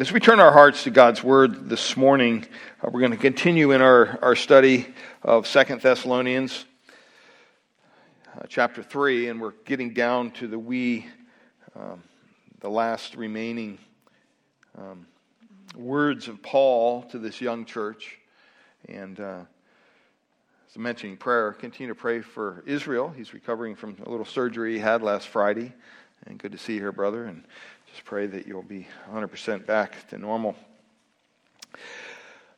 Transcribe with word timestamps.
As 0.00 0.10
we 0.10 0.18
turn 0.18 0.40
our 0.40 0.50
hearts 0.50 0.82
to 0.84 0.90
God's 0.90 1.22
Word 1.22 1.68
this 1.68 1.96
morning, 1.96 2.44
uh, 2.82 2.90
we're 2.90 2.98
going 2.98 3.12
to 3.12 3.16
continue 3.16 3.70
in 3.70 3.80
our, 3.80 4.18
our 4.22 4.34
study 4.34 4.88
of 5.22 5.46
Second 5.46 5.82
Thessalonians, 5.82 6.64
uh, 8.36 8.46
chapter 8.48 8.82
3, 8.82 9.28
and 9.28 9.40
we're 9.40 9.52
getting 9.64 9.94
down 9.94 10.32
to 10.32 10.48
the 10.48 10.58
we, 10.58 11.06
um, 11.76 12.02
the 12.58 12.68
last 12.68 13.14
remaining 13.14 13.78
um, 14.76 15.06
words 15.76 16.26
of 16.26 16.42
Paul 16.42 17.02
to 17.10 17.18
this 17.20 17.40
young 17.40 17.64
church. 17.64 18.18
And 18.88 19.20
uh, 19.20 19.42
as 20.68 20.76
I 20.76 20.80
mentioned, 20.80 21.20
prayer, 21.20 21.52
continue 21.52 21.94
to 21.94 22.00
pray 22.00 22.20
for 22.20 22.64
Israel. 22.66 23.14
He's 23.16 23.32
recovering 23.32 23.76
from 23.76 23.96
a 24.04 24.10
little 24.10 24.26
surgery 24.26 24.72
he 24.72 24.80
had 24.80 25.02
last 25.02 25.28
Friday. 25.28 25.72
And 26.26 26.38
good 26.38 26.52
to 26.52 26.58
see 26.58 26.74
you 26.74 26.80
here, 26.80 26.92
brother. 26.92 27.26
And 27.26 27.44
just 27.94 28.04
pray 28.06 28.26
that 28.26 28.48
you'll 28.48 28.60
be 28.60 28.88
100% 29.08 29.66
back 29.66 30.08
to 30.08 30.18
normal. 30.18 30.56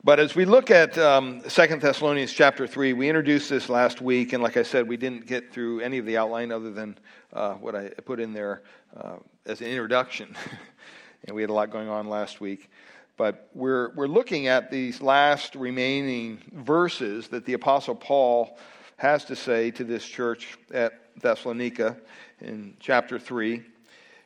But 0.03 0.19
as 0.19 0.35
we 0.35 0.47
look 0.47 0.71
at 0.71 0.97
um, 0.97 1.43
2 1.47 1.67
Thessalonians 1.77 2.33
chapter 2.33 2.67
3, 2.67 2.95
we 2.95 3.07
introduced 3.07 3.51
this 3.51 3.69
last 3.69 4.01
week, 4.01 4.33
and 4.33 4.43
like 4.43 4.57
I 4.57 4.63
said, 4.63 4.89
we 4.89 4.97
didn't 4.97 5.27
get 5.27 5.53
through 5.53 5.81
any 5.81 5.99
of 5.99 6.07
the 6.07 6.17
outline 6.17 6.53
other 6.53 6.71
than 6.71 6.97
uh, 7.35 7.53
what 7.55 7.77
I 7.77 7.89
put 8.07 8.19
in 8.19 8.33
there 8.33 8.63
uh, 8.97 9.17
as 9.45 9.61
an 9.61 9.67
introduction. 9.67 10.35
and 11.27 11.37
we 11.37 11.43
had 11.43 11.51
a 11.51 11.53
lot 11.53 11.71
going 11.71 11.91
on 11.91 12.09
last 12.09 12.41
week. 12.41 12.71
But 13.19 13.51
we're, 13.53 13.91
we're 13.91 14.07
looking 14.07 14.47
at 14.47 14.71
these 14.71 15.03
last 15.03 15.55
remaining 15.55 16.41
verses 16.51 17.29
that 17.29 17.45
the 17.45 17.53
Apostle 17.53 17.95
Paul 17.95 18.59
has 18.97 19.27
to 19.27 19.37
say 19.37 19.71
to 19.73 19.85
this 19.85 20.07
church 20.07 20.57
at 20.73 20.95
Thessalonica 21.21 21.99
in 22.41 22.75
chapter 22.81 23.19
3. 23.19 23.63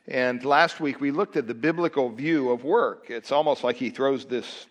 And 0.07 0.43
last 0.43 0.79
week 0.79 0.99
we 0.99 1.11
looked 1.11 1.37
at 1.37 1.47
the 1.47 1.53
biblical 1.53 2.09
view 2.09 2.49
of 2.49 2.63
work. 2.63 3.05
It's 3.09 3.31
almost 3.31 3.63
like 3.63 3.75
he 3.75 3.89
throws 3.89 4.25
this 4.25 4.65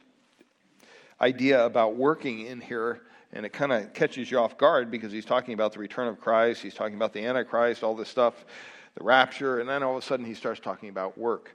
idea 1.20 1.64
about 1.64 1.96
working 1.96 2.46
in 2.46 2.60
here, 2.60 3.02
and 3.32 3.46
it 3.46 3.52
kind 3.52 3.72
of 3.72 3.92
catches 3.92 4.30
you 4.30 4.38
off 4.38 4.58
guard 4.58 4.90
because 4.90 5.12
he's 5.12 5.24
talking 5.24 5.54
about 5.54 5.72
the 5.72 5.78
return 5.78 6.08
of 6.08 6.20
Christ, 6.20 6.62
he's 6.62 6.74
talking 6.74 6.96
about 6.96 7.12
the 7.12 7.24
Antichrist, 7.24 7.84
all 7.84 7.94
this 7.94 8.08
stuff, 8.08 8.44
the 8.96 9.04
rapture, 9.04 9.60
and 9.60 9.68
then 9.68 9.82
all 9.82 9.96
of 9.96 10.02
a 10.02 10.06
sudden 10.06 10.26
he 10.26 10.34
starts 10.34 10.58
talking 10.58 10.88
about 10.88 11.16
work. 11.16 11.54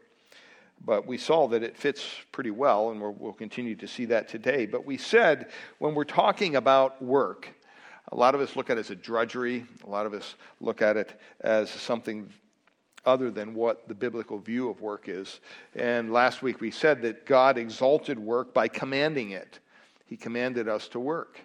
But 0.83 1.05
we 1.07 1.17
saw 1.17 1.47
that 1.49 1.63
it 1.63 1.75
fits 1.75 2.05
pretty 2.31 2.51
well, 2.51 2.91
and 2.91 3.01
we'll 3.01 3.33
continue 3.33 3.75
to 3.75 3.87
see 3.87 4.05
that 4.05 4.29
today. 4.29 4.65
But 4.65 4.85
we 4.85 4.97
said 4.97 5.49
when 5.79 5.95
we're 5.95 6.03
talking 6.03 6.55
about 6.55 7.01
work, 7.01 7.49
a 8.11 8.15
lot 8.15 8.35
of 8.35 8.41
us 8.41 8.55
look 8.55 8.69
at 8.69 8.77
it 8.77 8.81
as 8.81 8.91
a 8.91 8.95
drudgery. 8.95 9.65
A 9.83 9.89
lot 9.89 10.05
of 10.05 10.13
us 10.13 10.35
look 10.61 10.81
at 10.81 10.95
it 10.95 11.19
as 11.41 11.69
something 11.69 12.29
other 13.05 13.31
than 13.31 13.53
what 13.53 13.87
the 13.87 13.95
biblical 13.95 14.39
view 14.39 14.69
of 14.69 14.81
work 14.81 15.07
is. 15.07 15.39
And 15.75 16.11
last 16.11 16.41
week 16.41 16.61
we 16.61 16.71
said 16.71 17.01
that 17.03 17.25
God 17.25 17.57
exalted 17.57 18.19
work 18.19 18.53
by 18.53 18.67
commanding 18.67 19.31
it. 19.31 19.59
He 20.05 20.17
commanded 20.17 20.67
us 20.67 20.87
to 20.89 20.99
work. 20.99 21.39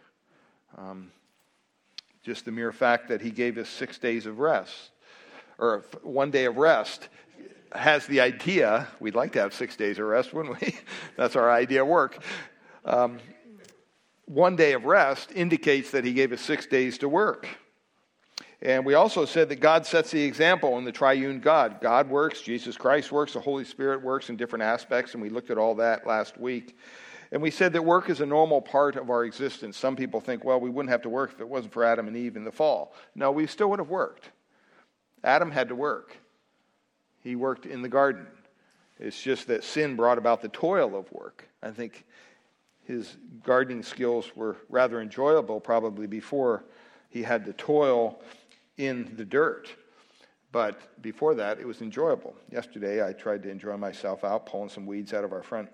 Um, 0.76 1.10
just 2.22 2.44
the 2.44 2.52
mere 2.52 2.72
fact 2.72 3.08
that 3.08 3.20
He 3.20 3.30
gave 3.30 3.58
us 3.58 3.68
six 3.68 3.98
days 3.98 4.26
of 4.26 4.38
rest, 4.38 4.90
or 5.58 5.84
one 6.02 6.30
day 6.30 6.44
of 6.44 6.56
rest, 6.56 7.08
has 7.72 8.06
the 8.06 8.20
idea 8.20 8.88
we'd 8.98 9.14
like 9.14 9.32
to 9.32 9.40
have 9.40 9.54
six 9.54 9.76
days 9.76 9.98
of 9.98 10.06
rest, 10.06 10.34
wouldn't 10.34 10.60
we? 10.60 10.76
That's 11.16 11.36
our 11.36 11.50
idea 11.50 11.82
of 11.82 11.88
work. 11.88 12.22
Um, 12.84 13.18
one 14.26 14.56
day 14.56 14.72
of 14.72 14.84
rest 14.84 15.32
indicates 15.34 15.90
that 15.92 16.04
He 16.04 16.12
gave 16.12 16.32
us 16.32 16.40
six 16.40 16.66
days 16.66 16.98
to 16.98 17.08
work. 17.08 17.48
And 18.62 18.84
we 18.84 18.94
also 18.94 19.24
said 19.24 19.48
that 19.48 19.60
God 19.60 19.86
sets 19.86 20.10
the 20.10 20.22
example 20.22 20.76
in 20.76 20.84
the 20.84 20.92
triune 20.92 21.40
God. 21.40 21.80
God 21.80 22.10
works, 22.10 22.42
Jesus 22.42 22.76
Christ 22.76 23.10
works, 23.10 23.32
the 23.32 23.40
Holy 23.40 23.64
Spirit 23.64 24.02
works 24.02 24.28
in 24.28 24.36
different 24.36 24.64
aspects, 24.64 25.14
and 25.14 25.22
we 25.22 25.30
looked 25.30 25.50
at 25.50 25.56
all 25.56 25.76
that 25.76 26.06
last 26.06 26.38
week. 26.38 26.76
And 27.32 27.40
we 27.40 27.50
said 27.50 27.72
that 27.72 27.84
work 27.84 28.10
is 28.10 28.20
a 28.20 28.26
normal 28.26 28.60
part 28.60 28.96
of 28.96 29.08
our 29.08 29.24
existence. 29.24 29.76
Some 29.76 29.96
people 29.96 30.20
think, 30.20 30.44
well, 30.44 30.60
we 30.60 30.68
wouldn't 30.68 30.90
have 30.90 31.02
to 31.02 31.08
work 31.08 31.32
if 31.32 31.40
it 31.40 31.48
wasn't 31.48 31.72
for 31.72 31.84
Adam 31.84 32.06
and 32.06 32.16
Eve 32.16 32.36
in 32.36 32.44
the 32.44 32.52
fall. 32.52 32.92
No, 33.14 33.30
we 33.30 33.46
still 33.46 33.70
would 33.70 33.78
have 33.78 33.88
worked. 33.88 34.28
Adam 35.24 35.50
had 35.50 35.68
to 35.68 35.74
work, 35.74 36.16
he 37.22 37.36
worked 37.36 37.66
in 37.66 37.82
the 37.82 37.88
garden. 37.88 38.26
It's 38.98 39.20
just 39.20 39.46
that 39.46 39.64
sin 39.64 39.96
brought 39.96 40.18
about 40.18 40.42
the 40.42 40.48
toil 40.48 40.94
of 40.94 41.10
work. 41.10 41.48
I 41.62 41.70
think 41.70 42.04
his 42.84 43.16
gardening 43.42 43.82
skills 43.82 44.36
were 44.36 44.58
rather 44.68 45.00
enjoyable 45.00 45.60
probably 45.60 46.06
before 46.06 46.64
he 47.08 47.22
had 47.22 47.46
to 47.46 47.54
toil 47.54 48.20
in 48.80 49.12
the 49.16 49.24
dirt. 49.24 49.68
But 50.52 51.00
before 51.02 51.34
that, 51.36 51.60
it 51.60 51.66
was 51.66 51.80
enjoyable. 51.80 52.34
Yesterday, 52.50 53.06
I 53.06 53.12
tried 53.12 53.42
to 53.44 53.50
enjoy 53.50 53.76
myself 53.76 54.24
out, 54.24 54.46
pulling 54.46 54.68
some 54.68 54.86
weeds 54.86 55.12
out 55.12 55.22
of 55.22 55.32
our 55.32 55.42
front 55.42 55.68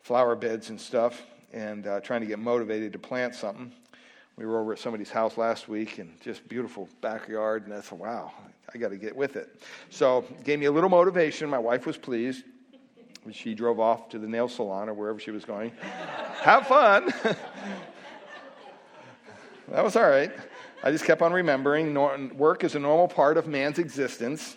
flower 0.00 0.36
beds 0.36 0.68
and 0.68 0.80
stuff, 0.80 1.22
and 1.52 1.86
uh, 1.86 2.00
trying 2.00 2.20
to 2.20 2.26
get 2.26 2.38
motivated 2.38 2.92
to 2.92 2.98
plant 2.98 3.34
something. 3.34 3.72
We 4.36 4.46
were 4.46 4.60
over 4.60 4.72
at 4.72 4.78
somebody's 4.78 5.10
house 5.10 5.38
last 5.38 5.68
week, 5.68 5.98
and 5.98 6.20
just 6.20 6.46
beautiful 6.48 6.88
backyard, 7.00 7.64
and 7.64 7.74
I 7.74 7.80
thought, 7.80 7.98
wow, 7.98 8.32
I 8.72 8.78
got 8.78 8.90
to 8.90 8.96
get 8.96 9.16
with 9.16 9.36
it. 9.36 9.60
So, 9.90 10.24
gave 10.44 10.58
me 10.58 10.66
a 10.66 10.72
little 10.72 10.90
motivation. 10.90 11.48
My 11.48 11.58
wife 11.58 11.86
was 11.86 11.96
pleased. 11.96 12.44
She 13.32 13.54
drove 13.54 13.80
off 13.80 14.10
to 14.10 14.18
the 14.18 14.28
nail 14.28 14.48
salon 14.48 14.88
or 14.90 14.94
wherever 14.94 15.18
she 15.18 15.30
was 15.30 15.44
going. 15.46 15.72
Have 16.42 16.66
fun. 16.66 17.06
that 19.68 19.82
was 19.82 19.96
all 19.96 20.08
right. 20.08 20.30
I 20.84 20.90
just 20.90 21.06
kept 21.06 21.22
on 21.22 21.32
remembering 21.32 21.94
work 22.36 22.62
is 22.62 22.74
a 22.74 22.78
normal 22.78 23.08
part 23.08 23.38
of 23.38 23.46
man's 23.46 23.78
existence. 23.78 24.54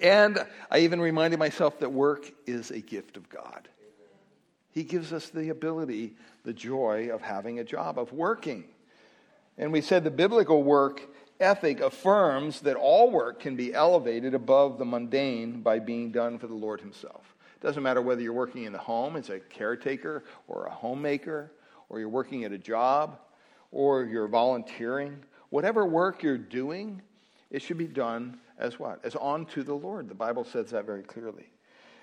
And 0.00 0.38
I 0.70 0.78
even 0.78 1.00
reminded 1.00 1.40
myself 1.40 1.80
that 1.80 1.90
work 1.90 2.30
is 2.46 2.70
a 2.70 2.78
gift 2.78 3.16
of 3.16 3.28
God. 3.28 3.68
He 4.70 4.84
gives 4.84 5.12
us 5.12 5.28
the 5.30 5.48
ability, 5.48 6.14
the 6.44 6.52
joy 6.52 7.08
of 7.12 7.20
having 7.20 7.58
a 7.58 7.64
job, 7.64 7.98
of 7.98 8.12
working. 8.12 8.62
And 9.58 9.72
we 9.72 9.80
said 9.80 10.04
the 10.04 10.10
biblical 10.12 10.62
work 10.62 11.02
ethic 11.40 11.80
affirms 11.80 12.60
that 12.60 12.76
all 12.76 13.10
work 13.10 13.40
can 13.40 13.56
be 13.56 13.74
elevated 13.74 14.34
above 14.34 14.78
the 14.78 14.84
mundane 14.84 15.62
by 15.62 15.80
being 15.80 16.12
done 16.12 16.38
for 16.38 16.46
the 16.46 16.54
Lord 16.54 16.80
Himself. 16.80 17.34
It 17.56 17.66
doesn't 17.66 17.82
matter 17.82 18.02
whether 18.02 18.22
you're 18.22 18.32
working 18.32 18.62
in 18.62 18.72
the 18.72 18.78
home 18.78 19.16
as 19.16 19.30
a 19.30 19.40
caretaker 19.40 20.22
or 20.46 20.66
a 20.66 20.70
homemaker, 20.70 21.50
or 21.88 21.98
you're 21.98 22.08
working 22.08 22.44
at 22.44 22.52
a 22.52 22.58
job, 22.58 23.18
or 23.72 24.04
you're 24.04 24.28
volunteering, 24.28 25.18
whatever 25.50 25.86
work 25.86 26.22
you're 26.22 26.38
doing, 26.38 27.02
it 27.50 27.62
should 27.62 27.78
be 27.78 27.86
done 27.86 28.38
as 28.58 28.78
what? 28.78 29.04
As 29.04 29.16
unto 29.20 29.62
the 29.62 29.74
Lord. 29.74 30.08
The 30.08 30.14
Bible 30.14 30.44
says 30.44 30.70
that 30.70 30.86
very 30.86 31.02
clearly. 31.02 31.46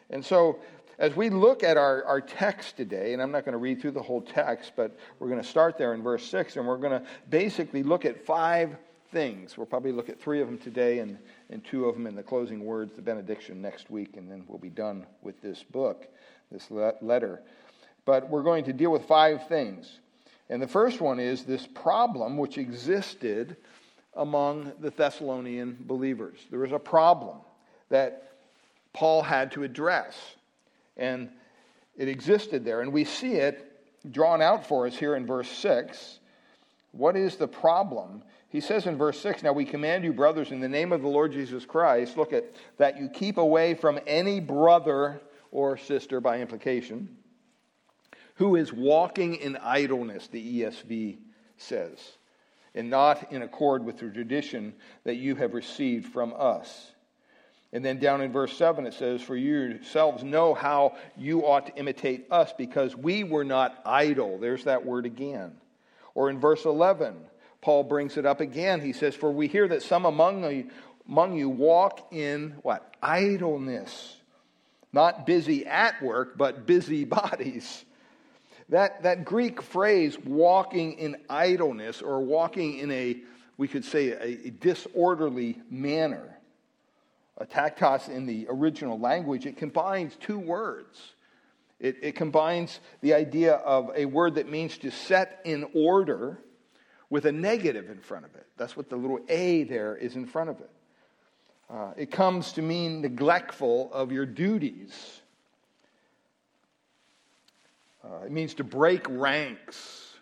And 0.09 0.23
so, 0.23 0.59
as 0.99 1.15
we 1.15 1.29
look 1.29 1.63
at 1.63 1.75
our, 1.75 2.03
our 2.05 2.21
text 2.21 2.77
today, 2.77 3.13
and 3.13 3.21
I'm 3.21 3.31
not 3.31 3.45
going 3.45 3.53
to 3.53 3.57
read 3.57 3.81
through 3.81 3.91
the 3.91 4.01
whole 4.01 4.21
text, 4.21 4.73
but 4.75 4.95
we're 5.17 5.27
going 5.27 5.41
to 5.41 5.47
start 5.47 5.77
there 5.77 5.93
in 5.93 6.03
verse 6.03 6.23
6, 6.25 6.55
and 6.55 6.67
we're 6.67 6.77
going 6.77 7.01
to 7.01 7.07
basically 7.29 7.81
look 7.81 8.05
at 8.05 8.23
five 8.25 8.77
things. 9.11 9.57
We'll 9.57 9.65
probably 9.65 9.91
look 9.91 10.09
at 10.09 10.19
three 10.19 10.41
of 10.41 10.47
them 10.47 10.57
today 10.57 10.99
and, 10.99 11.17
and 11.49 11.63
two 11.63 11.85
of 11.85 11.95
them 11.95 12.05
in 12.05 12.15
the 12.15 12.23
closing 12.23 12.63
words, 12.63 12.95
the 12.95 13.01
benediction 13.01 13.61
next 13.61 13.89
week, 13.89 14.17
and 14.17 14.29
then 14.29 14.43
we'll 14.47 14.59
be 14.59 14.69
done 14.69 15.05
with 15.21 15.41
this 15.41 15.63
book, 15.63 16.07
this 16.51 16.69
letter. 16.69 17.41
But 18.05 18.29
we're 18.29 18.43
going 18.43 18.65
to 18.65 18.73
deal 18.73 18.91
with 18.91 19.05
five 19.05 19.47
things. 19.47 19.99
And 20.49 20.61
the 20.61 20.67
first 20.67 21.01
one 21.01 21.19
is 21.19 21.43
this 21.43 21.65
problem 21.65 22.37
which 22.37 22.57
existed 22.57 23.55
among 24.15 24.71
the 24.79 24.91
Thessalonian 24.91 25.77
believers. 25.79 26.39
There 26.49 26.59
was 26.59 26.71
a 26.71 26.79
problem 26.79 27.37
that 27.89 28.33
Paul 28.93 29.23
had 29.23 29.51
to 29.53 29.63
address. 29.63 30.15
And 30.97 31.29
it 31.97 32.07
existed 32.07 32.65
there. 32.65 32.81
And 32.81 32.91
we 32.91 33.05
see 33.05 33.33
it 33.33 33.69
drawn 34.11 34.41
out 34.41 34.67
for 34.67 34.85
us 34.85 34.95
here 34.95 35.15
in 35.15 35.25
verse 35.25 35.49
6. 35.49 36.19
What 36.91 37.15
is 37.15 37.37
the 37.37 37.47
problem? 37.47 38.23
He 38.49 38.59
says 38.59 38.85
in 38.85 38.97
verse 38.97 39.19
6 39.19 39.43
Now 39.43 39.53
we 39.53 39.65
command 39.65 40.03
you, 40.03 40.13
brothers, 40.13 40.51
in 40.51 40.59
the 40.59 40.69
name 40.69 40.91
of 40.91 41.01
the 41.01 41.07
Lord 41.07 41.31
Jesus 41.31 41.65
Christ, 41.65 42.17
look 42.17 42.33
at 42.33 42.45
that 42.77 42.99
you 42.99 43.09
keep 43.09 43.37
away 43.37 43.73
from 43.73 43.99
any 44.05 44.39
brother 44.39 45.21
or 45.51 45.77
sister 45.77 46.21
by 46.21 46.39
implication 46.39 47.17
who 48.35 48.55
is 48.55 48.73
walking 48.73 49.35
in 49.35 49.57
idleness, 49.57 50.27
the 50.27 50.61
ESV 50.61 51.17
says, 51.57 51.99
and 52.75 52.89
not 52.89 53.31
in 53.31 53.41
accord 53.41 53.85
with 53.85 53.99
the 53.99 54.09
tradition 54.09 54.73
that 55.03 55.15
you 55.15 55.35
have 55.35 55.53
received 55.53 56.11
from 56.11 56.33
us. 56.37 56.91
And 57.71 57.83
then 57.83 57.97
down 57.97 58.21
in 58.21 58.31
verse 58.31 58.55
7 58.55 58.85
it 58.85 58.93
says, 58.93 59.21
For 59.21 59.35
you 59.35 59.59
yourselves 59.59 60.23
know 60.23 60.53
how 60.53 60.95
you 61.17 61.45
ought 61.45 61.67
to 61.67 61.75
imitate 61.75 62.27
us 62.31 62.53
because 62.55 62.95
we 62.95 63.23
were 63.23 63.43
not 63.43 63.79
idle. 63.85 64.37
There's 64.37 64.65
that 64.65 64.85
word 64.85 65.05
again. 65.05 65.53
Or 66.15 66.29
in 66.29 66.39
verse 66.39 66.65
11, 66.65 67.15
Paul 67.61 67.83
brings 67.83 68.17
it 68.17 68.25
up 68.27 68.41
again. 68.41 68.79
He 68.79 68.93
says, 68.93 69.15
For 69.15 69.31
we 69.31 69.47
hear 69.47 69.67
that 69.67 69.81
some 69.81 70.05
among 70.05 70.43
you, 70.51 70.69
among 71.07 71.35
you 71.35 71.49
walk 71.49 72.13
in 72.13 72.55
what? 72.61 72.95
Idleness. 73.01 74.17
Not 74.91 75.25
busy 75.25 75.65
at 75.65 76.01
work, 76.03 76.37
but 76.37 76.67
busy 76.67 77.05
bodies. 77.05 77.85
That, 78.69 79.03
that 79.03 79.25
Greek 79.25 79.61
phrase, 79.61 80.17
walking 80.17 80.93
in 80.93 81.17
idleness 81.29 82.01
or 82.01 82.21
walking 82.21 82.79
in 82.79 82.91
a, 82.91 83.17
we 83.57 83.67
could 83.67 83.85
say, 83.85 84.11
a, 84.11 84.47
a 84.47 84.49
disorderly 84.49 85.61
manner, 85.69 86.37
ataktos 87.39 88.09
in 88.09 88.25
the 88.25 88.47
original 88.49 88.99
language, 88.99 89.45
it 89.45 89.57
combines 89.57 90.15
two 90.15 90.39
words. 90.39 91.13
It, 91.79 91.97
it 92.01 92.15
combines 92.15 92.79
the 93.01 93.13
idea 93.13 93.55
of 93.55 93.91
a 93.95 94.05
word 94.05 94.35
that 94.35 94.49
means 94.49 94.77
to 94.79 94.91
set 94.91 95.41
in 95.43 95.67
order 95.73 96.39
with 97.09 97.25
a 97.25 97.31
negative 97.31 97.89
in 97.89 97.99
front 97.99 98.25
of 98.25 98.33
it. 98.35 98.47
That's 98.57 98.77
what 98.77 98.89
the 98.89 98.95
little 98.95 99.19
A 99.27 99.63
there 99.65 99.95
is 99.95 100.15
in 100.15 100.25
front 100.25 100.49
of 100.49 100.59
it. 100.61 100.69
Uh, 101.69 101.91
it 101.97 102.11
comes 102.11 102.53
to 102.53 102.61
mean 102.61 103.01
neglectful 103.01 103.91
of 103.93 104.11
your 104.11 104.25
duties. 104.25 105.21
Uh, 108.03 108.25
it 108.25 108.31
means 108.31 108.53
to 108.55 108.63
break 108.63 109.05
ranks. 109.09 110.13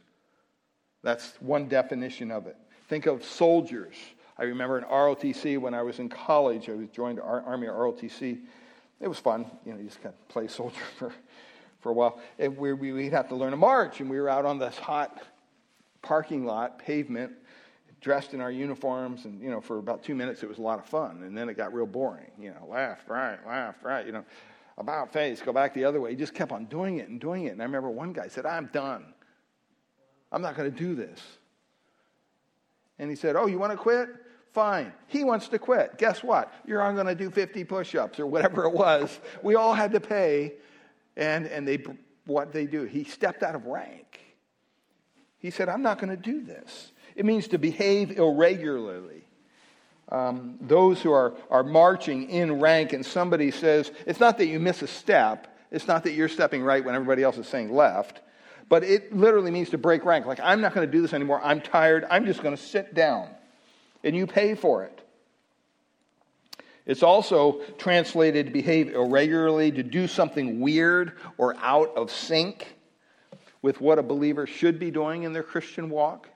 That's 1.03 1.33
one 1.39 1.67
definition 1.67 2.31
of 2.31 2.47
it. 2.47 2.55
Think 2.87 3.05
of 3.05 3.23
soldiers. 3.23 3.95
I 4.37 4.43
remember 4.43 4.77
in 4.77 4.83
ROTC 4.85 5.57
when 5.59 5.73
I 5.73 5.81
was 5.81 5.99
in 5.99 6.09
college, 6.09 6.69
I 6.69 6.73
was 6.73 6.89
joined 6.89 7.19
Army 7.19 7.67
ROTC. 7.67 8.39
It 8.99 9.07
was 9.07 9.17
fun, 9.17 9.45
you 9.65 9.73
know, 9.73 9.79
you 9.79 9.85
just 9.85 10.01
kind 10.01 10.13
of 10.13 10.27
play 10.27 10.47
soldier 10.49 10.81
for, 10.97 11.13
for 11.79 11.89
a 11.89 11.93
while. 11.93 12.19
And 12.37 12.55
we, 12.57 12.73
we'd 12.73 13.13
have 13.13 13.29
to 13.29 13.35
learn 13.35 13.53
a 13.53 13.57
march, 13.57 13.99
and 13.99 14.09
we 14.09 14.19
were 14.19 14.29
out 14.29 14.45
on 14.45 14.59
this 14.59 14.77
hot 14.77 15.23
parking 16.01 16.45
lot, 16.45 16.79
pavement, 16.79 17.31
dressed 17.99 18.33
in 18.33 18.41
our 18.41 18.51
uniforms, 18.51 19.25
and, 19.25 19.41
you 19.41 19.49
know, 19.49 19.61
for 19.61 19.77
about 19.77 20.03
two 20.03 20.15
minutes 20.15 20.43
it 20.43 20.49
was 20.49 20.57
a 20.57 20.61
lot 20.61 20.79
of 20.79 20.85
fun. 20.85 21.23
And 21.23 21.37
then 21.37 21.49
it 21.49 21.55
got 21.55 21.73
real 21.73 21.85
boring, 21.85 22.31
you 22.39 22.49
know, 22.49 22.67
left, 22.69 23.07
right, 23.09 23.37
left, 23.47 23.83
right, 23.83 24.05
you 24.05 24.11
know, 24.11 24.25
about 24.77 25.13
face, 25.13 25.41
go 25.41 25.53
back 25.53 25.73
the 25.73 25.85
other 25.85 26.01
way. 26.01 26.11
He 26.11 26.15
just 26.15 26.33
kept 26.33 26.51
on 26.51 26.65
doing 26.65 26.97
it 26.97 27.09
and 27.09 27.19
doing 27.19 27.45
it. 27.45 27.49
And 27.49 27.61
I 27.61 27.65
remember 27.65 27.89
one 27.89 28.13
guy 28.13 28.27
said, 28.27 28.45
I'm 28.45 28.69
done. 28.73 29.13
I'm 30.31 30.41
not 30.41 30.55
going 30.55 30.71
to 30.71 30.77
do 30.77 30.95
this. 30.95 31.19
And 32.97 33.09
he 33.09 33.15
said, 33.15 33.35
Oh, 33.35 33.47
you 33.47 33.59
want 33.59 33.71
to 33.71 33.77
quit? 33.77 34.09
Fine. 34.53 34.93
He 35.07 35.23
wants 35.23 35.47
to 35.49 35.59
quit. 35.59 35.97
Guess 35.97 36.23
what? 36.23 36.53
You're 36.65 36.81
all 36.81 36.93
going 36.93 37.07
to 37.07 37.15
do 37.15 37.29
50 37.29 37.63
push 37.63 37.95
ups 37.95 38.19
or 38.19 38.25
whatever 38.25 38.65
it 38.65 38.73
was. 38.73 39.19
We 39.41 39.55
all 39.55 39.73
had 39.73 39.91
to 39.93 39.99
pay. 39.99 40.53
And, 41.15 41.45
and 41.47 41.67
they, 41.67 41.83
what 42.25 42.51
they 42.51 42.65
do? 42.65 42.83
He 42.83 43.03
stepped 43.03 43.43
out 43.43 43.55
of 43.55 43.65
rank. 43.65 44.19
He 45.37 45.51
said, 45.51 45.69
I'm 45.69 45.81
not 45.81 45.99
going 45.99 46.09
to 46.15 46.21
do 46.21 46.43
this. 46.43 46.91
It 47.15 47.25
means 47.25 47.47
to 47.49 47.57
behave 47.57 48.17
irregularly. 48.17 49.20
Um, 50.11 50.57
those 50.59 51.01
who 51.01 51.11
are, 51.11 51.33
are 51.49 51.63
marching 51.63 52.29
in 52.29 52.59
rank, 52.59 52.91
and 52.91 53.05
somebody 53.05 53.49
says, 53.49 53.91
it's 54.05 54.19
not 54.19 54.37
that 54.39 54.47
you 54.47 54.59
miss 54.59 54.81
a 54.81 54.87
step, 54.87 55.57
it's 55.71 55.87
not 55.87 56.03
that 56.03 56.11
you're 56.11 56.27
stepping 56.27 56.63
right 56.63 56.83
when 56.83 56.95
everybody 56.95 57.23
else 57.23 57.37
is 57.37 57.47
saying 57.47 57.73
left, 57.73 58.19
but 58.67 58.83
it 58.83 59.15
literally 59.15 59.51
means 59.51 59.69
to 59.69 59.77
break 59.77 60.03
rank. 60.03 60.25
Like, 60.25 60.41
I'm 60.41 60.59
not 60.59 60.73
going 60.73 60.85
to 60.85 60.91
do 60.91 61.01
this 61.01 61.13
anymore. 61.13 61.39
I'm 61.43 61.61
tired. 61.61 62.05
I'm 62.09 62.25
just 62.25 62.43
going 62.43 62.55
to 62.55 62.61
sit 62.61 62.93
down. 62.93 63.29
And 64.03 64.15
you 64.15 64.27
pay 64.27 64.55
for 64.55 64.83
it. 64.83 65.01
It's 66.85 67.03
also 67.03 67.61
translated 67.77 68.47
to 68.47 68.51
behave 68.51 68.93
irregularly, 68.93 69.71
to 69.71 69.83
do 69.83 70.07
something 70.07 70.59
weird 70.59 71.13
or 71.37 71.55
out 71.57 71.95
of 71.95 72.11
sync 72.11 72.75
with 73.61 73.79
what 73.79 73.99
a 73.99 74.03
believer 74.03 74.47
should 74.47 74.79
be 74.79 74.91
doing 74.91 75.23
in 75.23 75.31
their 75.31 75.43
Christian 75.43 75.89
walk. 75.89 76.27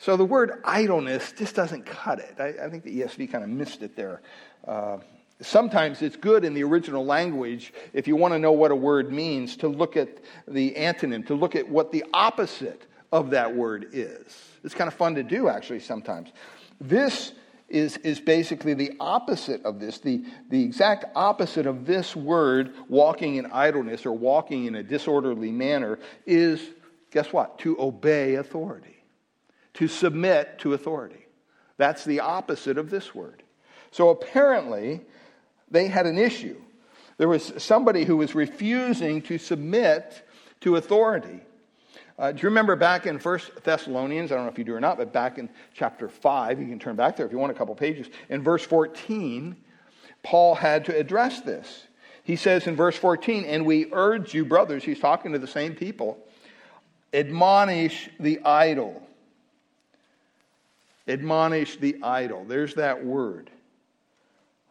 So 0.00 0.16
the 0.16 0.24
word 0.24 0.62
idleness 0.64 1.32
just 1.32 1.54
doesn't 1.54 1.84
cut 1.84 2.20
it. 2.20 2.36
I, 2.38 2.64
I 2.64 2.70
think 2.70 2.84
the 2.84 3.02
ESV 3.02 3.30
kind 3.30 3.44
of 3.44 3.50
missed 3.50 3.82
it 3.82 3.94
there. 3.94 4.22
Uh, 4.66 4.96
sometimes 5.42 6.00
it's 6.00 6.16
good 6.16 6.42
in 6.42 6.54
the 6.54 6.64
original 6.64 7.04
language, 7.04 7.74
if 7.92 8.08
you 8.08 8.16
want 8.16 8.32
to 8.32 8.38
know 8.38 8.52
what 8.52 8.70
a 8.70 8.76
word 8.76 9.12
means, 9.12 9.58
to 9.58 9.68
look 9.68 9.98
at 9.98 10.08
the 10.48 10.72
antonym, 10.72 11.26
to 11.26 11.34
look 11.34 11.54
at 11.54 11.68
what 11.68 11.92
the 11.92 12.02
opposite 12.14 12.86
of 13.12 13.28
that 13.30 13.54
word 13.54 13.88
is. 13.92 14.42
It's 14.64 14.74
kind 14.74 14.88
of 14.88 14.94
fun 14.94 15.14
to 15.16 15.22
do, 15.22 15.48
actually, 15.48 15.80
sometimes. 15.80 16.30
This 16.80 17.32
is, 17.68 17.98
is 17.98 18.20
basically 18.20 18.72
the 18.72 18.92
opposite 19.00 19.62
of 19.64 19.80
this. 19.80 19.98
The, 19.98 20.24
the 20.48 20.62
exact 20.62 21.04
opposite 21.14 21.66
of 21.66 21.84
this 21.84 22.16
word, 22.16 22.72
walking 22.88 23.36
in 23.36 23.46
idleness 23.52 24.06
or 24.06 24.12
walking 24.12 24.64
in 24.64 24.76
a 24.76 24.82
disorderly 24.82 25.50
manner, 25.50 25.98
is 26.24 26.60
guess 27.10 27.34
what? 27.34 27.58
To 27.58 27.78
obey 27.78 28.36
authority, 28.36 28.99
to 29.74 29.88
submit 29.88 30.58
to 30.60 30.74
authority. 30.74 31.26
That's 31.76 32.04
the 32.04 32.20
opposite 32.20 32.78
of 32.78 32.90
this 32.90 33.14
word. 33.14 33.42
So 33.90 34.10
apparently, 34.10 35.00
they 35.70 35.86
had 35.88 36.06
an 36.06 36.18
issue. 36.18 36.56
There 37.16 37.28
was 37.28 37.52
somebody 37.58 38.04
who 38.04 38.16
was 38.16 38.34
refusing 38.34 39.22
to 39.22 39.38
submit 39.38 40.26
to 40.60 40.76
authority. 40.76 41.40
Uh, 42.18 42.32
do 42.32 42.42
you 42.42 42.48
remember 42.50 42.76
back 42.76 43.06
in 43.06 43.18
First 43.18 43.50
Thessalonians? 43.64 44.30
I 44.30 44.34
don't 44.36 44.44
know 44.44 44.52
if 44.52 44.58
you 44.58 44.64
do 44.64 44.74
or 44.74 44.80
not, 44.80 44.98
but 44.98 45.12
back 45.12 45.38
in 45.38 45.48
chapter 45.72 46.08
5, 46.08 46.60
you 46.60 46.66
can 46.66 46.78
turn 46.78 46.96
back 46.96 47.16
there 47.16 47.24
if 47.24 47.32
you 47.32 47.38
want 47.38 47.50
a 47.50 47.54
couple 47.54 47.74
pages. 47.74 48.08
In 48.28 48.42
verse 48.42 48.62
14, 48.62 49.56
Paul 50.22 50.54
had 50.54 50.84
to 50.84 50.96
address 50.96 51.40
this. 51.40 51.84
He 52.22 52.36
says 52.36 52.66
in 52.66 52.76
verse 52.76 52.96
14, 52.96 53.44
And 53.44 53.64
we 53.64 53.86
urge 53.92 54.34
you, 54.34 54.44
brothers, 54.44 54.84
he's 54.84 55.00
talking 55.00 55.32
to 55.32 55.38
the 55.38 55.46
same 55.46 55.74
people, 55.74 56.18
admonish 57.14 58.10
the 58.20 58.40
idle. 58.44 59.02
Admonish 61.10 61.76
the 61.76 61.96
idle. 62.02 62.44
There's 62.44 62.74
that 62.74 63.04
word. 63.04 63.50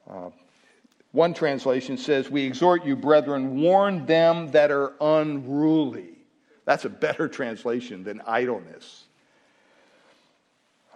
Uh, 0.09 0.29
one 1.11 1.33
translation 1.33 1.97
says, 1.97 2.29
We 2.29 2.45
exhort 2.45 2.85
you, 2.85 2.95
brethren, 2.95 3.61
warn 3.61 4.05
them 4.05 4.51
that 4.51 4.71
are 4.71 4.93
unruly. 5.01 6.09
That's 6.65 6.85
a 6.85 6.89
better 6.89 7.27
translation 7.27 8.03
than 8.03 8.21
idleness. 8.27 9.05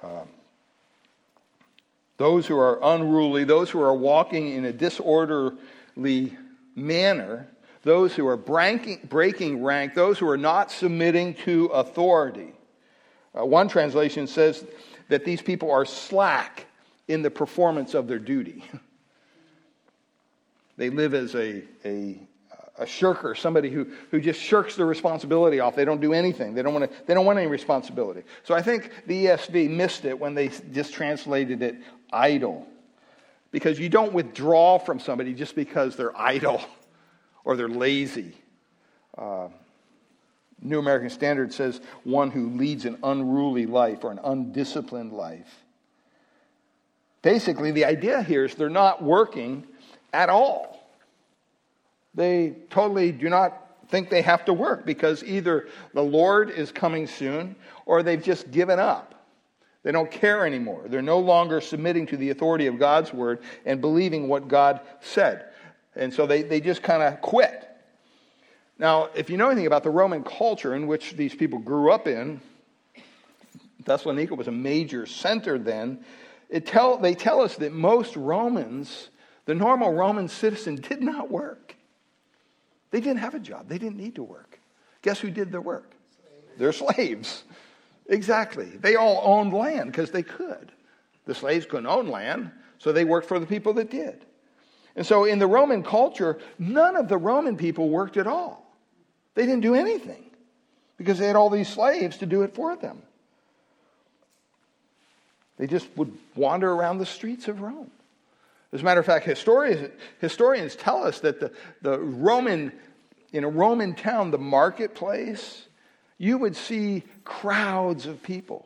Um, 0.04 0.28
those 2.18 2.46
who 2.46 2.58
are 2.58 2.80
unruly, 2.82 3.44
those 3.44 3.70
who 3.70 3.82
are 3.82 3.94
walking 3.94 4.50
in 4.50 4.66
a 4.66 4.74
disorderly 4.74 6.38
manner, 6.76 7.48
those 7.82 8.14
who 8.14 8.28
are 8.28 8.38
breaking, 8.38 9.64
rank, 9.64 9.96
those 9.96 10.20
who 10.20 10.30
are 10.30 10.38
not 10.38 10.72
submitting 10.72 11.34
to 11.34 11.66
authority. 11.68 12.54
Uh, 13.38 13.46
one 13.46 13.68
translation 13.68 14.28
says 14.28 14.64
that 15.10 15.26
these 15.26 15.42
people 15.42 15.72
are 15.72 15.86
slack 15.86 16.66
in 17.08 17.22
the 17.22 17.32
performance 17.32 17.94
of 17.94 18.08
their 18.08 18.20
duty. 18.20 18.64
they 20.78 20.90
live 20.90 21.14
as 21.14 21.36
a, 21.36 21.64
a 21.86 22.20
a 22.78 22.86
shirker, 22.86 23.36
somebody 23.36 23.70
who, 23.70 23.88
who 24.10 24.20
just 24.20 24.40
shirks 24.40 24.76
the 24.76 24.86
responsibility 24.86 25.60
off. 25.60 25.76
They 25.76 25.86
don't 25.86 26.02
do 26.02 26.14
anything. 26.14 26.56
They 26.56 26.64
don't, 26.64 26.74
want 26.74 26.90
to, 26.90 26.98
they 27.06 27.14
don't 27.14 27.26
want 27.26 27.38
any 27.38 27.48
responsibility. 27.48 28.24
So 28.44 28.56
I 28.56 28.62
think 28.62 28.90
the 29.06 29.26
ESV 29.26 29.70
missed 29.70 30.06
it 30.06 30.20
when 30.20 30.34
they 30.34 30.50
just 30.72 30.94
translated 30.94 31.62
it 31.62 31.76
idle. 32.12 32.68
Because 33.52 33.80
you 33.80 33.90
don't 33.90 34.14
withdraw 34.14 34.80
from 34.80 35.00
somebody 35.00 35.34
just 35.34 35.56
because 35.56 35.96
they're 35.96 36.18
idle 36.20 36.62
or 37.46 37.56
they're 37.56 37.70
lazy. 37.70 38.36
Uh, 39.16 39.50
New 40.64 40.80
American 40.80 41.10
Standard 41.10 41.54
says 41.54 41.82
one 42.04 42.32
who 42.32 42.50
leads 42.52 42.86
an 42.86 42.98
unruly 43.04 43.66
life 43.66 44.04
or 44.04 44.12
an 44.12 44.20
undisciplined 44.24 45.12
life. 45.12 45.64
Basically, 47.22 47.72
the 47.72 47.86
idea 47.86 48.22
here 48.22 48.46
is 48.46 48.56
they're 48.56 48.70
not 48.70 49.04
working 49.04 49.66
at 50.14 50.30
all. 50.30 50.88
They 52.16 52.56
totally 52.70 53.12
do 53.12 53.30
not 53.30 53.60
think 53.90 54.10
they 54.10 54.22
have 54.22 54.46
to 54.46 54.54
work 54.54 54.86
because 54.86 55.24
either 55.24 55.68
the 55.94 56.04
Lord 56.04 56.50
is 56.50 56.72
coming 56.72 57.08
soon 57.08 57.56
or 57.86 58.04
they've 58.04 58.24
just 58.24 58.52
given 58.52 58.80
up. 58.80 59.14
They 59.84 59.92
don't 59.92 60.10
care 60.10 60.46
anymore. 60.46 60.84
They're 60.88 61.02
no 61.02 61.20
longer 61.20 61.60
submitting 61.60 62.08
to 62.08 62.18
the 62.18 62.30
authority 62.30 62.68
of 62.68 62.80
God's 62.80 63.14
word 63.14 63.40
and 63.66 63.82
believing 63.82 64.30
what 64.30 64.48
God 64.48 64.80
said. 65.02 65.46
And 65.96 66.14
so 66.14 66.26
they, 66.26 66.42
they 66.42 66.62
just 66.62 66.82
kind 66.82 67.04
of 67.04 67.22
quit. 67.22 67.70
Now, 68.80 69.10
if 69.16 69.30
you 69.30 69.38
know 69.38 69.50
anything 69.50 69.68
about 69.68 69.84
the 69.84 69.90
Roman 69.90 70.24
culture 70.24 70.76
in 70.76 70.88
which 70.88 71.14
these 71.14 71.36
people 71.36 71.60
grew 71.60 71.92
up 71.92 72.08
in, 72.08 72.42
Thessalonica 73.86 74.36
was 74.36 74.48
a 74.48 74.52
major 74.52 75.06
center 75.06 75.58
then. 75.58 76.04
Tell, 76.66 76.98
they 76.98 77.16
tell 77.16 77.42
us 77.42 77.56
that 77.58 77.74
most 77.74 78.16
Romans, 78.16 79.10
the 79.46 79.56
normal 79.56 79.94
Roman 79.94 80.28
citizen, 80.28 80.76
did 80.76 81.02
not 81.02 81.30
work. 81.30 81.76
They 82.92 83.00
didn't 83.00 83.20
have 83.20 83.34
a 83.34 83.40
job, 83.40 83.68
they 83.68 83.78
didn't 83.78 83.98
need 83.98 84.16
to 84.16 84.24
work. 84.24 84.60
Guess 85.02 85.20
who 85.20 85.32
did 85.32 85.52
their 85.52 85.62
work? 85.62 85.96
Slaves. 86.16 86.58
They're 86.58 86.74
slaves. 86.74 87.44
Exactly. 88.08 88.66
They 88.66 88.96
all 88.96 89.22
owned 89.24 89.54
land 89.54 89.92
because 89.92 90.12
they 90.12 90.24
could. 90.24 90.72
The 91.26 91.34
slaves 91.34 91.66
couldn't 91.66 91.88
own 91.88 92.08
land, 92.08 92.52
so 92.78 92.92
they 92.92 93.06
worked 93.06 93.28
for 93.28 93.40
the 93.40 93.46
people 93.46 93.74
that 93.74 93.90
did. 93.90 94.26
And 94.96 95.06
so 95.06 95.26
in 95.26 95.40
the 95.40 95.48
Roman 95.48 95.84
culture, 95.84 96.40
none 96.60 96.96
of 96.96 97.08
the 97.08 97.18
Roman 97.18 97.58
people 97.58 97.90
worked 97.90 98.18
at 98.18 98.28
all. 98.28 98.63
They 99.36 99.46
didn't 99.46 99.62
do 99.62 99.76
anything 99.76 100.24
because 100.98 101.20
they 101.20 101.28
had 101.28 101.36
all 101.36 101.50
these 101.50 101.70
slaves 101.70 102.18
to 102.18 102.26
do 102.26 102.44
it 102.44 102.54
for 102.54 102.76
them. 102.76 103.02
They 105.58 105.68
just 105.68 105.88
would 105.96 106.18
wander 106.36 106.72
around 106.72 106.98
the 106.98 107.06
streets 107.06 107.48
of 107.48 107.62
Rome. 107.62 107.92
As 108.72 108.82
a 108.82 108.84
matter 108.84 109.00
of 109.00 109.06
fact, 109.06 109.26
historians, 109.26 109.92
historians 110.20 110.76
tell 110.76 111.04
us 111.04 111.20
that 111.20 111.40
the, 111.40 111.52
the 111.82 112.00
Roman, 112.00 112.72
in 113.32 113.44
a 113.44 113.50
Roman 113.50 113.94
town, 113.94 114.32
the 114.32 114.38
marketplace, 114.40 115.68
you 116.18 116.38
would 116.40 116.56
see 116.56 117.04
crowds 117.24 118.06
of 118.08 118.24
people 118.24 118.66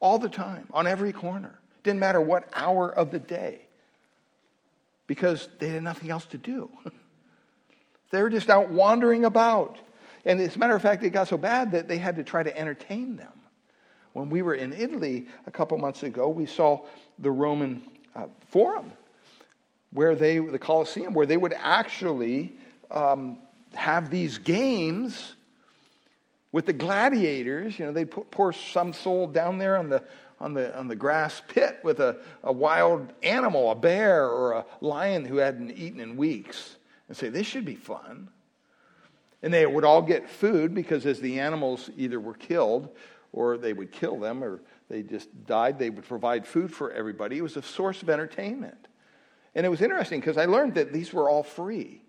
all 0.00 0.18
the 0.18 0.28
time, 0.28 0.66
on 0.72 0.86
every 0.86 1.12
corner. 1.12 1.58
Didn't 1.82 2.00
matter 2.00 2.20
what 2.20 2.48
hour 2.54 2.90
of 2.90 3.10
the 3.10 3.18
day. 3.18 3.60
because 5.06 5.48
they 5.58 5.68
had 5.68 5.82
nothing 5.82 6.08
else 6.08 6.24
to 6.26 6.38
do. 6.38 6.70
they 8.10 8.22
were 8.22 8.30
just 8.30 8.50
out 8.50 8.70
wandering 8.70 9.24
about. 9.24 9.78
And 10.24 10.40
as 10.40 10.56
a 10.56 10.58
matter 10.58 10.74
of 10.74 10.82
fact, 10.82 11.02
it 11.02 11.10
got 11.10 11.28
so 11.28 11.38
bad 11.38 11.72
that 11.72 11.88
they 11.88 11.98
had 11.98 12.16
to 12.16 12.24
try 12.24 12.42
to 12.42 12.56
entertain 12.56 13.16
them. 13.16 13.32
When 14.12 14.28
we 14.28 14.42
were 14.42 14.54
in 14.54 14.72
Italy 14.72 15.28
a 15.46 15.50
couple 15.50 15.78
months 15.78 16.02
ago, 16.02 16.28
we 16.28 16.46
saw 16.46 16.84
the 17.18 17.30
Roman 17.30 17.82
uh, 18.14 18.26
Forum, 18.48 18.92
where 19.92 20.14
they, 20.14 20.38
the 20.38 20.58
Colosseum, 20.58 21.14
where 21.14 21.26
they 21.26 21.36
would 21.36 21.54
actually 21.56 22.52
um, 22.90 23.38
have 23.74 24.10
these 24.10 24.38
games 24.38 25.34
with 26.52 26.66
the 26.66 26.72
gladiators. 26.72 27.78
You 27.78 27.86
know, 27.86 27.92
they'd 27.92 28.10
pour 28.10 28.52
some 28.52 28.92
soul 28.92 29.28
down 29.28 29.58
there 29.58 29.76
on 29.76 29.88
the, 29.88 30.02
on 30.40 30.54
the, 30.54 30.76
on 30.76 30.88
the 30.88 30.96
grass 30.96 31.40
pit 31.46 31.78
with 31.84 32.00
a, 32.00 32.18
a 32.42 32.52
wild 32.52 33.12
animal, 33.22 33.70
a 33.70 33.76
bear 33.76 34.28
or 34.28 34.52
a 34.52 34.66
lion 34.80 35.24
who 35.24 35.36
hadn't 35.36 35.70
eaten 35.70 36.00
in 36.00 36.16
weeks, 36.16 36.76
and 37.10 37.16
say, 37.16 37.28
This 37.28 37.44
should 37.44 37.64
be 37.64 37.74
fun. 37.74 38.28
And 39.42 39.52
they 39.52 39.66
would 39.66 39.84
all 39.84 40.00
get 40.00 40.30
food 40.30 40.74
because 40.74 41.04
as 41.06 41.18
the 41.18 41.40
animals 41.40 41.90
either 41.96 42.20
were 42.20 42.34
killed 42.34 42.88
or 43.32 43.58
they 43.58 43.72
would 43.72 43.90
kill 43.90 44.20
them 44.20 44.44
or 44.44 44.60
they 44.88 45.02
just 45.02 45.28
died, 45.44 45.76
they 45.76 45.90
would 45.90 46.06
provide 46.06 46.46
food 46.46 46.72
for 46.72 46.92
everybody. 46.92 47.38
It 47.38 47.42
was 47.42 47.56
a 47.56 47.62
source 47.62 48.00
of 48.02 48.10
entertainment. 48.10 48.86
And 49.56 49.66
it 49.66 49.68
was 49.70 49.80
interesting 49.80 50.20
because 50.20 50.36
I 50.36 50.44
learned 50.44 50.74
that 50.76 50.92
these 50.92 51.12
were 51.12 51.28
all 51.28 51.42
free. 51.42 52.00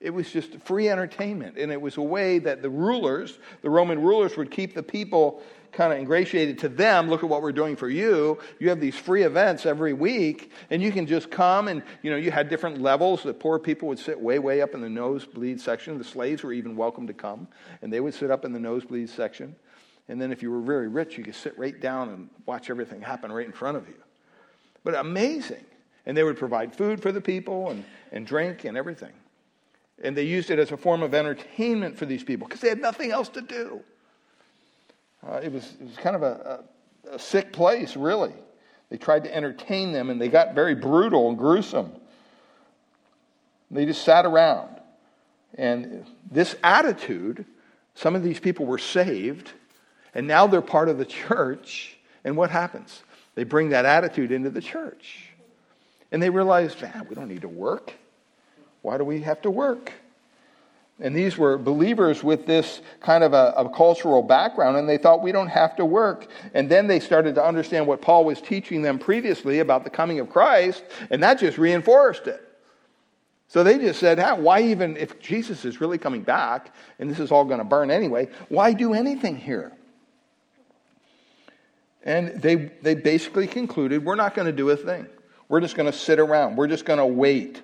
It 0.00 0.10
was 0.10 0.30
just 0.30 0.54
free 0.60 0.88
entertainment. 0.88 1.58
And 1.58 1.70
it 1.70 1.80
was 1.80 1.98
a 1.98 2.02
way 2.02 2.38
that 2.38 2.62
the 2.62 2.70
rulers, 2.70 3.38
the 3.60 3.68
Roman 3.68 4.00
rulers, 4.00 4.34
would 4.38 4.50
keep 4.50 4.74
the 4.74 4.82
people 4.82 5.42
kind 5.72 5.92
of 5.92 5.98
ingratiated 5.98 6.58
to 6.58 6.68
them. 6.68 7.08
Look 7.08 7.22
at 7.22 7.28
what 7.28 7.42
we're 7.42 7.52
doing 7.52 7.76
for 7.76 7.88
you. 7.88 8.38
You 8.58 8.68
have 8.68 8.80
these 8.80 8.96
free 8.96 9.22
events 9.22 9.66
every 9.66 9.92
week, 9.92 10.50
and 10.70 10.82
you 10.82 10.92
can 10.92 11.06
just 11.06 11.30
come 11.30 11.68
and, 11.68 11.82
you 12.02 12.10
know, 12.10 12.16
you 12.16 12.30
had 12.30 12.48
different 12.48 12.80
levels. 12.80 13.22
The 13.22 13.34
poor 13.34 13.58
people 13.58 13.88
would 13.88 13.98
sit 13.98 14.18
way, 14.20 14.38
way 14.38 14.60
up 14.60 14.74
in 14.74 14.80
the 14.80 14.88
nosebleed 14.88 15.60
section. 15.60 15.98
The 15.98 16.04
slaves 16.04 16.42
were 16.42 16.52
even 16.52 16.76
welcome 16.76 17.06
to 17.06 17.14
come, 17.14 17.48
and 17.82 17.92
they 17.92 18.00
would 18.00 18.14
sit 18.14 18.30
up 18.30 18.44
in 18.44 18.52
the 18.52 18.60
nosebleed 18.60 19.08
section. 19.08 19.56
And 20.08 20.20
then 20.20 20.32
if 20.32 20.42
you 20.42 20.50
were 20.50 20.60
very 20.60 20.88
rich, 20.88 21.18
you 21.18 21.24
could 21.24 21.34
sit 21.34 21.58
right 21.58 21.78
down 21.78 22.08
and 22.08 22.30
watch 22.46 22.70
everything 22.70 23.02
happen 23.02 23.30
right 23.30 23.46
in 23.46 23.52
front 23.52 23.76
of 23.76 23.88
you. 23.88 23.96
But 24.82 24.94
amazing. 24.94 25.64
And 26.06 26.16
they 26.16 26.22
would 26.22 26.38
provide 26.38 26.74
food 26.74 27.02
for 27.02 27.12
the 27.12 27.20
people 27.20 27.68
and, 27.68 27.84
and 28.10 28.26
drink 28.26 28.64
and 28.64 28.76
everything. 28.76 29.12
And 30.02 30.16
they 30.16 30.22
used 30.22 30.50
it 30.50 30.58
as 30.58 30.72
a 30.72 30.76
form 30.76 31.02
of 31.02 31.12
entertainment 31.12 31.98
for 31.98 32.06
these 32.06 32.24
people 32.24 32.46
because 32.46 32.60
they 32.60 32.68
had 32.68 32.80
nothing 32.80 33.10
else 33.10 33.28
to 33.30 33.42
do. 33.42 33.82
Uh, 35.26 35.40
it, 35.42 35.52
was, 35.52 35.64
it 35.80 35.86
was 35.86 35.96
kind 35.96 36.16
of 36.16 36.22
a, 36.22 36.62
a, 37.10 37.14
a 37.14 37.18
sick 37.18 37.52
place, 37.52 37.96
really. 37.96 38.32
They 38.90 38.96
tried 38.96 39.24
to 39.24 39.34
entertain 39.34 39.92
them 39.92 40.10
and 40.10 40.20
they 40.20 40.28
got 40.28 40.54
very 40.54 40.74
brutal 40.74 41.28
and 41.28 41.36
gruesome. 41.36 41.92
They 43.70 43.84
just 43.84 44.02
sat 44.02 44.24
around. 44.24 44.80
And 45.54 46.06
this 46.30 46.56
attitude, 46.62 47.44
some 47.94 48.14
of 48.14 48.22
these 48.22 48.38
people 48.40 48.66
were 48.66 48.78
saved, 48.78 49.52
and 50.14 50.26
now 50.26 50.46
they're 50.46 50.62
part 50.62 50.88
of 50.88 50.98
the 50.98 51.04
church. 51.04 51.96
And 52.24 52.36
what 52.36 52.50
happens? 52.50 53.02
They 53.34 53.44
bring 53.44 53.70
that 53.70 53.84
attitude 53.84 54.32
into 54.32 54.50
the 54.50 54.60
church. 54.60 55.30
And 56.10 56.22
they 56.22 56.30
realize, 56.30 56.80
man, 56.80 57.06
we 57.08 57.14
don't 57.14 57.28
need 57.28 57.42
to 57.42 57.48
work. 57.48 57.92
Why 58.82 58.96
do 58.96 59.04
we 59.04 59.20
have 59.20 59.42
to 59.42 59.50
work? 59.50 59.92
And 61.00 61.14
these 61.14 61.38
were 61.38 61.56
believers 61.58 62.24
with 62.24 62.46
this 62.46 62.80
kind 63.00 63.22
of 63.22 63.32
a, 63.32 63.54
a, 63.56 63.68
cultural 63.68 64.20
background, 64.20 64.76
and 64.76 64.88
they 64.88 64.98
thought 64.98 65.22
we 65.22 65.30
don't 65.30 65.48
have 65.48 65.76
to 65.76 65.84
work. 65.84 66.26
And 66.54 66.68
then 66.68 66.88
they 66.88 66.98
started 66.98 67.36
to 67.36 67.44
understand 67.44 67.86
what 67.86 68.02
Paul 68.02 68.24
was 68.24 68.40
teaching 68.40 68.82
them 68.82 68.98
previously 68.98 69.60
about 69.60 69.84
the 69.84 69.90
coming 69.90 70.18
of 70.18 70.28
Christ, 70.28 70.82
and 71.10 71.22
that 71.22 71.38
just 71.38 71.56
reinforced 71.56 72.26
it. 72.26 72.44
So 73.46 73.62
they 73.62 73.78
just 73.78 74.00
said, 74.00 74.18
ah, 74.18 74.34
why 74.34 74.62
even, 74.62 74.96
if 74.96 75.20
Jesus 75.20 75.64
is 75.64 75.80
really 75.80 75.98
coming 75.98 76.22
back, 76.22 76.74
and 76.98 77.08
this 77.08 77.20
is 77.20 77.30
all 77.30 77.44
going 77.44 77.58
to 77.58 77.64
burn 77.64 77.90
anyway, 77.90 78.28
why 78.48 78.72
do 78.72 78.92
anything 78.92 79.36
here? 79.36 79.72
And 82.02 82.42
they, 82.42 82.56
they 82.82 82.94
basically 82.94 83.46
concluded, 83.46 84.04
we're 84.04 84.16
not 84.16 84.34
going 84.34 84.46
to 84.46 84.52
do 84.52 84.68
a 84.70 84.76
thing. 84.76 85.06
We're 85.48 85.60
just 85.60 85.76
going 85.76 85.90
to 85.90 85.96
sit 85.96 86.18
around. 86.18 86.56
We're 86.56 86.66
just 86.66 86.84
going 86.84 86.98
to 86.98 87.06
wait. 87.06 87.62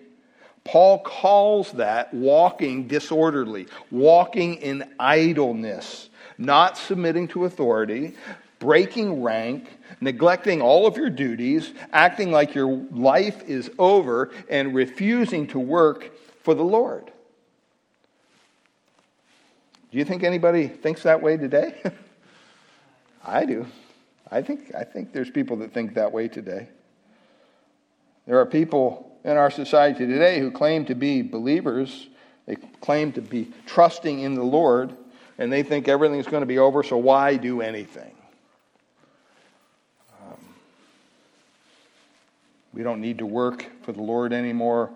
Paul 0.64 1.00
calls 1.00 1.72
that 1.72 2.12
walking 2.14 2.88
disorderly, 2.88 3.66
walking 3.90 4.56
in 4.56 4.90
idleness, 4.98 6.08
not 6.38 6.78
submitting 6.78 7.28
to 7.28 7.44
authority, 7.44 8.14
breaking 8.58 9.22
rank, 9.22 9.68
neglecting 10.00 10.62
all 10.62 10.86
of 10.86 10.96
your 10.96 11.10
duties, 11.10 11.72
acting 11.92 12.32
like 12.32 12.54
your 12.54 12.82
life 12.90 13.42
is 13.46 13.70
over, 13.78 14.32
and 14.48 14.74
refusing 14.74 15.46
to 15.48 15.60
work 15.60 16.10
for 16.42 16.54
the 16.54 16.64
Lord. 16.64 17.10
Do 19.92 19.98
you 19.98 20.04
think 20.04 20.24
anybody 20.24 20.66
thinks 20.66 21.02
that 21.02 21.22
way 21.22 21.36
today? 21.36 21.80
I 23.24 23.44
do. 23.44 23.66
I 24.30 24.42
think, 24.42 24.74
I 24.74 24.82
think 24.82 25.12
there's 25.12 25.30
people 25.30 25.58
that 25.58 25.72
think 25.72 25.94
that 25.94 26.10
way 26.10 26.26
today. 26.26 26.68
There 28.26 28.38
are 28.40 28.46
people 28.46 29.18
in 29.24 29.36
our 29.36 29.50
society 29.50 30.06
today 30.06 30.40
who 30.40 30.50
claim 30.50 30.84
to 30.86 30.94
be 30.94 31.22
believers, 31.22 32.08
they 32.46 32.56
claim 32.56 33.12
to 33.12 33.22
be 33.22 33.50
trusting 33.66 34.20
in 34.20 34.34
the 34.34 34.42
Lord, 34.42 34.94
and 35.38 35.52
they 35.52 35.62
think 35.62 35.88
everything's 35.88 36.26
going 36.26 36.42
to 36.42 36.46
be 36.46 36.58
over, 36.58 36.82
so 36.82 36.96
why 36.96 37.36
do 37.36 37.60
anything? 37.60 38.14
Um, 40.22 40.38
we 42.72 42.82
don't 42.82 43.00
need 43.00 43.18
to 43.18 43.26
work 43.26 43.66
for 43.82 43.92
the 43.92 44.02
Lord 44.02 44.32
anymore. 44.32 44.90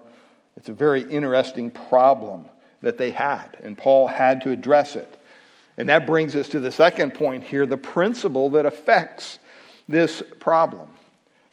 It's 0.56 0.68
a 0.68 0.75
very 0.75 1.02
interesting 1.02 1.70
problem 1.70 2.47
that 2.82 2.99
they 2.99 3.11
had, 3.11 3.56
and 3.62 3.76
Paul 3.76 4.06
had 4.06 4.42
to 4.42 4.50
address 4.50 4.97
it. 4.97 5.18
And 5.76 5.88
that 5.88 6.06
brings 6.06 6.35
us 6.35 6.49
to 6.50 6.61
the 6.61 6.73
second 6.73 7.14
point 7.14 7.44
here 7.44 7.64
the 7.64 7.76
principle 7.76 8.50
that 8.50 8.66
affects 8.66 9.38
this 9.88 10.23
problem. 10.40 10.88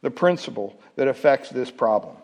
The 0.05 0.11
principle 0.11 0.79
that 0.97 1.07
affects 1.07 1.49
this 1.49 1.71
problem. 1.71 2.15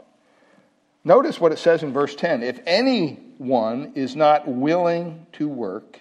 Notice 1.03 1.41
what 1.41 1.51
it 1.51 1.57
says 1.57 1.81
in 1.81 1.91
verse 1.91 2.13
10 2.13 2.43
if 2.43 2.59
anyone 2.67 3.93
is 3.95 4.15
not 4.15 4.47
willing 4.47 5.25
to 5.31 5.47
work, 5.47 5.99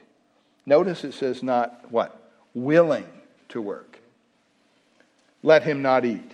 notice 0.66 1.04
it 1.04 1.14
says 1.14 1.42
not 1.42 1.90
what? 1.90 2.20
Willing 2.52 3.06
to 3.48 3.62
work. 3.62 3.98
Let 5.42 5.62
him 5.62 5.80
not 5.80 6.04
eat. 6.04 6.30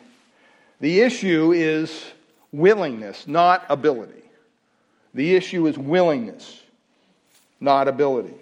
The 0.81 1.03
issue 1.03 1.53
is 1.53 2.05
willingness, 2.51 3.29
not 3.29 3.65
ability. 3.69 4.25
The 5.15 5.37
issue 5.37 5.69
is 5.69 5.79
willingness, 5.79 6.61
not 7.61 7.87
ability. 7.87 8.35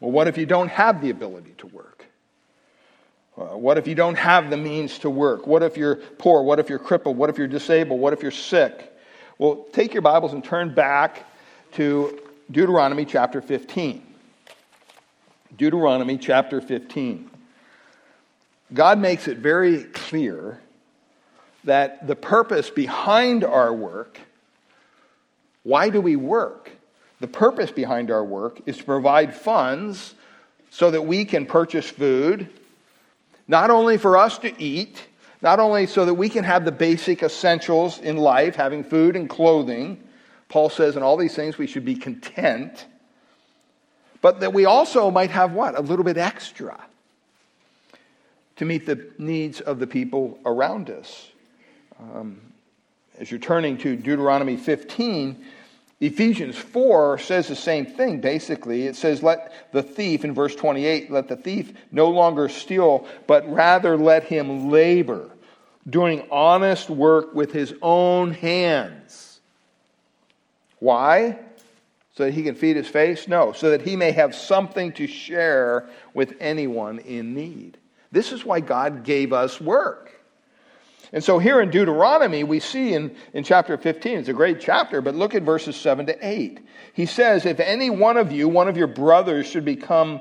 Well, 0.00 0.10
what 0.10 0.26
if 0.26 0.38
you 0.38 0.46
don't 0.46 0.70
have 0.70 1.02
the 1.02 1.10
ability 1.10 1.52
to 1.58 1.66
work? 1.66 1.89
Uh, 3.36 3.56
what 3.56 3.78
if 3.78 3.86
you 3.86 3.94
don't 3.94 4.16
have 4.16 4.50
the 4.50 4.56
means 4.56 4.98
to 4.98 5.10
work? 5.10 5.46
What 5.46 5.62
if 5.62 5.76
you're 5.76 5.96
poor? 5.96 6.42
What 6.42 6.58
if 6.58 6.68
you're 6.68 6.78
crippled? 6.78 7.16
What 7.16 7.30
if 7.30 7.38
you're 7.38 7.46
disabled? 7.46 8.00
What 8.00 8.12
if 8.12 8.22
you're 8.22 8.30
sick? 8.30 8.92
Well, 9.38 9.66
take 9.72 9.94
your 9.94 10.02
Bibles 10.02 10.32
and 10.32 10.44
turn 10.44 10.74
back 10.74 11.24
to 11.72 12.20
Deuteronomy 12.50 13.04
chapter 13.04 13.40
15. 13.40 14.02
Deuteronomy 15.56 16.18
chapter 16.18 16.60
15. 16.60 17.30
God 18.74 18.98
makes 18.98 19.28
it 19.28 19.38
very 19.38 19.84
clear 19.84 20.60
that 21.64 22.06
the 22.06 22.16
purpose 22.16 22.70
behind 22.70 23.44
our 23.44 23.72
work, 23.72 24.18
why 25.62 25.90
do 25.90 26.00
we 26.00 26.16
work? 26.16 26.70
The 27.20 27.28
purpose 27.28 27.70
behind 27.70 28.10
our 28.10 28.24
work 28.24 28.60
is 28.66 28.78
to 28.78 28.84
provide 28.84 29.34
funds 29.34 30.14
so 30.70 30.90
that 30.90 31.02
we 31.02 31.24
can 31.24 31.46
purchase 31.46 31.88
food 31.88 32.48
not 33.50 33.68
only 33.68 33.98
for 33.98 34.16
us 34.16 34.38
to 34.38 34.62
eat, 34.62 35.08
not 35.42 35.58
only 35.58 35.84
so 35.86 36.04
that 36.04 36.14
we 36.14 36.28
can 36.28 36.44
have 36.44 36.64
the 36.64 36.70
basic 36.70 37.24
essentials 37.24 37.98
in 37.98 38.16
life, 38.16 38.54
having 38.54 38.84
food 38.84 39.16
and 39.16 39.28
clothing. 39.28 40.00
Paul 40.48 40.70
says 40.70 40.96
in 40.96 41.02
all 41.02 41.16
these 41.16 41.34
things 41.34 41.58
we 41.58 41.66
should 41.66 41.84
be 41.84 41.96
content, 41.96 42.86
but 44.22 44.38
that 44.38 44.52
we 44.52 44.66
also 44.66 45.10
might 45.10 45.32
have 45.32 45.52
what? 45.52 45.76
A 45.76 45.82
little 45.82 46.04
bit 46.04 46.16
extra 46.16 46.80
to 48.54 48.64
meet 48.64 48.86
the 48.86 49.10
needs 49.18 49.60
of 49.60 49.80
the 49.80 49.86
people 49.86 50.38
around 50.46 50.88
us. 50.88 51.30
Um, 51.98 52.40
as 53.18 53.32
you're 53.32 53.40
turning 53.40 53.76
to 53.78 53.96
Deuteronomy 53.96 54.58
15, 54.58 55.44
Ephesians 56.00 56.56
4 56.56 57.18
says 57.18 57.48
the 57.48 57.56
same 57.56 57.84
thing, 57.84 58.20
basically. 58.20 58.86
It 58.86 58.96
says, 58.96 59.22
Let 59.22 59.70
the 59.72 59.82
thief, 59.82 60.24
in 60.24 60.32
verse 60.32 60.56
28, 60.56 61.10
let 61.10 61.28
the 61.28 61.36
thief 61.36 61.74
no 61.92 62.08
longer 62.08 62.48
steal, 62.48 63.06
but 63.26 63.50
rather 63.52 63.98
let 63.98 64.24
him 64.24 64.70
labor, 64.70 65.30
doing 65.88 66.26
honest 66.30 66.88
work 66.88 67.34
with 67.34 67.52
his 67.52 67.74
own 67.82 68.32
hands. 68.32 69.40
Why? 70.78 71.38
So 72.14 72.24
that 72.24 72.34
he 72.34 72.42
can 72.42 72.54
feed 72.54 72.76
his 72.76 72.88
face? 72.88 73.28
No, 73.28 73.52
so 73.52 73.70
that 73.70 73.82
he 73.82 73.94
may 73.94 74.12
have 74.12 74.34
something 74.34 74.92
to 74.92 75.06
share 75.06 75.86
with 76.14 76.34
anyone 76.40 76.98
in 77.00 77.34
need. 77.34 77.76
This 78.10 78.32
is 78.32 78.44
why 78.44 78.60
God 78.60 79.04
gave 79.04 79.34
us 79.34 79.60
work. 79.60 80.19
And 81.12 81.24
so 81.24 81.38
here 81.38 81.60
in 81.60 81.70
Deuteronomy, 81.70 82.44
we 82.44 82.60
see 82.60 82.94
in, 82.94 83.14
in 83.34 83.42
chapter 83.42 83.76
15, 83.76 84.18
it's 84.18 84.28
a 84.28 84.32
great 84.32 84.60
chapter, 84.60 85.00
but 85.00 85.16
look 85.16 85.34
at 85.34 85.42
verses 85.42 85.74
7 85.74 86.06
to 86.06 86.16
8. 86.26 86.60
He 86.92 87.06
says, 87.06 87.46
If 87.46 87.58
any 87.58 87.90
one 87.90 88.16
of 88.16 88.30
you, 88.30 88.48
one 88.48 88.68
of 88.68 88.76
your 88.76 88.86
brothers, 88.86 89.46
should 89.46 89.64
become 89.64 90.20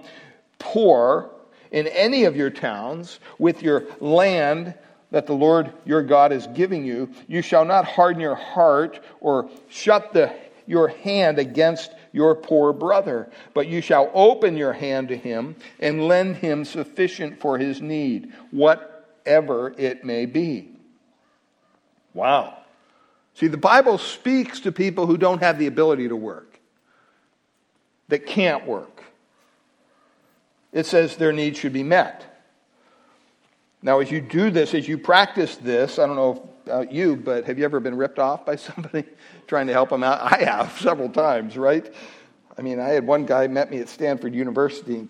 poor 0.58 1.29
in 1.72 1.86
any 1.88 2.24
of 2.24 2.36
your 2.36 2.50
towns 2.50 3.19
with 3.38 3.62
your 3.62 3.84
land 4.00 4.74
that 5.12 5.27
the 5.27 5.34
Lord 5.34 5.74
your 5.86 6.01
God 6.01 6.31
is 6.31 6.48
giving 6.48 6.86
you, 6.86 7.10
you 7.27 7.41
shall 7.41 7.65
not 7.65 7.86
harden 7.86 8.22
your 8.22 8.36
heart 8.36 9.00
or 9.22 9.50
shut 9.69 10.13
the, 10.13 10.34
your 10.65 10.88
hand 10.88 11.38
against 11.38 11.91
your 12.12 12.36
poor 12.36 12.74
brother, 12.74 13.31
but 13.53 13.67
you 13.67 13.81
shall 13.81 14.10
open 14.13 14.58
your 14.58 14.74
hand 14.74 15.10
to 15.10 15.17
him 15.17 15.55
and 15.79 16.08
lend 16.08 16.38
him 16.38 16.65
sufficient 16.65 17.39
for 17.39 17.60
his 17.60 17.81
need, 17.81 18.34
whatever 18.51 19.74
it 19.77 20.03
may 20.03 20.25
be. 20.25 20.78
Wow. 22.13 22.58
See, 23.36 23.48
the 23.48 23.58
Bible 23.58 23.98
speaks 23.98 24.60
to 24.62 24.72
people 24.72 25.06
who 25.06 25.18
don't 25.18 25.42
have 25.42 25.60
the 25.60 25.68
ability 25.68 26.10
to 26.10 26.16
work, 26.16 26.60
that 28.10 28.25
can't 28.25 28.66
work. 28.66 29.04
It 30.72 30.86
says 30.86 31.16
their 31.16 31.32
needs 31.32 31.58
should 31.58 31.74
be 31.74 31.84
met. 31.84 32.25
Now, 33.82 34.00
as 34.00 34.12
you 34.12 34.20
do 34.20 34.51
this, 34.51 34.74
as 34.74 34.88
you 34.88 34.98
practice 34.98 35.56
this, 35.56 36.00
I 36.00 36.06
don't 36.06 36.18
know 36.18 36.50
about 36.66 36.92
you, 36.92 37.16
but 37.16 37.46
have 37.46 37.58
you 37.58 37.66
ever 37.66 37.80
been 37.80 37.96
ripped 37.96 38.20
off 38.20 38.46
by 38.46 38.56
somebody 38.58 39.06
trying 39.48 39.68
to 39.68 39.74
help 39.74 39.89
them 39.89 40.04
out? 40.04 40.22
I 40.22 40.44
have 40.44 40.78
several 40.80 41.10
times, 41.10 41.58
right? 41.58 41.92
I 42.58 42.62
mean, 42.62 42.80
I 42.80 42.89
had 42.89 43.08
one 43.08 43.25
guy 43.25 43.48
met 43.48 43.72
me 43.72 43.80
at 43.80 43.88
Stanford 43.88 44.36
University 44.36 44.96
and 44.96 45.10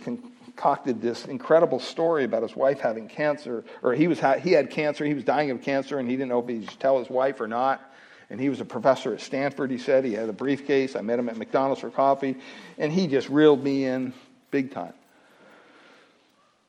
concocted 0.59 1.01
this 1.01 1.25
incredible 1.25 1.79
story 1.79 2.25
about 2.25 2.43
his 2.43 2.53
wife 2.53 2.81
having 2.81 3.07
cancer, 3.07 3.63
or 3.81 3.93
he 3.93 4.09
was 4.09 4.19
he 4.41 4.51
had 4.51 4.69
cancer, 4.69 5.05
he 5.05 5.13
was 5.13 5.23
dying 5.23 5.51
of 5.51 5.61
cancer, 5.61 5.99
and 5.99 6.09
he 6.09 6.17
didn't 6.17 6.27
know 6.27 6.39
if 6.39 6.49
he 6.49 6.65
should 6.65 6.79
tell 6.81 6.99
his 6.99 7.09
wife 7.09 7.39
or 7.39 7.47
not. 7.47 7.81
And 8.29 8.39
he 8.41 8.49
was 8.49 8.59
a 8.59 8.65
professor 8.65 9.13
at 9.13 9.21
Stanford. 9.21 9.71
He 9.71 9.77
said 9.77 10.03
he 10.03 10.13
had 10.13 10.27
a 10.27 10.33
briefcase. 10.33 10.95
I 10.97 11.01
met 11.01 11.17
him 11.17 11.29
at 11.29 11.37
McDonald's 11.37 11.79
for 11.81 11.89
coffee, 11.89 12.35
and 12.77 12.91
he 12.91 13.07
just 13.07 13.29
reeled 13.29 13.63
me 13.63 13.85
in 13.85 14.13
big 14.51 14.71
time. 14.71 14.93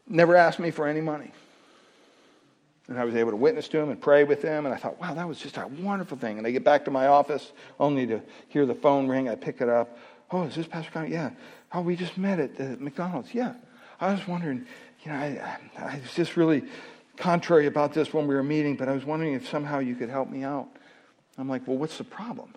Never 0.07 0.37
asked 0.37 0.61
me 0.61 0.71
for 0.71 0.87
any 0.87 1.01
money. 1.01 1.33
And 2.89 2.99
I 2.99 3.05
was 3.05 3.15
able 3.17 3.31
to 3.31 3.37
witness 3.37 3.69
to 3.69 3.79
him 3.79 3.91
and 3.91 4.01
pray 4.01 4.25
with 4.25 4.41
him. 4.41 4.67
And 4.67 4.75
I 4.75 4.79
thought, 4.79 5.01
wow, 5.01 5.15
that 5.15 5.29
was 5.29 5.39
just 5.39 5.57
a 5.57 5.67
wonderful 5.67 6.17
thing. 6.17 6.39
And 6.39 6.47
I 6.47 6.51
get 6.51 6.65
back 6.65 6.85
to 6.87 6.91
my 6.91 7.09
office 7.09 7.53
only 7.79 8.07
to 8.07 8.21
hear 8.49 8.67
the 8.67 8.75
phone 8.75 9.07
ring. 9.07 9.29
I 9.29 9.35
pick 9.35 9.61
it 9.61 9.69
up. 9.69 9.99
Oh, 10.31 10.45
is 10.45 10.55
this 10.55 10.67
Pastor 10.67 10.91
Connie? 10.91 11.11
Yeah. 11.11 11.31
Oh, 11.73 11.83
we 11.83 11.95
just 11.95 12.17
met 12.17 12.41
at 12.41 12.61
uh, 12.61 12.77
McDonald's. 12.79 13.35
Yeah. 13.35 13.55
I 14.01 14.13
was 14.13 14.27
wondering, 14.27 14.67
you 15.05 15.13
know, 15.13 15.19
I, 15.19 15.59
I 15.79 16.01
was 16.01 16.15
just 16.15 16.37
really 16.37 16.63
contrary 17.17 17.67
about 17.67 17.93
this 17.93 18.15
when 18.15 18.27
we 18.27 18.35
were 18.35 18.43
meeting, 18.43 18.77
but 18.77 18.89
I 18.89 18.93
was 18.93 19.05
wondering 19.05 19.35
if 19.35 19.49
somehow 19.49 19.79
you 19.79 19.95
could 19.95 20.09
help 20.09 20.31
me 20.31 20.43
out. 20.43 20.69
I'm 21.37 21.49
like, 21.49 21.67
well, 21.67 21.77
what's 21.77 21.99
the 21.99 22.05
problem? 22.05 22.55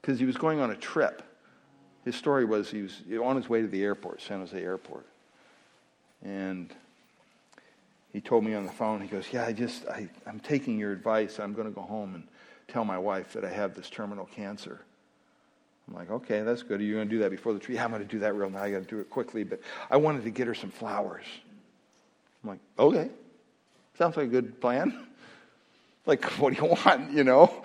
Because 0.00 0.18
he 0.18 0.24
was 0.24 0.36
going 0.36 0.60
on 0.60 0.70
a 0.70 0.76
trip. 0.76 1.22
His 2.04 2.16
story 2.16 2.46
was 2.46 2.70
he 2.70 2.82
was 2.82 3.02
on 3.22 3.36
his 3.36 3.48
way 3.48 3.60
to 3.60 3.68
the 3.68 3.82
airport, 3.82 4.22
San 4.22 4.40
Jose 4.40 4.58
Airport. 4.58 5.06
And 6.22 6.72
he 8.12 8.20
told 8.20 8.44
me 8.44 8.54
on 8.54 8.64
the 8.64 8.72
phone, 8.72 9.00
he 9.00 9.08
goes, 9.08 9.26
Yeah, 9.32 9.44
I 9.44 9.52
just, 9.52 9.86
I, 9.86 10.08
I'm 10.26 10.40
taking 10.40 10.78
your 10.78 10.92
advice. 10.92 11.38
I'm 11.38 11.52
going 11.52 11.68
to 11.68 11.74
go 11.74 11.82
home 11.82 12.14
and 12.14 12.26
tell 12.68 12.84
my 12.84 12.98
wife 12.98 13.34
that 13.34 13.44
I 13.44 13.50
have 13.50 13.74
this 13.74 13.90
terminal 13.90 14.26
cancer. 14.26 14.80
I'm 15.90 15.96
like, 15.96 16.10
okay, 16.10 16.42
that's 16.42 16.62
good. 16.62 16.80
Are 16.80 16.84
you 16.84 16.94
going 16.94 17.08
to 17.08 17.14
do 17.14 17.20
that 17.20 17.30
before 17.30 17.52
the 17.52 17.58
tree? 17.58 17.74
Yeah, 17.74 17.84
I'm 17.84 17.90
going 17.90 18.02
to 18.02 18.08
do 18.08 18.20
that 18.20 18.34
real 18.34 18.48
now. 18.48 18.62
I 18.62 18.70
got 18.70 18.82
to 18.82 18.88
do 18.88 19.00
it 19.00 19.10
quickly. 19.10 19.42
But 19.42 19.60
I 19.90 19.96
wanted 19.96 20.22
to 20.24 20.30
get 20.30 20.46
her 20.46 20.54
some 20.54 20.70
flowers. 20.70 21.24
I'm 22.42 22.50
like, 22.50 22.60
okay, 22.78 23.10
sounds 23.98 24.16
like 24.16 24.26
a 24.26 24.30
good 24.30 24.60
plan. 24.60 25.06
like, 26.06 26.24
what 26.38 26.54
do 26.54 26.62
you 26.62 26.68
want, 26.68 27.10
you 27.10 27.24
know? 27.24 27.64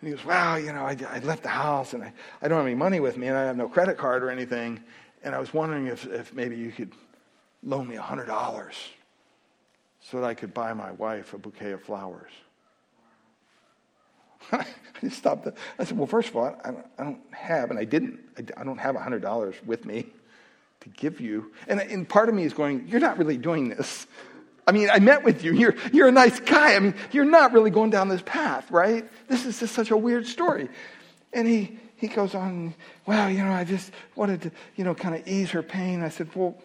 And 0.00 0.10
he 0.10 0.16
goes, 0.16 0.24
well, 0.24 0.58
you 0.58 0.72
know, 0.72 0.84
I, 0.84 0.96
I 1.10 1.18
left 1.20 1.42
the 1.42 1.50
house 1.50 1.92
and 1.92 2.02
I, 2.02 2.12
I 2.40 2.48
don't 2.48 2.58
have 2.58 2.66
any 2.66 2.74
money 2.74 3.00
with 3.00 3.16
me 3.16 3.28
and 3.28 3.36
I 3.36 3.44
have 3.44 3.56
no 3.56 3.68
credit 3.68 3.98
card 3.98 4.22
or 4.22 4.30
anything. 4.30 4.80
And 5.22 5.34
I 5.34 5.38
was 5.38 5.52
wondering 5.52 5.86
if, 5.86 6.06
if 6.06 6.32
maybe 6.32 6.56
you 6.56 6.70
could 6.70 6.92
loan 7.62 7.88
me 7.88 7.96
a 7.96 8.02
$100 8.02 8.72
so 10.00 10.20
that 10.20 10.26
I 10.26 10.34
could 10.34 10.54
buy 10.54 10.72
my 10.72 10.92
wife 10.92 11.34
a 11.34 11.38
bouquet 11.38 11.72
of 11.72 11.82
flowers. 11.82 12.30
I 14.52 14.66
just 15.00 15.18
stopped. 15.18 15.48
I 15.78 15.84
said, 15.84 15.96
well, 15.96 16.06
first 16.06 16.28
of 16.28 16.36
all, 16.36 16.56
I 16.64 16.70
don't, 16.70 16.86
I 16.98 17.04
don't 17.04 17.20
have, 17.32 17.70
and 17.70 17.78
I 17.78 17.84
didn't, 17.84 18.20
I, 18.56 18.64
don't 18.64 18.78
have 18.78 18.94
$100 18.94 19.64
with 19.64 19.84
me 19.84 20.06
to 20.80 20.88
give 20.90 21.20
you. 21.20 21.52
And, 21.68 21.80
and 21.80 22.08
part 22.08 22.28
of 22.28 22.34
me 22.34 22.44
is 22.44 22.54
going, 22.54 22.86
you're 22.88 23.00
not 23.00 23.18
really 23.18 23.36
doing 23.36 23.68
this. 23.68 24.06
I 24.66 24.72
mean, 24.72 24.88
I 24.90 24.98
met 24.98 25.24
with 25.24 25.44
you. 25.44 25.52
You're, 25.52 25.76
you're 25.92 26.08
a 26.08 26.12
nice 26.12 26.40
guy. 26.40 26.74
I 26.74 26.78
mean, 26.80 26.94
you're 27.12 27.24
not 27.24 27.52
really 27.52 27.70
going 27.70 27.90
down 27.90 28.08
this 28.08 28.22
path, 28.24 28.70
right? 28.70 29.08
This 29.28 29.46
is 29.46 29.60
just 29.60 29.74
such 29.74 29.90
a 29.90 29.96
weird 29.96 30.26
story. 30.26 30.68
And 31.32 31.46
he, 31.46 31.78
he 31.96 32.08
goes 32.08 32.34
on, 32.34 32.74
well, 33.06 33.30
you 33.30 33.44
know, 33.44 33.52
I 33.52 33.64
just 33.64 33.92
wanted 34.16 34.42
to, 34.42 34.52
you 34.76 34.84
know, 34.84 34.94
kind 34.94 35.14
of 35.14 35.26
ease 35.28 35.50
her 35.50 35.62
pain. 35.62 36.02
I 36.02 36.08
said, 36.08 36.34
well, 36.34 36.56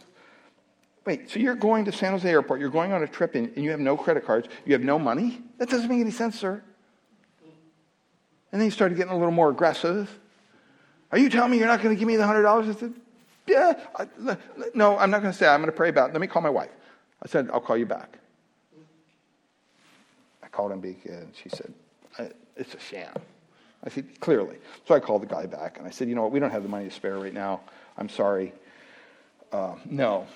Wait, 1.03 1.31
so 1.31 1.39
you're 1.39 1.55
going 1.55 1.85
to 1.85 1.91
San 1.91 2.11
Jose 2.11 2.29
Airport, 2.29 2.59
you're 2.59 2.69
going 2.69 2.93
on 2.93 3.01
a 3.01 3.07
trip, 3.07 3.33
and, 3.33 3.51
and 3.55 3.63
you 3.63 3.71
have 3.71 3.79
no 3.79 3.97
credit 3.97 4.23
cards, 4.23 4.47
you 4.65 4.73
have 4.73 4.83
no 4.83 4.99
money? 4.99 5.41
That 5.57 5.67
doesn't 5.67 5.89
make 5.89 5.99
any 5.99 6.11
sense, 6.11 6.39
sir. 6.39 6.61
And 8.51 8.59
then 8.59 8.67
he 8.67 8.71
started 8.71 8.97
getting 8.97 9.13
a 9.13 9.17
little 9.17 9.31
more 9.31 9.49
aggressive. 9.49 10.09
Are 11.11 11.17
you 11.17 11.29
telling 11.29 11.51
me 11.51 11.57
you're 11.57 11.67
not 11.67 11.81
going 11.81 11.95
to 11.95 11.99
give 11.99 12.07
me 12.07 12.15
the 12.15 12.23
$100? 12.23 12.69
I 12.69 12.79
said, 12.79 12.93
Yeah. 13.47 13.79
I, 13.95 14.37
no, 14.73 14.97
I'm 14.97 15.11
not 15.11 15.21
going 15.21 15.31
to 15.31 15.37
say. 15.37 15.47
I'm 15.47 15.61
going 15.61 15.71
to 15.71 15.75
pray 15.75 15.89
about 15.89 16.09
it. 16.09 16.13
Let 16.13 16.21
me 16.21 16.27
call 16.27 16.41
my 16.41 16.49
wife. 16.49 16.71
I 17.23 17.27
said, 17.27 17.49
I'll 17.53 17.61
call 17.61 17.77
you 17.77 17.85
back. 17.85 18.17
I 20.43 20.47
called 20.47 20.71
Ambika, 20.71 21.21
and 21.21 21.33
she 21.35 21.49
said, 21.49 21.73
It's 22.55 22.73
a 22.73 22.79
sham. 22.79 23.13
I 23.83 23.89
said, 23.89 24.19
Clearly. 24.19 24.57
So 24.87 24.95
I 24.95 24.99
called 24.99 25.21
the 25.21 25.27
guy 25.27 25.45
back, 25.45 25.77
and 25.77 25.87
I 25.87 25.91
said, 25.91 26.09
You 26.09 26.15
know 26.15 26.23
what? 26.23 26.31
We 26.31 26.39
don't 26.39 26.51
have 26.51 26.63
the 26.63 26.69
money 26.69 26.85
to 26.85 26.91
spare 26.91 27.17
right 27.17 27.33
now. 27.33 27.61
I'm 27.97 28.09
sorry. 28.09 28.53
Uh, 29.51 29.75
no, 29.85 30.27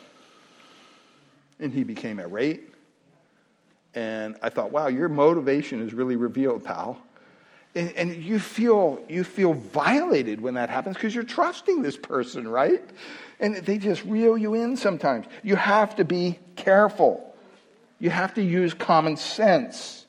and 1.60 1.74
he 1.74 1.84
became 1.84 2.20
irate. 2.20 2.70
And 3.94 4.36
I 4.42 4.50
thought, 4.50 4.72
wow, 4.72 4.88
your 4.88 5.08
motivation 5.08 5.82
is 5.82 5.94
really 5.94 6.16
revealed, 6.16 6.64
pal. 6.64 7.02
And, 7.76 7.92
and 7.92 8.24
you 8.24 8.40
feel 8.40 9.04
you 9.10 9.24
feel 9.24 9.54
violated 9.54 10.40
when 10.40 10.54
that 10.54 10.70
happens 10.70 10.96
because 10.96 11.14
you're 11.14 11.26
trusting 11.26 11.82
this 11.82 11.98
person, 11.98 12.48
right? 12.48 12.84
And 13.40 13.58
they 13.58 13.78
just 13.78 14.04
reel 14.06 14.38
you 14.38 14.54
in 14.54 14.78
sometimes. 14.78 15.26
You 15.44 15.58
have 15.58 15.98
to 15.98 16.06
be 16.06 16.40
careful. 16.56 17.36
You 18.00 18.10
have 18.10 18.34
to 18.36 18.42
use 18.42 18.74
common 18.74 19.18
sense. 19.18 20.06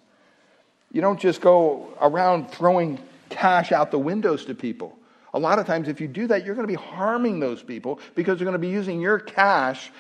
You 0.93 1.01
don't 1.01 1.19
just 1.19 1.41
go 1.41 1.93
around 2.01 2.51
throwing 2.51 2.99
cash 3.29 3.73
out 3.73 3.91
the 3.91 3.99
windows 3.99 4.45
to 4.47 4.55
people. 4.55 4.97
A 5.35 5.39
lot 5.39 5.59
of 5.59 5.67
times, 5.67 5.89
if 5.89 6.01
you 6.01 6.09
do 6.09 6.29
that, 6.29 6.47
you're 6.47 6.55
going 6.55 6.67
to 6.67 6.73
be 6.73 6.81
harming 6.83 7.41
those 7.41 7.63
people 7.63 8.01
because 8.15 8.39
they're 8.39 8.47
going 8.47 8.53
to 8.53 8.59
be 8.59 8.69
using 8.69 9.01
your 9.01 9.19
cash 9.19 9.91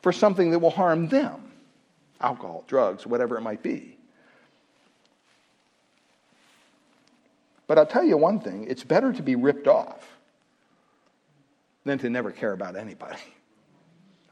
for 0.00 0.12
something 0.12 0.50
that 0.50 0.58
will 0.58 0.70
harm 0.70 1.08
them 1.08 1.52
alcohol, 2.20 2.64
drugs, 2.66 3.06
whatever 3.06 3.36
it 3.36 3.40
might 3.40 3.62
be. 3.62 3.96
But 7.66 7.78
I'll 7.78 7.86
tell 7.86 8.04
you 8.04 8.16
one 8.16 8.40
thing 8.40 8.66
it's 8.68 8.84
better 8.84 9.12
to 9.12 9.22
be 9.22 9.34
ripped 9.34 9.66
off 9.66 10.06
than 11.84 11.98
to 11.98 12.10
never 12.10 12.30
care 12.30 12.52
about 12.52 12.76
anybody. 12.76 13.18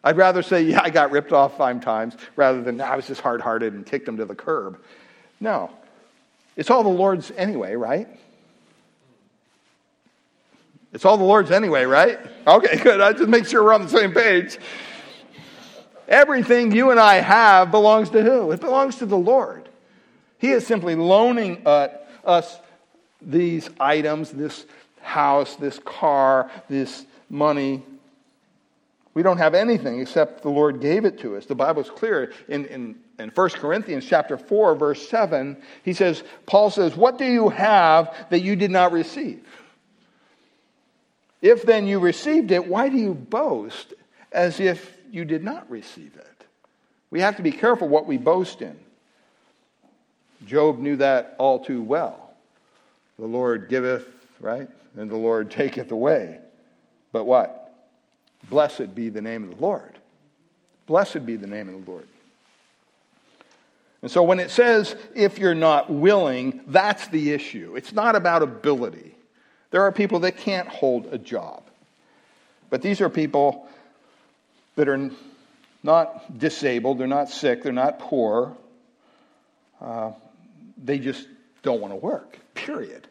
I'd 0.02 0.16
rather 0.16 0.42
say, 0.42 0.62
yeah, 0.62 0.80
I 0.82 0.90
got 0.90 1.10
ripped 1.10 1.32
off 1.32 1.56
five 1.56 1.82
times 1.82 2.16
rather 2.36 2.62
than 2.62 2.80
I 2.80 2.96
was 2.96 3.06
just 3.06 3.20
hard 3.20 3.40
hearted 3.40 3.74
and 3.74 3.84
kicked 3.84 4.06
them 4.06 4.16
to 4.16 4.24
the 4.24 4.34
curb. 4.34 4.80
No. 5.40 5.70
It's 6.56 6.70
all 6.70 6.82
the 6.82 6.88
Lord's 6.88 7.30
anyway, 7.32 7.74
right? 7.74 8.08
It's 10.92 11.04
all 11.04 11.16
the 11.16 11.24
Lord's 11.24 11.50
anyway, 11.50 11.84
right? 11.84 12.18
Okay, 12.46 12.76
good. 12.82 13.00
I 13.00 13.12
just 13.12 13.28
make 13.28 13.46
sure 13.46 13.62
we're 13.62 13.74
on 13.74 13.82
the 13.82 13.88
same 13.88 14.12
page. 14.12 14.58
Everything 16.08 16.72
you 16.72 16.90
and 16.90 16.98
I 16.98 17.16
have 17.16 17.70
belongs 17.70 18.10
to 18.10 18.22
who? 18.22 18.50
It 18.50 18.60
belongs 18.60 18.96
to 18.96 19.06
the 19.06 19.18
Lord. 19.18 19.68
He 20.38 20.50
is 20.50 20.66
simply 20.66 20.96
loaning 20.96 21.62
us 21.66 22.58
these 23.22 23.68
items, 23.78 24.30
this 24.30 24.66
house, 25.00 25.56
this 25.56 25.78
car, 25.80 26.50
this 26.68 27.04
money. 27.28 27.82
We 29.14 29.22
don't 29.22 29.38
have 29.38 29.54
anything 29.54 30.00
except 30.00 30.42
the 30.42 30.50
Lord 30.50 30.80
gave 30.80 31.04
it 31.04 31.20
to 31.20 31.36
us. 31.36 31.46
The 31.46 31.54
Bible 31.54 31.82
is 31.82 31.90
clear 31.90 32.32
in, 32.48 32.66
in, 32.66 32.96
in 33.18 33.30
1 33.30 33.50
Corinthians 33.50 34.06
chapter 34.06 34.38
4, 34.38 34.74
verse 34.76 35.08
7. 35.08 35.56
He 35.84 35.92
says, 35.92 36.22
Paul 36.46 36.70
says, 36.70 36.96
What 36.96 37.18
do 37.18 37.24
you 37.24 37.48
have 37.48 38.14
that 38.30 38.40
you 38.40 38.56
did 38.56 38.70
not 38.70 38.92
receive? 38.92 39.46
If 41.42 41.62
then 41.62 41.86
you 41.86 41.98
received 41.98 42.50
it, 42.52 42.66
why 42.66 42.88
do 42.88 42.98
you 42.98 43.14
boast 43.14 43.94
as 44.32 44.60
if 44.60 44.96
you 45.10 45.24
did 45.24 45.42
not 45.42 45.68
receive 45.70 46.14
it. 46.16 46.26
We 47.10 47.20
have 47.20 47.36
to 47.36 47.42
be 47.42 47.52
careful 47.52 47.88
what 47.88 48.06
we 48.06 48.16
boast 48.16 48.62
in. 48.62 48.78
Job 50.46 50.78
knew 50.78 50.96
that 50.96 51.34
all 51.38 51.58
too 51.58 51.82
well. 51.82 52.29
The 53.20 53.26
Lord 53.26 53.68
giveth, 53.68 54.08
right? 54.40 54.66
And 54.96 55.10
the 55.10 55.16
Lord 55.16 55.50
taketh 55.50 55.92
away. 55.92 56.38
But 57.12 57.24
what? 57.24 57.74
Blessed 58.48 58.94
be 58.94 59.10
the 59.10 59.20
name 59.20 59.44
of 59.44 59.58
the 59.58 59.62
Lord. 59.62 59.92
Blessed 60.86 61.26
be 61.26 61.36
the 61.36 61.46
name 61.46 61.68
of 61.68 61.84
the 61.84 61.90
Lord. 61.90 62.08
And 64.00 64.10
so 64.10 64.22
when 64.22 64.40
it 64.40 64.50
says 64.50 64.96
if 65.14 65.38
you're 65.38 65.54
not 65.54 65.90
willing, 65.90 66.62
that's 66.66 67.08
the 67.08 67.32
issue. 67.32 67.74
It's 67.76 67.92
not 67.92 68.16
about 68.16 68.42
ability. 68.42 69.14
There 69.70 69.82
are 69.82 69.92
people 69.92 70.20
that 70.20 70.38
can't 70.38 70.66
hold 70.66 71.12
a 71.12 71.18
job. 71.18 71.62
But 72.70 72.80
these 72.80 73.02
are 73.02 73.10
people 73.10 73.68
that 74.76 74.88
are 74.88 75.10
not 75.82 76.38
disabled, 76.38 76.98
they're 76.98 77.06
not 77.06 77.28
sick, 77.28 77.62
they're 77.62 77.72
not 77.72 77.98
poor. 77.98 78.56
Uh, 79.78 80.12
they 80.82 80.98
just 80.98 81.26
don't 81.62 81.82
want 81.82 81.92
to 81.92 81.96
work, 81.96 82.38
period. 82.54 83.06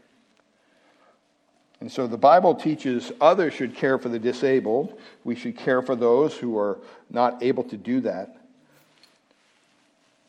And 1.81 1.91
so 1.91 2.07
the 2.07 2.17
Bible 2.17 2.55
teaches 2.55 3.11
others 3.21 3.53
should 3.53 3.75
care 3.75 3.97
for 3.97 4.09
the 4.09 4.19
disabled. 4.19 4.99
We 5.23 5.35
should 5.35 5.57
care 5.57 5.81
for 5.81 5.95
those 5.95 6.35
who 6.35 6.57
are 6.57 6.79
not 7.09 7.41
able 7.41 7.63
to 7.65 7.77
do 7.77 8.01
that. 8.01 8.35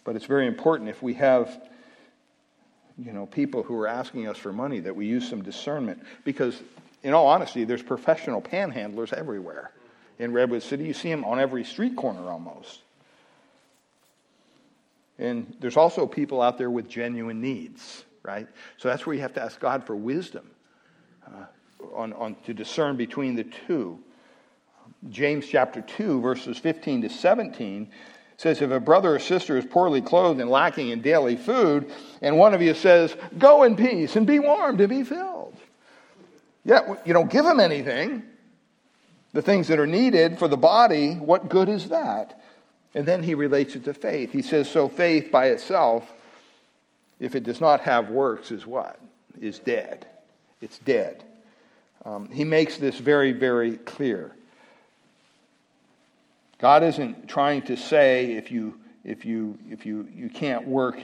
But 0.04 0.16
it's 0.16 0.26
very 0.26 0.46
important 0.46 0.88
if 0.88 1.02
we 1.02 1.14
have 1.14 1.60
you 2.98 3.12
know 3.12 3.26
people 3.26 3.62
who 3.62 3.76
are 3.78 3.88
asking 3.88 4.28
us 4.28 4.36
for 4.36 4.52
money 4.52 4.80
that 4.80 4.94
we 4.94 5.06
use 5.06 5.28
some 5.28 5.42
discernment 5.42 6.02
because 6.24 6.60
in 7.02 7.14
all 7.14 7.26
honesty 7.26 7.64
there's 7.64 7.82
professional 7.82 8.42
panhandlers 8.42 9.12
everywhere 9.12 9.72
in 10.18 10.32
Redwood 10.32 10.62
City. 10.62 10.84
You 10.84 10.94
see 10.94 11.10
them 11.10 11.24
on 11.24 11.40
every 11.40 11.64
street 11.64 11.96
corner 11.96 12.30
almost. 12.30 12.80
And 15.18 15.54
there's 15.60 15.76
also 15.76 16.06
people 16.06 16.40
out 16.40 16.58
there 16.58 16.70
with 16.70 16.88
genuine 16.88 17.40
needs, 17.40 18.04
right? 18.22 18.46
So 18.78 18.88
that's 18.88 19.04
where 19.04 19.14
you 19.14 19.22
have 19.22 19.34
to 19.34 19.42
ask 19.42 19.60
God 19.60 19.84
for 19.84 19.96
wisdom 19.96 20.50
uh, 21.32 21.44
on, 21.94 22.12
on, 22.14 22.36
to 22.46 22.54
discern 22.54 22.96
between 22.96 23.34
the 23.34 23.44
two. 23.44 23.98
James 25.08 25.46
chapter 25.46 25.80
2, 25.80 26.20
verses 26.20 26.58
15 26.58 27.02
to 27.02 27.08
17 27.08 27.90
says, 28.36 28.60
If 28.60 28.70
a 28.70 28.80
brother 28.80 29.14
or 29.14 29.18
sister 29.18 29.56
is 29.56 29.64
poorly 29.64 30.02
clothed 30.02 30.40
and 30.40 30.50
lacking 30.50 30.90
in 30.90 31.00
daily 31.00 31.36
food, 31.36 31.90
and 32.20 32.38
one 32.38 32.54
of 32.54 32.62
you 32.62 32.74
says, 32.74 33.16
Go 33.38 33.62
in 33.62 33.76
peace 33.76 34.16
and 34.16 34.26
be 34.26 34.38
warmed 34.38 34.80
and 34.80 34.88
be 34.88 35.04
filled. 35.04 35.56
yet 36.64 37.02
you 37.06 37.12
don't 37.12 37.30
give 37.30 37.44
them 37.44 37.60
anything, 37.60 38.22
the 39.32 39.42
things 39.42 39.68
that 39.68 39.78
are 39.78 39.86
needed 39.86 40.38
for 40.38 40.48
the 40.48 40.56
body, 40.56 41.14
what 41.14 41.48
good 41.48 41.68
is 41.68 41.88
that? 41.90 42.40
And 42.94 43.06
then 43.06 43.22
he 43.22 43.34
relates 43.34 43.76
it 43.76 43.84
to 43.84 43.94
faith. 43.94 44.32
He 44.32 44.42
says, 44.42 44.68
So 44.68 44.88
faith 44.88 45.30
by 45.30 45.46
itself, 45.46 46.10
if 47.20 47.36
it 47.36 47.44
does 47.44 47.60
not 47.60 47.80
have 47.80 48.10
works, 48.10 48.50
is 48.50 48.66
what? 48.66 48.98
Is 49.40 49.58
dead. 49.60 50.06
It's 50.60 50.78
dead. 50.78 51.24
Um, 52.04 52.28
he 52.30 52.44
makes 52.44 52.76
this 52.76 52.98
very, 52.98 53.32
very 53.32 53.76
clear. 53.76 54.32
God 56.58 56.82
isn't 56.82 57.28
trying 57.28 57.62
to 57.62 57.76
say 57.76 58.32
if 58.32 58.50
you 58.50 58.78
if 59.04 59.24
you 59.24 59.58
if 59.70 59.86
you 59.86 60.08
you 60.14 60.28
can't 60.28 60.66
work, 60.66 61.00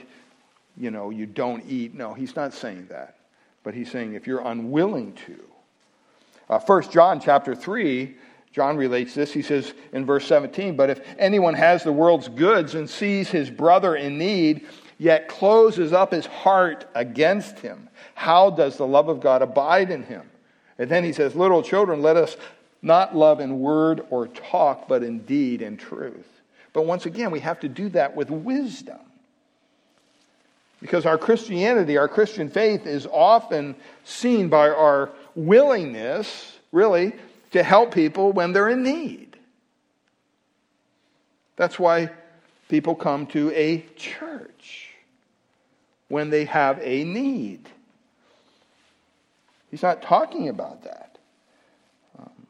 you 0.75 0.91
know, 0.91 1.09
you 1.09 1.25
don't 1.25 1.63
eat. 1.67 1.93
No, 1.93 2.13
he's 2.13 2.35
not 2.35 2.53
saying 2.53 2.87
that. 2.89 3.15
But 3.63 3.73
he's 3.73 3.91
saying 3.91 4.13
if 4.13 4.27
you're 4.27 4.45
unwilling 4.45 5.13
to. 5.25 5.39
Uh, 6.49 6.81
John 6.81 7.19
chapter 7.19 7.55
three 7.55 8.15
John 8.57 8.75
relates 8.75 9.13
this. 9.13 9.31
He 9.31 9.43
says 9.43 9.75
in 9.93 10.03
verse 10.03 10.25
17, 10.25 10.75
But 10.75 10.89
if 10.89 10.99
anyone 11.19 11.53
has 11.53 11.83
the 11.83 11.91
world's 11.91 12.27
goods 12.27 12.73
and 12.73 12.89
sees 12.89 13.29
his 13.29 13.51
brother 13.51 13.95
in 13.95 14.17
need, 14.17 14.65
yet 14.97 15.27
closes 15.27 15.93
up 15.93 16.11
his 16.11 16.25
heart 16.25 16.89
against 16.95 17.59
him, 17.59 17.86
how 18.17 18.49
does 18.49 18.77
the 18.77 18.87
love 18.87 19.09
of 19.09 19.19
God 19.19 19.43
abide 19.43 19.91
in 19.91 20.01
him? 20.01 20.23
And 20.79 20.89
then 20.89 21.03
he 21.03 21.13
says, 21.13 21.35
Little 21.35 21.61
children, 21.61 22.01
let 22.01 22.17
us 22.17 22.35
not 22.81 23.15
love 23.15 23.39
in 23.39 23.59
word 23.59 24.01
or 24.09 24.25
talk, 24.27 24.87
but 24.87 25.03
in 25.03 25.19
deed 25.19 25.61
and 25.61 25.77
truth. 25.77 26.27
But 26.73 26.87
once 26.87 27.05
again, 27.05 27.29
we 27.29 27.41
have 27.41 27.59
to 27.59 27.69
do 27.69 27.89
that 27.89 28.15
with 28.15 28.31
wisdom. 28.31 28.97
Because 30.81 31.05
our 31.05 31.19
Christianity, 31.19 31.95
our 31.95 32.07
Christian 32.07 32.49
faith, 32.49 32.87
is 32.87 33.05
often 33.05 33.75
seen 34.03 34.49
by 34.49 34.69
our 34.69 35.11
willingness, 35.35 36.57
really, 36.71 37.13
to 37.51 37.61
help 37.61 37.93
people 37.93 38.31
when 38.31 38.51
they're 38.51 38.69
in 38.69 38.81
need. 38.81 39.37
That's 41.55 41.77
why 41.77 42.09
people 42.67 42.95
come 42.95 43.27
to 43.27 43.51
a 43.51 43.85
church 43.95 44.89
when 46.07 46.31
they 46.31 46.45
have 46.45 46.79
a 46.81 47.03
need. 47.03 47.69
He's 49.69 49.83
not 49.83 50.01
talking 50.01 50.49
about 50.49 50.83
that. 50.83 51.17
Um, 52.17 52.47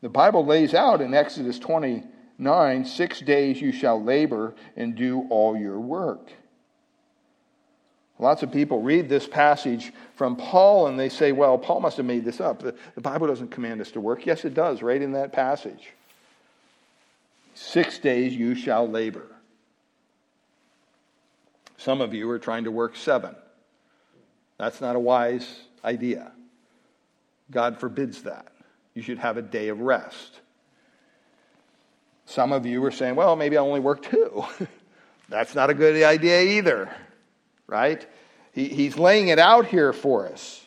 the 0.00 0.08
Bible 0.08 0.44
lays 0.44 0.74
out 0.74 1.00
in 1.00 1.14
Exodus 1.14 1.58
29 1.58 2.84
six 2.84 3.20
days 3.20 3.60
you 3.60 3.72
shall 3.72 4.02
labor 4.02 4.54
and 4.76 4.94
do 4.94 5.26
all 5.30 5.56
your 5.56 5.78
work. 5.78 6.32
Lots 8.18 8.42
of 8.42 8.50
people 8.50 8.80
read 8.80 9.08
this 9.08 9.26
passage 9.26 9.92
from 10.14 10.36
Paul 10.36 10.86
and 10.86 10.98
they 10.98 11.10
say, 11.10 11.32
well, 11.32 11.58
Paul 11.58 11.80
must 11.80 11.98
have 11.98 12.06
made 12.06 12.24
this 12.24 12.40
up. 12.40 12.60
The, 12.60 12.74
the, 12.94 13.02
Bible 13.02 13.26
doesn't 13.26 13.50
command 13.50 13.80
us 13.82 13.90
to 13.90 14.00
work. 14.00 14.24
Yes, 14.24 14.46
it 14.46 14.54
does, 14.54 14.80
right 14.80 15.00
in 15.00 15.12
that 15.12 15.34
passage. 15.34 15.90
Six 17.54 17.98
days 17.98 18.34
you 18.34 18.54
shall 18.54 18.88
labor. 18.88 19.26
Some 21.76 22.00
of 22.00 22.14
you 22.14 22.28
are 22.30 22.38
trying 22.38 22.64
to 22.64 22.70
work 22.70 22.96
seven. 22.96 23.36
That's 24.58 24.80
not 24.80 24.96
a 24.96 25.00
wise 25.00 25.65
idea. 25.84 26.32
God 27.50 27.78
forbids 27.78 28.22
that. 28.22 28.48
You 28.94 29.02
should 29.02 29.18
have 29.18 29.36
a 29.36 29.42
day 29.42 29.68
of 29.68 29.80
rest. 29.80 30.40
Some 32.24 32.52
of 32.52 32.66
you 32.66 32.84
are 32.84 32.90
saying, 32.90 33.14
well, 33.14 33.36
maybe 33.36 33.56
I'll 33.56 33.66
only 33.66 33.80
work 33.80 34.02
two. 34.02 34.44
That's 35.28 35.54
not 35.54 35.70
a 35.70 35.74
good 35.74 36.02
idea 36.02 36.42
either 36.42 36.90
right? 37.66 38.06
He, 38.52 38.68
he's 38.68 38.96
laying 38.96 39.28
it 39.28 39.38
out 39.38 39.66
here 39.66 39.92
for 39.92 40.28
us. 40.28 40.64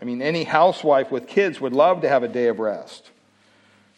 I 0.00 0.04
mean, 0.04 0.22
any 0.22 0.44
housewife 0.44 1.10
with 1.10 1.26
kids 1.26 1.60
would 1.60 1.74
love 1.74 2.02
to 2.02 2.08
have 2.08 2.22
a 2.22 2.28
day 2.28 2.46
of 2.46 2.58
rest. 2.58 3.10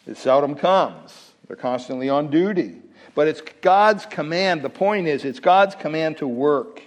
It 0.05 0.17
seldom 0.17 0.55
comes, 0.55 1.31
they're 1.47 1.55
constantly 1.55 2.09
on 2.09 2.29
duty. 2.29 2.79
But 3.15 3.27
it's 3.27 3.41
God's 3.61 4.07
command. 4.07 4.63
The 4.63 4.71
point 4.71 5.07
is, 5.07 5.23
it's 5.23 5.39
God's 5.39 5.75
command 5.75 6.17
to 6.17 6.27
work. 6.27 6.81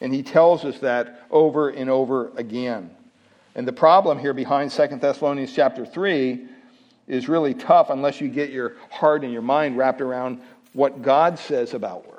And 0.00 0.14
he 0.14 0.22
tells 0.22 0.64
us 0.64 0.78
that 0.80 1.26
over 1.30 1.70
and 1.70 1.90
over 1.90 2.30
again. 2.36 2.90
And 3.54 3.66
the 3.66 3.72
problem 3.72 4.18
here 4.18 4.34
behind 4.34 4.70
2 4.70 4.86
Thessalonians 4.96 5.52
chapter 5.52 5.84
3 5.84 6.46
is 7.08 7.28
really 7.28 7.54
tough 7.54 7.90
unless 7.90 8.20
you 8.20 8.28
get 8.28 8.50
your 8.50 8.74
heart 8.90 9.24
and 9.24 9.32
your 9.32 9.42
mind 9.42 9.76
wrapped 9.76 10.00
around 10.00 10.40
what 10.72 11.02
God 11.02 11.38
says 11.38 11.74
about 11.74 12.06
work 12.06 12.18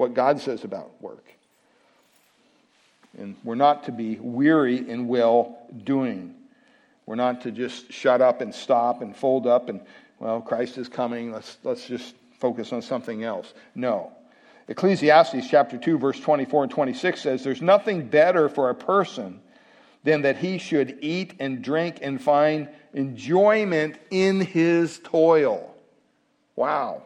what 0.00 0.14
God 0.14 0.40
says 0.40 0.64
about 0.64 0.90
work. 1.02 1.26
And 3.18 3.36
we're 3.44 3.54
not 3.54 3.84
to 3.84 3.92
be 3.92 4.16
weary 4.16 4.88
in 4.88 5.08
well 5.08 5.58
doing. 5.84 6.34
We're 7.04 7.16
not 7.16 7.42
to 7.42 7.50
just 7.50 7.92
shut 7.92 8.22
up 8.22 8.40
and 8.40 8.54
stop 8.54 9.02
and 9.02 9.14
fold 9.14 9.46
up 9.46 9.68
and, 9.68 9.82
well, 10.18 10.40
Christ 10.40 10.78
is 10.78 10.88
coming. 10.88 11.32
Let's, 11.32 11.58
let's 11.64 11.86
just 11.86 12.14
focus 12.38 12.72
on 12.72 12.80
something 12.80 13.24
else. 13.24 13.52
No. 13.74 14.10
Ecclesiastes 14.70 15.48
chapter 15.50 15.76
2, 15.76 15.98
verse 15.98 16.20
24 16.20 16.62
and 16.62 16.72
26 16.72 17.20
says, 17.20 17.42
There's 17.42 17.60
nothing 17.60 18.06
better 18.06 18.48
for 18.48 18.70
a 18.70 18.74
person 18.74 19.40
than 20.04 20.22
that 20.22 20.38
he 20.38 20.58
should 20.58 20.96
eat 21.00 21.34
and 21.40 21.60
drink 21.60 21.98
and 22.00 22.22
find 22.22 22.68
enjoyment 22.94 23.96
in 24.12 24.40
his 24.40 25.00
toil. 25.00 25.74
Wow. 26.54 27.02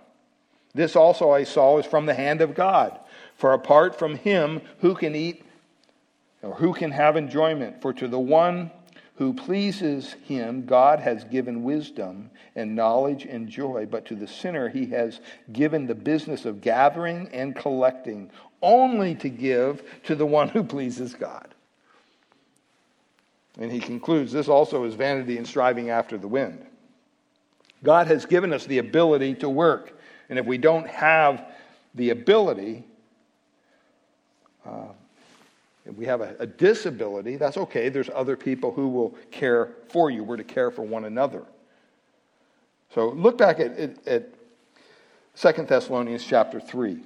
This 0.75 0.95
also 0.95 1.31
I 1.31 1.45
saw 1.45 1.79
is 1.79 1.87
from 1.87 2.05
the 2.05 2.13
hand 2.13 2.43
of 2.43 2.55
God. 2.55 3.01
For 3.37 3.55
apart 3.55 3.99
from 3.99 4.17
him, 4.17 4.61
who 4.81 4.95
can 4.95 5.15
eat 5.15 5.43
or 6.43 6.55
who 6.55 6.75
can 6.75 6.91
have 6.91 7.17
enjoyment? 7.17 7.81
For 7.81 7.95
to 7.95 8.07
the 8.09 8.19
one 8.19 8.71
who 9.17 9.33
pleases 9.33 10.15
him, 10.25 10.67
God 10.67 10.99
has 10.99 11.23
given 11.25 11.63
wisdom 11.63 12.31
and 12.57 12.75
knowledge 12.75 13.25
and 13.25 13.49
joy. 13.49 13.87
But 13.89 14.05
to 14.07 14.17
the 14.17 14.27
sinner, 14.27 14.69
he 14.69 14.87
has 14.87 15.21
given 15.53 15.87
the 15.87 15.95
business 15.95 16.45
of 16.45 16.61
gathering 16.61 17.29
and 17.33 17.55
collecting, 17.55 18.31
only 18.61 19.15
to 19.17 19.29
give 19.29 19.83
to 20.05 20.17
the 20.17 20.27
one 20.27 20.49
who 20.49 20.65
pleases 20.65 21.15
God. 21.15 21.55
And 23.59 23.71
he 23.71 23.79
concludes 23.79 24.33
this 24.33 24.49
also 24.49 24.83
is 24.85 24.95
vanity 24.95 25.37
and 25.39 25.47
striving 25.47 25.91
after 25.91 26.19
the 26.19 26.27
wind. 26.27 26.67
God 27.85 28.09
has 28.09 28.27
given 28.27 28.53
us 28.53 28.67
the 28.67 28.79
ability 28.79 29.35
to 29.37 29.49
work. 29.49 29.97
And 30.29 30.39
if 30.39 30.47
we 30.47 30.59
don't 30.59 30.89
have 30.89 31.45
the 31.95 32.11
ability, 32.11 32.85
uh, 34.67 34.89
if 35.87 35.95
we 35.97 36.07
have 36.07 36.21
a, 36.21 36.35
a 36.39 36.47
disability, 36.47 37.37
that's 37.37 37.57
okay. 37.57 37.89
There's 37.89 38.11
other 38.15 38.37
people 38.37 38.73
who 38.73 38.89
will 38.89 39.11
care 39.31 39.71
for 39.89 40.11
you. 40.11 40.25
We're 40.25 40.37
to 40.39 40.45
care 40.45 40.71
for 40.71 40.83
one 40.83 41.05
another. 41.05 41.45
So 42.95 43.11
look 43.11 43.37
back 43.37 43.61
at, 43.61 43.77
at, 43.77 44.07
at 44.07 44.29
2 45.37 45.65
Thessalonians 45.65 46.25
chapter 46.25 46.61
3. 46.61 47.01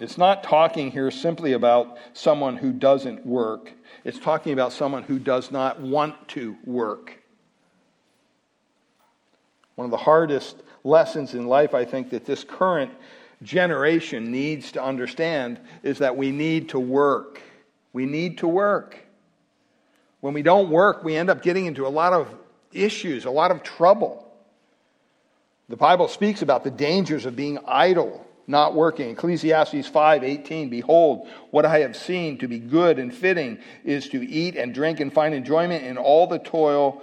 It's 0.00 0.18
not 0.18 0.42
talking 0.42 0.90
here 0.90 1.10
simply 1.10 1.52
about 1.52 1.98
someone 2.14 2.56
who 2.56 2.72
doesn't 2.72 3.24
work. 3.24 3.72
It's 4.04 4.18
talking 4.18 4.52
about 4.52 4.72
someone 4.72 5.02
who 5.02 5.18
does 5.18 5.50
not 5.50 5.80
want 5.80 6.28
to 6.28 6.56
work. 6.64 7.22
One 9.74 9.84
of 9.84 9.90
the 9.90 9.98
hardest 9.98 10.56
lessons 10.84 11.34
in 11.34 11.46
life, 11.46 11.74
I 11.74 11.84
think, 11.84 12.10
that 12.10 12.24
this 12.24 12.44
current 12.44 12.90
generation 13.42 14.30
needs 14.30 14.72
to 14.72 14.82
understand 14.82 15.60
is 15.82 15.98
that 15.98 16.16
we 16.16 16.30
need 16.30 16.70
to 16.70 16.80
work. 16.80 17.40
We 17.92 18.06
need 18.06 18.38
to 18.38 18.48
work. 18.48 18.98
When 20.20 20.34
we 20.34 20.42
don't 20.42 20.70
work, 20.70 21.02
we 21.02 21.16
end 21.16 21.30
up 21.30 21.42
getting 21.42 21.66
into 21.66 21.86
a 21.86 21.88
lot 21.88 22.12
of 22.12 22.28
issues, 22.72 23.24
a 23.24 23.30
lot 23.30 23.50
of 23.50 23.62
trouble. 23.62 24.26
The 25.68 25.76
Bible 25.76 26.08
speaks 26.08 26.42
about 26.42 26.64
the 26.64 26.70
dangers 26.70 27.24
of 27.24 27.34
being 27.34 27.58
idle, 27.66 28.26
not 28.46 28.74
working. 28.74 29.10
Ecclesiastes 29.10 29.88
5:18 29.88 30.68
Behold, 30.68 31.28
what 31.50 31.64
I 31.64 31.78
have 31.78 31.96
seen 31.96 32.36
to 32.38 32.48
be 32.48 32.58
good 32.58 32.98
and 32.98 33.14
fitting 33.14 33.58
is 33.84 34.08
to 34.10 34.22
eat 34.28 34.56
and 34.56 34.74
drink 34.74 35.00
and 35.00 35.12
find 35.12 35.34
enjoyment 35.34 35.84
in 35.84 35.96
all 35.96 36.26
the 36.26 36.38
toil 36.38 37.02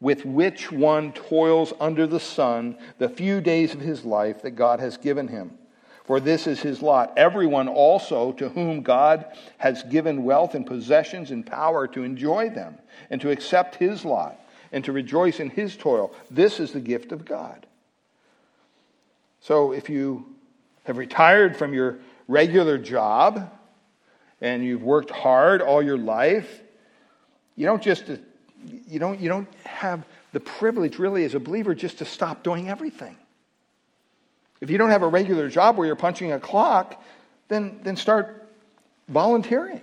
with 0.00 0.26
which 0.26 0.70
one 0.70 1.12
toils 1.12 1.72
under 1.80 2.06
the 2.06 2.20
sun 2.20 2.76
the 2.98 3.08
few 3.08 3.40
days 3.40 3.72
of 3.72 3.80
his 3.80 4.04
life 4.04 4.42
that 4.42 4.50
God 4.50 4.80
has 4.80 4.96
given 4.96 5.28
him 5.28 5.56
for 6.12 6.20
this 6.20 6.46
is 6.46 6.60
his 6.60 6.82
lot. 6.82 7.14
Everyone 7.16 7.68
also 7.68 8.32
to 8.32 8.50
whom 8.50 8.82
God 8.82 9.24
has 9.56 9.82
given 9.84 10.24
wealth 10.24 10.54
and 10.54 10.66
possessions 10.66 11.30
and 11.30 11.46
power 11.46 11.88
to 11.88 12.02
enjoy 12.02 12.50
them 12.50 12.76
and 13.08 13.18
to 13.22 13.30
accept 13.30 13.76
his 13.76 14.04
lot 14.04 14.38
and 14.72 14.84
to 14.84 14.92
rejoice 14.92 15.40
in 15.40 15.48
his 15.48 15.74
toil. 15.74 16.12
This 16.30 16.60
is 16.60 16.72
the 16.72 16.80
gift 16.80 17.12
of 17.12 17.24
God. 17.24 17.64
So 19.40 19.72
if 19.72 19.88
you 19.88 20.26
have 20.84 20.98
retired 20.98 21.56
from 21.56 21.72
your 21.72 21.96
regular 22.28 22.76
job 22.76 23.50
and 24.42 24.62
you've 24.62 24.82
worked 24.82 25.10
hard 25.10 25.62
all 25.62 25.82
your 25.82 25.96
life, 25.96 26.60
you 27.56 27.64
don't 27.64 27.82
just 27.82 28.04
you 28.86 28.98
don't 28.98 29.18
you 29.18 29.30
don't 29.30 29.48
have 29.64 30.04
the 30.32 30.40
privilege 30.40 30.98
really 30.98 31.24
as 31.24 31.34
a 31.34 31.40
believer 31.40 31.74
just 31.74 31.96
to 32.00 32.04
stop 32.04 32.42
doing 32.42 32.68
everything. 32.68 33.16
If 34.62 34.70
you 34.70 34.78
don't 34.78 34.90
have 34.90 35.02
a 35.02 35.08
regular 35.08 35.48
job 35.48 35.76
where 35.76 35.88
you're 35.88 35.96
punching 35.96 36.30
a 36.30 36.38
clock, 36.38 37.02
then, 37.48 37.80
then 37.82 37.96
start 37.96 38.48
volunteering. 39.08 39.82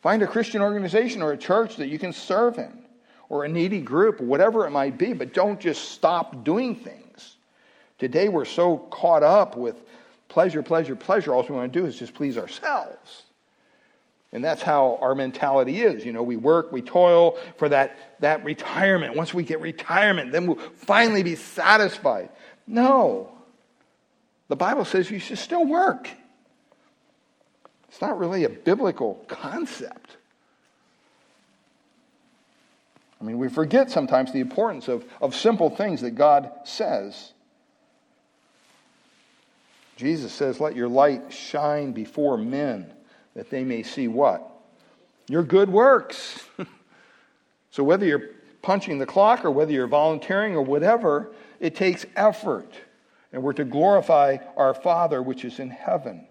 Find 0.00 0.22
a 0.22 0.26
Christian 0.26 0.62
organization 0.62 1.20
or 1.20 1.32
a 1.32 1.36
church 1.36 1.76
that 1.76 1.88
you 1.88 1.98
can 1.98 2.14
serve 2.14 2.56
in, 2.56 2.82
or 3.28 3.44
a 3.44 3.48
needy 3.48 3.82
group, 3.82 4.18
whatever 4.18 4.66
it 4.66 4.70
might 4.70 4.96
be, 4.96 5.12
but 5.12 5.34
don't 5.34 5.60
just 5.60 5.90
stop 5.90 6.44
doing 6.44 6.74
things. 6.74 7.36
Today 7.98 8.30
we're 8.30 8.46
so 8.46 8.78
caught 8.78 9.22
up 9.22 9.54
with 9.54 9.76
pleasure, 10.28 10.62
pleasure, 10.62 10.96
pleasure. 10.96 11.34
All 11.34 11.42
we 11.42 11.54
want 11.54 11.70
to 11.70 11.78
do 11.78 11.84
is 11.84 11.98
just 11.98 12.14
please 12.14 12.38
ourselves. 12.38 13.24
And 14.32 14.42
that's 14.42 14.62
how 14.62 14.98
our 15.02 15.14
mentality 15.14 15.82
is. 15.82 16.06
You 16.06 16.14
know, 16.14 16.22
we 16.22 16.36
work, 16.36 16.72
we 16.72 16.80
toil 16.80 17.36
for 17.58 17.68
that, 17.68 17.98
that 18.20 18.42
retirement. 18.44 19.14
Once 19.14 19.34
we 19.34 19.42
get 19.42 19.60
retirement, 19.60 20.32
then 20.32 20.46
we'll 20.46 20.56
finally 20.56 21.22
be 21.22 21.34
satisfied. 21.34 22.30
No. 22.66 23.35
The 24.48 24.56
Bible 24.56 24.84
says 24.84 25.10
you 25.10 25.18
should 25.18 25.38
still 25.38 25.66
work. 25.66 26.08
It's 27.88 28.00
not 28.00 28.18
really 28.18 28.44
a 28.44 28.48
biblical 28.48 29.24
concept. 29.26 30.16
I 33.20 33.24
mean, 33.24 33.38
we 33.38 33.48
forget 33.48 33.90
sometimes 33.90 34.32
the 34.32 34.40
importance 34.40 34.88
of, 34.88 35.04
of 35.20 35.34
simple 35.34 35.70
things 35.70 36.02
that 36.02 36.12
God 36.12 36.50
says. 36.64 37.32
Jesus 39.96 40.32
says, 40.32 40.60
Let 40.60 40.76
your 40.76 40.88
light 40.88 41.32
shine 41.32 41.92
before 41.92 42.36
men 42.36 42.92
that 43.34 43.50
they 43.50 43.64
may 43.64 43.82
see 43.82 44.08
what? 44.08 44.48
Your 45.28 45.42
good 45.42 45.70
works. 45.70 46.44
so, 47.70 47.82
whether 47.82 48.04
you're 48.04 48.30
punching 48.60 48.98
the 48.98 49.06
clock 49.06 49.44
or 49.44 49.50
whether 49.50 49.72
you're 49.72 49.86
volunteering 49.86 50.54
or 50.54 50.62
whatever, 50.62 51.32
it 51.58 51.74
takes 51.74 52.04
effort 52.14 52.74
and 53.36 53.44
we're 53.44 53.52
to 53.52 53.66
glorify 53.66 54.38
our 54.56 54.72
Father 54.72 55.20
which 55.20 55.44
is 55.44 55.60
in 55.60 55.68
heaven. 55.68 56.26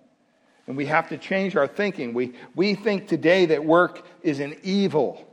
And 0.65 0.75
we 0.75 0.87
have 0.87 1.07
to 1.09 1.19
change 1.19 1.55
our 1.55 1.67
thinking. 1.67 2.15
We, 2.15 2.33
we 2.55 2.73
think 2.73 3.07
today 3.07 3.45
that 3.45 3.63
work 3.63 4.07
is 4.23 4.39
an 4.39 4.55
evil. 4.63 5.23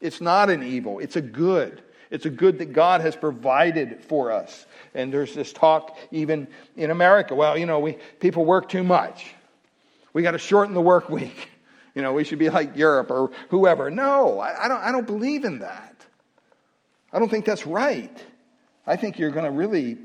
It's 0.00 0.20
not 0.20 0.48
an 0.48 0.62
evil, 0.62 1.00
it's 1.00 1.16
a 1.16 1.20
good. 1.20 1.82
It's 2.12 2.24
a 2.24 2.30
good 2.30 2.58
that 2.58 2.72
God 2.72 3.00
has 3.00 3.16
provided 3.16 4.00
for 4.04 4.30
us. 4.30 4.64
And 4.94 5.12
there's 5.12 5.34
this 5.34 5.52
talk 5.52 5.98
even 6.12 6.46
in 6.76 6.92
America. 6.92 7.34
Well, 7.34 7.58
you 7.58 7.66
know, 7.66 7.80
we, 7.80 7.98
people 8.20 8.44
work 8.44 8.68
too 8.68 8.84
much. 8.84 9.34
We 10.12 10.22
got 10.22 10.30
to 10.30 10.38
shorten 10.38 10.72
the 10.72 10.80
work 10.80 11.10
week. 11.10 11.50
You 11.94 12.02
know, 12.02 12.12
we 12.12 12.22
should 12.22 12.38
be 12.38 12.48
like 12.48 12.76
Europe 12.76 13.10
or 13.10 13.32
whoever. 13.48 13.90
No, 13.90 14.38
I, 14.38 14.66
I 14.66 14.68
don't, 14.68 14.80
I 14.80 14.92
don't 14.92 15.06
believe 15.06 15.44
in 15.44 15.58
that. 15.60 15.96
I 17.12 17.18
don't 17.18 17.28
think 17.28 17.44
that's 17.44 17.66
right. 17.66 18.24
I 18.86 18.94
think 18.94 19.18
you're 19.18 19.32
going 19.32 19.46
to 19.46 19.50
really 19.50 19.98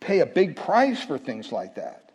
pay 0.00 0.20
a 0.20 0.26
big 0.26 0.56
price 0.56 1.02
for 1.02 1.18
things 1.18 1.52
like 1.52 1.76
that. 1.76 2.10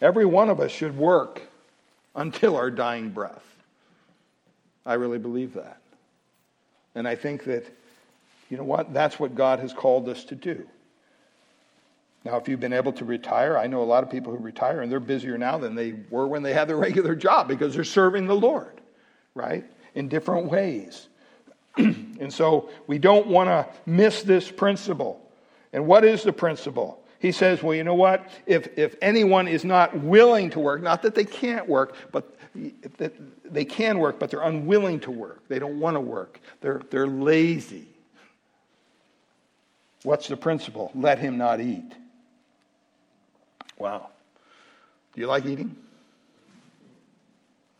Every 0.00 0.24
one 0.24 0.48
of 0.48 0.60
us 0.60 0.70
should 0.70 0.96
work 0.96 1.42
until 2.14 2.56
our 2.56 2.70
dying 2.70 3.10
breath. 3.10 3.44
I 4.84 4.94
really 4.94 5.18
believe 5.18 5.54
that. 5.54 5.80
And 6.94 7.06
I 7.06 7.14
think 7.14 7.44
that, 7.44 7.66
you 8.48 8.56
know 8.56 8.64
what? 8.64 8.94
That's 8.94 9.18
what 9.18 9.34
God 9.34 9.58
has 9.58 9.72
called 9.72 10.08
us 10.08 10.24
to 10.24 10.34
do. 10.34 10.66
Now, 12.24 12.36
if 12.36 12.48
you've 12.48 12.60
been 12.60 12.72
able 12.72 12.92
to 12.94 13.04
retire, 13.04 13.56
I 13.56 13.66
know 13.68 13.82
a 13.82 13.84
lot 13.84 14.02
of 14.02 14.10
people 14.10 14.32
who 14.32 14.42
retire 14.42 14.80
and 14.80 14.90
they're 14.90 14.98
busier 14.98 15.38
now 15.38 15.58
than 15.58 15.74
they 15.74 15.94
were 16.10 16.26
when 16.26 16.42
they 16.42 16.52
had 16.52 16.68
their 16.68 16.76
regular 16.76 17.14
job 17.14 17.48
because 17.48 17.74
they're 17.74 17.84
serving 17.84 18.26
the 18.26 18.34
Lord, 18.34 18.80
right? 19.34 19.64
In 19.94 20.08
different 20.08 20.50
ways. 20.50 21.08
and 22.20 22.32
so 22.32 22.70
we 22.86 22.98
don't 22.98 23.26
want 23.26 23.48
to 23.48 23.66
miss 23.84 24.22
this 24.22 24.50
principle. 24.50 25.20
And 25.72 25.86
what 25.86 26.04
is 26.04 26.22
the 26.22 26.32
principle? 26.32 27.02
He 27.18 27.32
says, 27.32 27.62
well, 27.62 27.74
you 27.74 27.84
know 27.84 27.94
what? 27.94 28.28
If, 28.46 28.78
if 28.78 28.96
anyone 29.02 29.48
is 29.48 29.64
not 29.64 29.98
willing 29.98 30.50
to 30.50 30.60
work, 30.60 30.82
not 30.82 31.02
that 31.02 31.14
they 31.14 31.24
can't 31.24 31.68
work, 31.68 31.94
but 32.12 32.38
that 32.98 33.12
they 33.44 33.64
can 33.64 33.98
work, 33.98 34.18
but 34.18 34.30
they're 34.30 34.42
unwilling 34.42 35.00
to 35.00 35.10
work. 35.10 35.46
They 35.48 35.58
don't 35.58 35.78
want 35.78 35.96
to 35.96 36.00
work. 36.00 36.40
They're, 36.60 36.80
they're 36.90 37.06
lazy. 37.06 37.88
What's 40.02 40.28
the 40.28 40.36
principle? 40.36 40.90
Let 40.94 41.18
him 41.18 41.36
not 41.36 41.60
eat. 41.60 41.92
Wow. 43.78 44.08
Do 45.14 45.20
you 45.20 45.26
like 45.26 45.44
eating? 45.44 45.76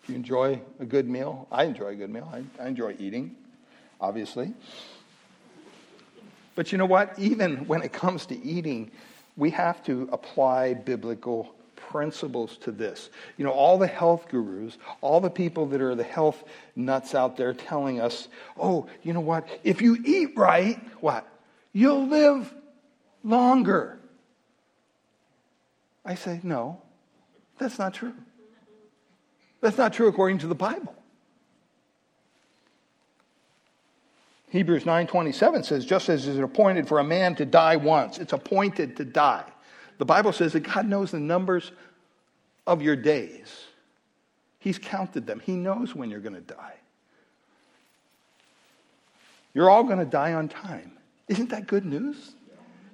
Do 0.07 0.13
you 0.13 0.17
enjoy 0.17 0.61
a 0.81 0.85
good 0.85 1.09
meal? 1.09 1.47
I 1.51 1.65
enjoy 1.65 1.89
a 1.89 1.95
good 1.95 2.11
meal. 2.11 2.31
I, 2.33 2.63
I 2.63 2.69
enjoy 2.69 2.97
eating 2.99 3.37
obviously. 4.01 4.53
But 6.55 6.73
you 6.73 6.79
know 6.79 6.87
what? 6.87 7.19
Even 7.19 7.67
when 7.67 7.83
it 7.83 7.93
comes 7.93 8.27
to 8.27 8.43
eating, 8.43 8.91
we 9.37 9.51
have 9.51 9.85
to 9.85 10.09
apply 10.11 10.75
biblical 10.75 11.55
principles 11.77 12.57
to 12.59 12.73
this. 12.73 13.11
You 13.37 13.45
know, 13.45 13.53
all 13.53 13.79
the 13.79 13.87
health 13.87 14.29
gurus, 14.29 14.77
all 15.01 15.21
the 15.21 15.31
people 15.31 15.67
that 15.67 15.81
are 15.81 15.95
the 15.95 16.03
health 16.03 16.43
nuts 16.75 17.15
out 17.15 17.37
there 17.37 17.53
telling 17.53 18.01
us, 18.01 18.29
oh, 18.59 18.87
you 19.03 19.13
know 19.13 19.21
what? 19.21 19.47
If 19.63 19.83
you 19.83 20.03
eat 20.05 20.37
right, 20.37 20.81
what? 21.01 21.29
You'll 21.73 22.07
live 22.07 22.53
longer. 23.23 23.99
I 26.05 26.15
say, 26.15 26.41
no, 26.43 26.81
that's 27.59 27.79
not 27.79 27.95
true. 27.95 28.15
That's 29.61 29.79
not 29.79 29.93
true 29.93 30.09
according 30.09 30.39
to 30.39 30.47
the 30.47 30.55
Bible. 30.55 30.96
Hebrews 34.51 34.85
9:27 34.85 35.65
says 35.65 35.85
just 35.85 36.09
as 36.09 36.27
it's 36.27 36.39
appointed 36.39 36.87
for 36.87 36.99
a 36.99 37.05
man 37.05 37.35
to 37.37 37.45
die 37.45 37.77
once, 37.77 38.19
it's 38.19 38.33
appointed 38.33 38.97
to 38.97 39.05
die. 39.05 39.45
The 39.99 40.05
Bible 40.05 40.33
says 40.33 40.53
that 40.53 40.61
God 40.61 40.87
knows 40.87 41.11
the 41.11 41.21
numbers 41.21 41.73
of 42.67 42.83
your 42.83 42.97
days. 42.97 43.65
He's 44.59 44.79
counted 44.79 45.27
them. 45.27 45.41
He 45.41 45.53
knows 45.57 45.95
when 45.95 46.11
you're 46.11 46.21
going 46.21 46.35
to 46.35 46.41
die. 46.41 46.75
You're 49.55 49.71
all 49.71 49.85
going 49.85 49.99
to 49.99 50.05
die 50.05 50.35
on 50.35 50.49
time. 50.49 50.93
Isn't 51.29 51.51
that 51.51 51.67
good 51.67 51.87
news? 51.87 52.35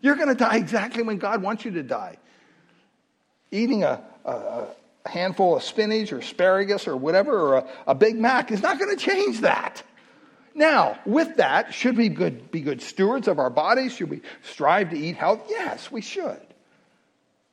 You're 0.01 0.17
going 0.17 0.29
to 0.29 0.35
die 0.35 0.57
exactly 0.57 1.03
when 1.03 1.19
God 1.19 1.43
wants 1.43 1.65
you 1.65 1.71
to 1.73 1.83
die. 1.83 2.19
Eating 3.51 3.85
a, 3.85 4.03
a, 4.25 4.33
a 5.05 5.09
handful 5.09 5.57
of 5.57 5.63
spinach 5.63 6.13
or 6.13 6.19
asparagus 6.19 6.87
or 6.87 6.97
whatever, 6.97 7.39
or 7.39 7.57
a, 7.57 7.69
a 7.89 7.95
Big 7.95 8.17
Mac 8.17 8.53
is 8.53 8.63
not 8.63 8.79
going 8.79 8.97
to 8.97 9.03
change 9.03 9.41
that. 9.41 9.83
Now, 10.55 10.99
with 11.07 11.37
that, 11.37 11.73
should 11.73 11.97
we 11.97 12.09
good, 12.09 12.51
be 12.51 12.61
good 12.61 12.83
stewards 12.83 13.29
of 13.29 13.39
our 13.39 13.51
bodies? 13.51 13.95
Should 13.95 14.11
we 14.11 14.21
strive 14.43 14.91
to 14.91 14.99
eat 14.99 15.17
health? 15.17 15.43
Yes, 15.49 15.91
we 15.91 16.03
should. 16.03 16.41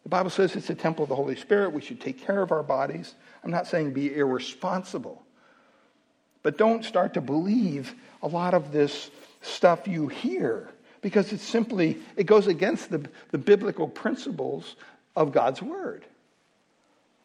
The 0.03 0.09
Bible 0.09 0.29
says 0.29 0.55
it's 0.55 0.69
a 0.69 0.75
temple 0.75 1.03
of 1.03 1.09
the 1.09 1.15
Holy 1.15 1.35
Spirit. 1.35 1.73
We 1.73 1.81
should 1.81 2.01
take 2.01 2.25
care 2.25 2.41
of 2.41 2.51
our 2.51 2.63
bodies. 2.63 3.13
I'm 3.43 3.51
not 3.51 3.67
saying 3.67 3.93
be 3.93 4.13
irresponsible. 4.13 5.23
But 6.41 6.57
don't 6.57 6.83
start 6.83 7.13
to 7.13 7.21
believe 7.21 7.93
a 8.21 8.27
lot 8.27 8.53
of 8.53 8.71
this 8.71 9.11
stuff 9.41 9.87
you 9.87 10.07
hear 10.07 10.69
because 11.01 11.31
it's 11.31 11.43
simply, 11.43 11.97
it 12.17 12.25
goes 12.25 12.47
against 12.47 12.89
the, 12.89 13.07
the 13.31 13.37
biblical 13.37 13.87
principles 13.87 14.75
of 15.15 15.31
God's 15.31 15.61
Word. 15.61 16.05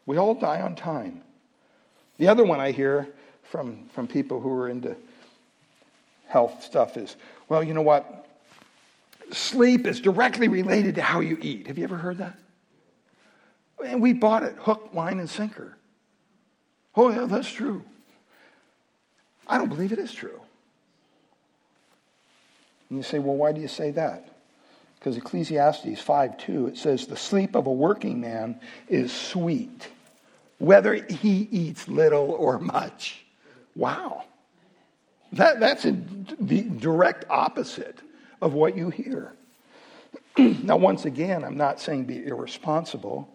We 0.05 0.17
all 0.17 0.35
die 0.35 0.61
on 0.61 0.75
time. 0.75 1.21
The 2.17 2.27
other 2.27 2.45
one 2.45 2.59
I 2.59 2.71
hear 2.71 3.09
from, 3.43 3.87
from 3.89 4.07
people 4.07 4.39
who 4.39 4.51
are 4.51 4.69
into 4.69 4.95
health 6.27 6.63
stuff 6.63 6.97
is, 6.97 7.15
well, 7.49 7.63
you 7.63 7.73
know 7.73 7.81
what? 7.81 8.27
Sleep 9.31 9.87
is 9.87 9.99
directly 9.99 10.47
related 10.47 10.95
to 10.95 11.01
how 11.01 11.19
you 11.19 11.37
eat. 11.41 11.67
Have 11.67 11.77
you 11.77 11.83
ever 11.83 11.97
heard 11.97 12.19
that? 12.19 12.37
And 13.83 14.01
we 14.01 14.13
bought 14.13 14.43
it 14.43 14.55
hook, 14.59 14.89
line, 14.93 15.19
and 15.19 15.29
sinker. 15.29 15.75
Oh, 16.95 17.09
yeah, 17.09 17.25
that's 17.25 17.51
true. 17.51 17.83
I 19.47 19.57
don't 19.57 19.69
believe 19.69 19.91
it 19.91 19.99
is 19.99 20.13
true. 20.13 20.41
And 22.89 22.97
you 22.97 23.03
say, 23.03 23.19
well, 23.19 23.35
why 23.35 23.51
do 23.51 23.61
you 23.61 23.67
say 23.67 23.91
that? 23.91 24.29
Because 24.95 25.17
Ecclesiastes 25.17 25.99
5 25.99 26.37
2, 26.37 26.67
it 26.67 26.77
says, 26.77 27.05
the 27.05 27.17
sleep 27.17 27.55
of 27.55 27.67
a 27.67 27.71
working 27.71 28.21
man 28.21 28.59
is 28.87 29.11
sweet, 29.11 29.87
whether 30.57 30.93
he 30.93 31.47
eats 31.51 31.87
little 31.87 32.31
or 32.31 32.57
much. 32.57 33.25
Wow. 33.75 34.23
That, 35.35 35.59
that's 35.59 35.83
a, 35.83 35.97
the 36.39 36.61
direct 36.61 37.25
opposite 37.29 37.99
of 38.41 38.53
what 38.53 38.77
you 38.77 38.89
hear. 38.89 39.33
now, 40.37 40.77
once 40.77 41.03
again, 41.03 41.43
I'm 41.43 41.57
not 41.57 41.81
saying 41.81 42.05
be 42.05 42.25
irresponsible. 42.25 43.29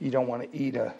You 0.00 0.12
don't 0.12 0.28
want 0.28 0.50
to 0.50 0.56
eat 0.56 0.76
a 0.76 0.94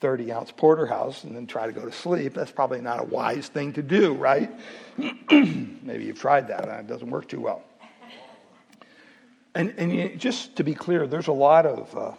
30 0.00 0.32
ounce 0.32 0.50
porterhouse 0.52 1.24
and 1.24 1.36
then 1.36 1.46
try 1.46 1.66
to 1.66 1.72
go 1.72 1.84
to 1.84 1.92
sleep. 1.92 2.32
That's 2.32 2.50
probably 2.50 2.80
not 2.80 3.00
a 3.00 3.04
wise 3.04 3.48
thing 3.48 3.74
to 3.74 3.82
do, 3.82 4.14
right? 4.14 4.50
Maybe 4.96 6.04
you've 6.04 6.20
tried 6.20 6.48
that 6.48 6.66
and 6.66 6.80
it 6.80 6.86
doesn't 6.86 7.10
work 7.10 7.28
too 7.28 7.40
well. 7.40 7.62
And, 9.54 9.74
and 9.76 9.94
you, 9.94 10.16
just 10.16 10.56
to 10.56 10.64
be 10.64 10.74
clear, 10.74 11.06
there's 11.06 11.28
a 11.28 11.32
lot 11.32 11.66
of, 11.66 11.94
uh, 11.96 12.12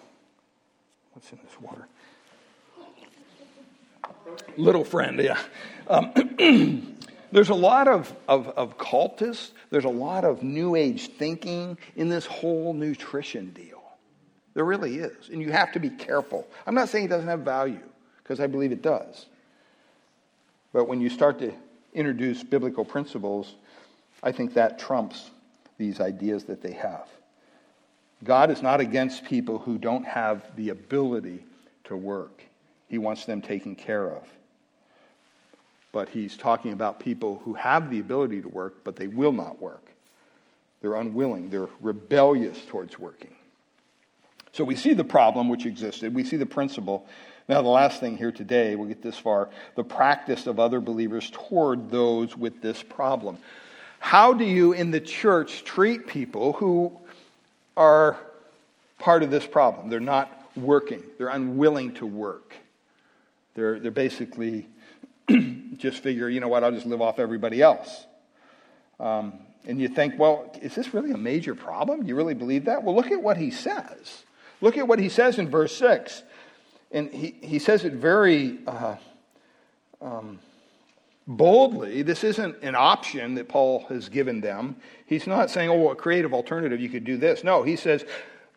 what's 1.13 1.31
in 1.31 1.39
this 1.43 1.59
water? 1.59 1.87
Little 4.55 4.83
friend, 4.83 5.19
yeah. 5.19 5.39
Um, 5.87 6.91
there's 7.31 7.49
a 7.49 7.55
lot 7.55 7.87
of, 7.87 8.13
of, 8.27 8.47
of 8.49 8.77
cultists, 8.77 9.51
there's 9.69 9.85
a 9.85 9.89
lot 9.89 10.23
of 10.25 10.43
new 10.43 10.75
age 10.75 11.09
thinking 11.17 11.77
in 11.95 12.09
this 12.09 12.25
whole 12.25 12.73
nutrition 12.73 13.51
deal. 13.51 13.81
There 14.53 14.65
really 14.65 14.95
is. 14.97 15.29
And 15.29 15.41
you 15.41 15.51
have 15.51 15.71
to 15.73 15.79
be 15.79 15.89
careful. 15.89 16.47
I'm 16.65 16.75
not 16.75 16.89
saying 16.89 17.05
it 17.05 17.09
doesn't 17.09 17.27
have 17.27 17.41
value, 17.41 17.83
because 18.23 18.39
I 18.39 18.47
believe 18.47 18.71
it 18.71 18.81
does. 18.81 19.25
But 20.73 20.87
when 20.87 21.01
you 21.01 21.09
start 21.09 21.39
to 21.39 21.53
introduce 21.93 22.43
biblical 22.43 22.85
principles, 22.85 23.55
I 24.23 24.31
think 24.31 24.53
that 24.53 24.79
trumps 24.79 25.29
these 25.77 25.99
ideas 25.99 26.45
that 26.45 26.61
they 26.61 26.73
have. 26.73 27.07
God 28.23 28.49
is 28.49 28.61
not 28.61 28.79
against 28.79 29.25
people 29.25 29.59
who 29.59 29.77
don't 29.77 30.05
have 30.05 30.43
the 30.55 30.69
ability 30.69 31.45
to 31.85 31.95
work, 31.95 32.41
He 32.89 32.97
wants 32.97 33.25
them 33.25 33.41
taken 33.41 33.75
care 33.75 34.09
of. 34.09 34.23
But 35.95 36.09
He's 36.09 36.35
talking 36.35 36.73
about 36.73 36.99
people 36.99 37.41
who 37.45 37.53
have 37.53 37.89
the 37.89 38.01
ability 38.01 38.41
to 38.41 38.49
work, 38.49 38.83
but 38.83 38.97
they 38.97 39.07
will 39.07 39.31
not 39.31 39.61
work. 39.61 39.93
They're 40.81 40.95
unwilling, 40.95 41.49
they're 41.49 41.69
rebellious 41.79 42.57
towards 42.67 42.99
working. 42.99 43.33
So 44.51 44.65
we 44.65 44.75
see 44.75 44.93
the 44.93 45.05
problem 45.05 45.47
which 45.47 45.65
existed, 45.65 46.13
we 46.13 46.25
see 46.25 46.35
the 46.35 46.45
principle. 46.45 47.07
Now, 47.47 47.61
the 47.61 47.69
last 47.69 48.01
thing 48.01 48.17
here 48.17 48.33
today, 48.33 48.75
we'll 48.75 48.89
get 48.89 49.01
this 49.01 49.17
far 49.17 49.47
the 49.75 49.85
practice 49.85 50.47
of 50.47 50.59
other 50.59 50.81
believers 50.81 51.31
toward 51.31 51.89
those 51.89 52.35
with 52.35 52.61
this 52.61 52.83
problem. 52.83 53.37
How 53.99 54.33
do 54.33 54.43
you 54.43 54.73
in 54.73 54.91
the 54.91 54.99
church 54.99 55.63
treat 55.63 56.07
people 56.07 56.51
who 56.51 56.91
are 57.77 58.17
part 58.99 59.23
of 59.23 59.31
this 59.31 59.47
problem? 59.47 59.89
They're 59.89 60.01
not 60.01 60.29
working, 60.57 61.03
they're 61.17 61.29
unwilling 61.29 61.93
to 61.93 62.05
work. 62.05 62.53
They're, 63.53 63.79
they're 63.79 63.91
basically 63.91 64.67
just 65.77 65.99
figure, 65.99 66.29
you 66.29 66.39
know 66.39 66.47
what, 66.47 66.63
I'll 66.63 66.71
just 66.71 66.85
live 66.85 67.01
off 67.01 67.19
everybody 67.19 67.61
else. 67.61 68.05
Um, 68.99 69.33
and 69.67 69.79
you 69.79 69.87
think, 69.87 70.19
well, 70.19 70.51
is 70.61 70.75
this 70.75 70.93
really 70.93 71.11
a 71.11 71.17
major 71.17 71.55
problem? 71.55 72.03
You 72.03 72.15
really 72.15 72.33
believe 72.33 72.65
that? 72.65 72.83
Well, 72.83 72.95
look 72.95 73.11
at 73.11 73.21
what 73.21 73.37
he 73.37 73.51
says. 73.51 74.23
Look 74.61 74.77
at 74.77 74.87
what 74.87 74.99
he 74.99 75.09
says 75.09 75.39
in 75.39 75.49
verse 75.49 75.75
6. 75.77 76.23
And 76.91 77.11
he, 77.11 77.35
he 77.41 77.59
says 77.59 77.83
it 77.83 77.93
very 77.93 78.59
uh, 78.67 78.95
um, 80.01 80.39
boldly. 81.27 82.03
This 82.03 82.23
isn't 82.23 82.61
an 82.61 82.75
option 82.75 83.35
that 83.35 83.49
Paul 83.49 83.85
has 83.89 84.07
given 84.07 84.39
them. 84.39 84.75
He's 85.07 85.27
not 85.27 85.49
saying, 85.49 85.69
oh, 85.69 85.89
a 85.89 85.95
creative 85.95 86.33
alternative, 86.33 86.79
you 86.79 86.89
could 86.89 87.03
do 87.03 87.17
this. 87.17 87.43
No, 87.43 87.63
he 87.63 87.75
says, 87.75 88.05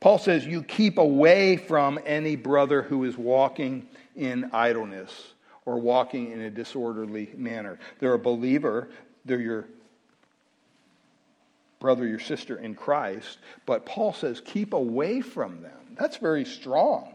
Paul 0.00 0.18
says, 0.18 0.46
you 0.46 0.62
keep 0.62 0.98
away 0.98 1.56
from 1.56 1.98
any 2.04 2.36
brother 2.36 2.82
who 2.82 3.04
is 3.04 3.16
walking 3.16 3.88
in 4.14 4.50
idleness 4.52 5.32
or 5.68 5.78
walking 5.78 6.32
in 6.32 6.40
a 6.40 6.50
disorderly 6.50 7.28
manner. 7.36 7.78
They're 7.98 8.14
a 8.14 8.18
believer, 8.18 8.88
they're 9.26 9.38
your 9.38 9.66
brother, 11.78 12.06
your 12.06 12.20
sister 12.20 12.56
in 12.56 12.74
Christ, 12.74 13.36
but 13.66 13.84
Paul 13.84 14.14
says, 14.14 14.40
keep 14.42 14.72
away 14.72 15.20
from 15.20 15.60
them. 15.60 15.94
That's 16.00 16.16
very 16.16 16.46
strong. 16.46 17.12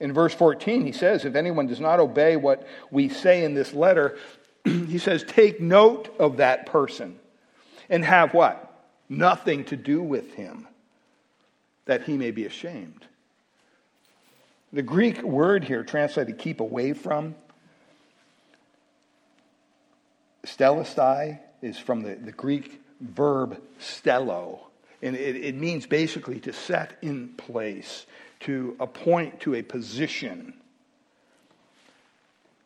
In 0.00 0.12
verse 0.12 0.34
14, 0.34 0.84
he 0.84 0.90
says, 0.90 1.24
If 1.24 1.36
anyone 1.36 1.68
does 1.68 1.78
not 1.78 2.00
obey 2.00 2.34
what 2.34 2.66
we 2.90 3.08
say 3.08 3.44
in 3.44 3.54
this 3.54 3.72
letter, 3.72 4.18
he 4.64 4.98
says, 4.98 5.22
take 5.22 5.60
note 5.60 6.12
of 6.18 6.38
that 6.38 6.66
person 6.66 7.20
and 7.88 8.04
have 8.04 8.34
what? 8.34 8.64
Nothing 9.08 9.64
to 9.66 9.76
do 9.76 10.02
with 10.02 10.34
him, 10.34 10.66
that 11.84 12.02
he 12.02 12.16
may 12.16 12.32
be 12.32 12.46
ashamed. 12.46 13.06
The 14.72 14.82
Greek 14.82 15.22
word 15.22 15.64
here, 15.64 15.82
translated 15.82 16.38
keep 16.38 16.60
away 16.60 16.92
from, 16.92 17.34
stellesthai, 20.44 21.38
is 21.62 21.78
from 21.78 22.02
the, 22.02 22.16
the 22.16 22.32
Greek 22.32 22.80
verb 23.00 23.60
stello, 23.80 24.60
and 25.02 25.16
it, 25.16 25.36
it 25.36 25.54
means 25.54 25.86
basically 25.86 26.40
to 26.40 26.52
set 26.52 26.98
in 27.00 27.28
place, 27.28 28.04
to 28.40 28.76
appoint 28.78 29.40
to 29.40 29.54
a 29.54 29.62
position. 29.62 30.52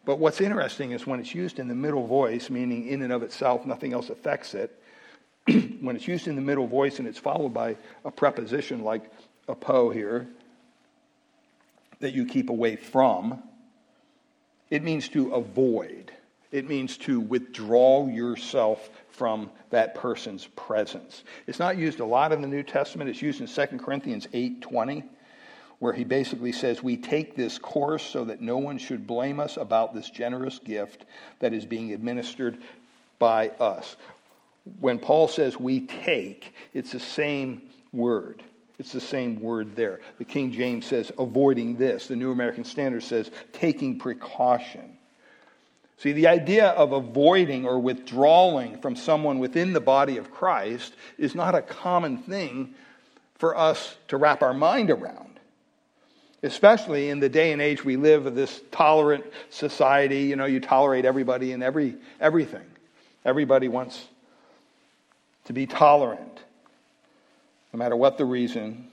But 0.05 0.19
what's 0.19 0.41
interesting 0.41 0.91
is 0.91 1.07
when 1.07 1.21
it's 1.21 1.35
used 1.35 1.61
in 1.61 1.69
the 1.69 1.75
middle 1.75 2.09
voice, 2.09 2.51
meaning 2.51 2.88
in 2.88 3.03
and 3.03 3.12
of 3.12 3.23
itself, 3.23 3.65
nothing 3.65 3.93
else 3.93 4.11
affects 4.11 4.55
it, 4.55 4.77
when 5.81 5.95
it's 5.95 6.09
used 6.09 6.27
in 6.27 6.35
the 6.35 6.43
middle 6.43 6.67
voice 6.67 6.99
and 6.99 7.07
it's 7.07 7.19
followed 7.19 7.55
by 7.55 7.77
a 8.05 8.11
preposition 8.11 8.83
like 8.83 9.03
apo 9.49 9.91
here, 9.91 10.27
that 12.03 12.12
you 12.15 12.27
keep 12.27 12.51
away 12.51 12.75
from, 12.75 13.41
it 14.71 14.83
means 14.83 15.09
to 15.11 15.33
avoid. 15.35 16.12
It 16.51 16.69
means 16.69 16.99
to 16.99 17.21
withdraw 17.21 18.09
yourself 18.09 18.91
from 19.11 19.51
that 19.71 19.95
person's 19.95 20.47
presence. 20.49 21.23
It's 21.47 21.61
not 21.61 21.79
used 21.79 22.01
a 22.01 22.05
lot 22.05 22.33
in 22.33 22.43
the 22.43 22.49
New 22.49 22.65
Testament. 22.65 23.09
It's 23.09 23.23
used 23.23 23.41
in 23.41 23.47
2 23.47 23.79
Corinthians 23.79 24.27
8:20 24.33 25.05
where 25.79 25.93
he 25.93 26.05
basically 26.05 26.53
says 26.53 26.83
we 26.83 26.97
take 26.97 27.37
this 27.37 27.59
course 27.59 28.05
so 28.05 28.25
that 28.25 28.41
no 28.41 28.59
one 28.59 28.79
should 28.79 29.07
blame 29.07 29.38
us 29.38 29.57
about 29.57 29.95
this 29.95 30.11
generous 30.11 30.59
gift 30.59 31.05
that 31.38 31.53
is 31.53 31.65
being 31.65 31.93
administered 31.93 32.59
by 33.19 33.49
us. 33.61 33.97
When 34.81 34.99
Paul 34.99 35.29
says 35.29 35.59
we 35.59 35.81
take, 35.87 36.53
it's 36.75 36.93
the 36.93 37.01
same 37.01 37.62
word. 37.93 38.43
It's 38.83 38.90
the 38.90 39.01
same 39.01 39.40
word 39.40 39.77
there. 39.77 40.01
The 40.18 40.25
King 40.25 40.51
James 40.51 40.87
says 40.87 41.12
avoiding 41.16 41.77
this. 41.77 42.09
The 42.09 42.16
New 42.16 42.33
American 42.33 42.64
Standard 42.64 43.05
says 43.05 43.31
taking 43.53 44.01
precaution. 44.01 44.99
See, 45.99 46.11
the 46.11 46.27
idea 46.27 46.66
of 46.71 46.90
avoiding 46.90 47.64
or 47.64 47.79
withdrawing 47.79 48.79
from 48.79 48.97
someone 48.97 49.38
within 49.38 49.73
the 49.73 49.81
body 49.81 50.16
of 50.16 50.33
Christ 50.33 50.95
is 51.16 51.33
not 51.33 51.55
a 51.55 51.62
common 51.62 52.18
thing 52.18 52.75
for 53.37 53.57
us 53.57 53.95
to 54.09 54.16
wrap 54.16 54.42
our 54.42 54.53
mind 54.53 54.90
around. 54.90 55.38
Especially 56.42 57.09
in 57.09 57.21
the 57.21 57.29
day 57.29 57.53
and 57.53 57.62
age 57.62 57.85
we 57.85 57.95
live 57.95 58.27
of 58.27 58.35
this 58.35 58.62
tolerant 58.73 59.25
society, 59.51 60.23
you 60.23 60.35
know, 60.35 60.47
you 60.47 60.59
tolerate 60.59 61.05
everybody 61.05 61.53
and 61.53 61.62
every 61.62 61.95
everything. 62.18 62.66
Everybody 63.25 63.68
wants 63.68 64.05
to 65.45 65.53
be 65.53 65.69
tolerant, 65.69 66.40
no 67.73 67.79
matter 67.79 67.96
what 67.96 68.18
the 68.18 68.25
reason. 68.25 68.88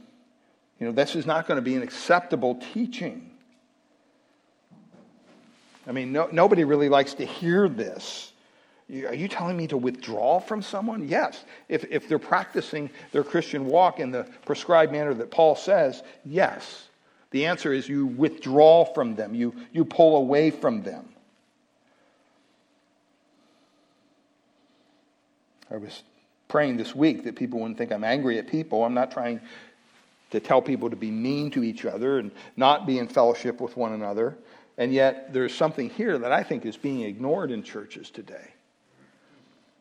You 0.80 0.88
know, 0.88 0.94
this 0.94 1.16
is 1.16 1.26
not 1.26 1.48
going 1.48 1.58
to 1.58 1.62
be 1.62 1.76
an 1.76 1.84
acceptable 1.84 2.62
teaching 2.74 3.30
I 5.90 5.92
mean, 5.92 6.12
no, 6.12 6.30
nobody 6.32 6.66
really 6.66 6.88
likes 6.88 7.16
to 7.16 7.26
hear 7.26 7.68
this. 7.68 8.32
Are 8.92 9.16
you 9.16 9.28
telling 9.28 9.58
me 9.58 9.66
to 9.68 9.78
withdraw 9.78 10.40
from 10.40 10.62
someone? 10.62 11.08
Yes. 11.08 11.44
If, 11.68 11.84
if 11.90 12.08
they're 12.08 12.20
practicing 12.20 12.92
their 13.12 13.24
Christian 13.24 13.66
walk 13.66 14.00
in 14.00 14.12
the 14.12 14.28
prescribed 14.46 14.92
manner 14.92 15.16
that 15.16 15.32
Paul 15.32 15.56
says, 15.56 16.04
yes. 16.24 16.88
The 17.32 17.48
answer 17.48 17.74
is 17.74 17.90
you 17.90 18.06
withdraw 18.06 18.86
from 18.86 19.16
them, 19.16 19.34
you, 19.34 19.56
you 19.72 19.84
pull 19.84 20.18
away 20.18 20.52
from 20.52 20.84
them. 20.84 21.10
I 25.72 25.78
was 25.78 26.04
praying 26.50 26.76
this 26.76 26.94
week 26.94 27.24
that 27.24 27.38
people 27.38 27.60
wouldn't 27.60 27.78
think 27.78 27.92
I'm 27.92 28.04
angry 28.04 28.38
at 28.40 28.48
people. 28.48 28.84
I'm 28.84 28.94
not 28.94 29.12
trying 29.12 29.40
to 30.32 30.40
tell 30.40 30.62
people 30.62 30.90
to 30.90 30.96
be 30.96 31.10
mean 31.10 31.50
to 31.52 31.64
each 31.64 31.86
other 31.86 32.20
and 32.20 32.32
not 32.58 32.86
be 32.86 33.00
in 33.00 33.08
fellowship 33.08 33.62
with 33.62 33.78
one 33.78 33.94
another. 33.94 34.38
And 34.78 34.94
yet, 34.94 35.32
there's 35.34 35.54
something 35.54 35.90
here 35.90 36.18
that 36.18 36.32
I 36.32 36.44
think 36.44 36.66
is 36.66 36.76
being 36.76 37.02
ignored 37.02 37.52
in 37.52 37.64
churches 37.64 38.10
today. 38.10 38.54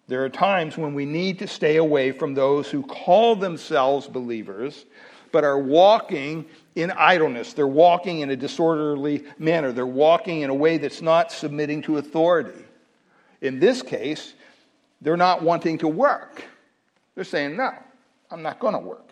There 0.09 0.25
are 0.25 0.29
times 0.29 0.79
when 0.79 0.95
we 0.95 1.05
need 1.05 1.39
to 1.41 1.47
stay 1.47 1.77
away 1.77 2.13
from 2.13 2.35
those 2.35 2.71
who 2.71 2.83
call 2.83 3.35
themselves 3.35 4.07
believers 4.07 4.87
but 5.33 5.45
are 5.45 5.59
walking 5.59 6.47
in 6.75 6.91
idleness. 6.91 7.53
They're 7.53 7.67
walking 7.67 8.21
in 8.21 8.31
a 8.31 8.37
disorderly 8.37 9.25
manner. 9.39 9.73
They're 9.73 9.87
walking 9.87 10.41
in 10.41 10.51
a 10.51 10.55
way 10.55 10.79
that's 10.79 11.03
not 11.03 11.33
submitting 11.33 11.83
to 11.83 11.99
authority. 11.99 12.65
In 13.41 13.61
this 13.61 13.83
case, 13.83 14.35
they're 15.01 15.17
not 15.17 15.43
wanting 15.43 15.79
to 15.79 15.89
work. 15.89 16.45
They're 17.19 17.25
saying, 17.25 17.57
no, 17.57 17.73
I'm 18.31 18.43
not 18.43 18.61
going 18.61 18.75
to 18.75 18.79
work. 18.79 19.11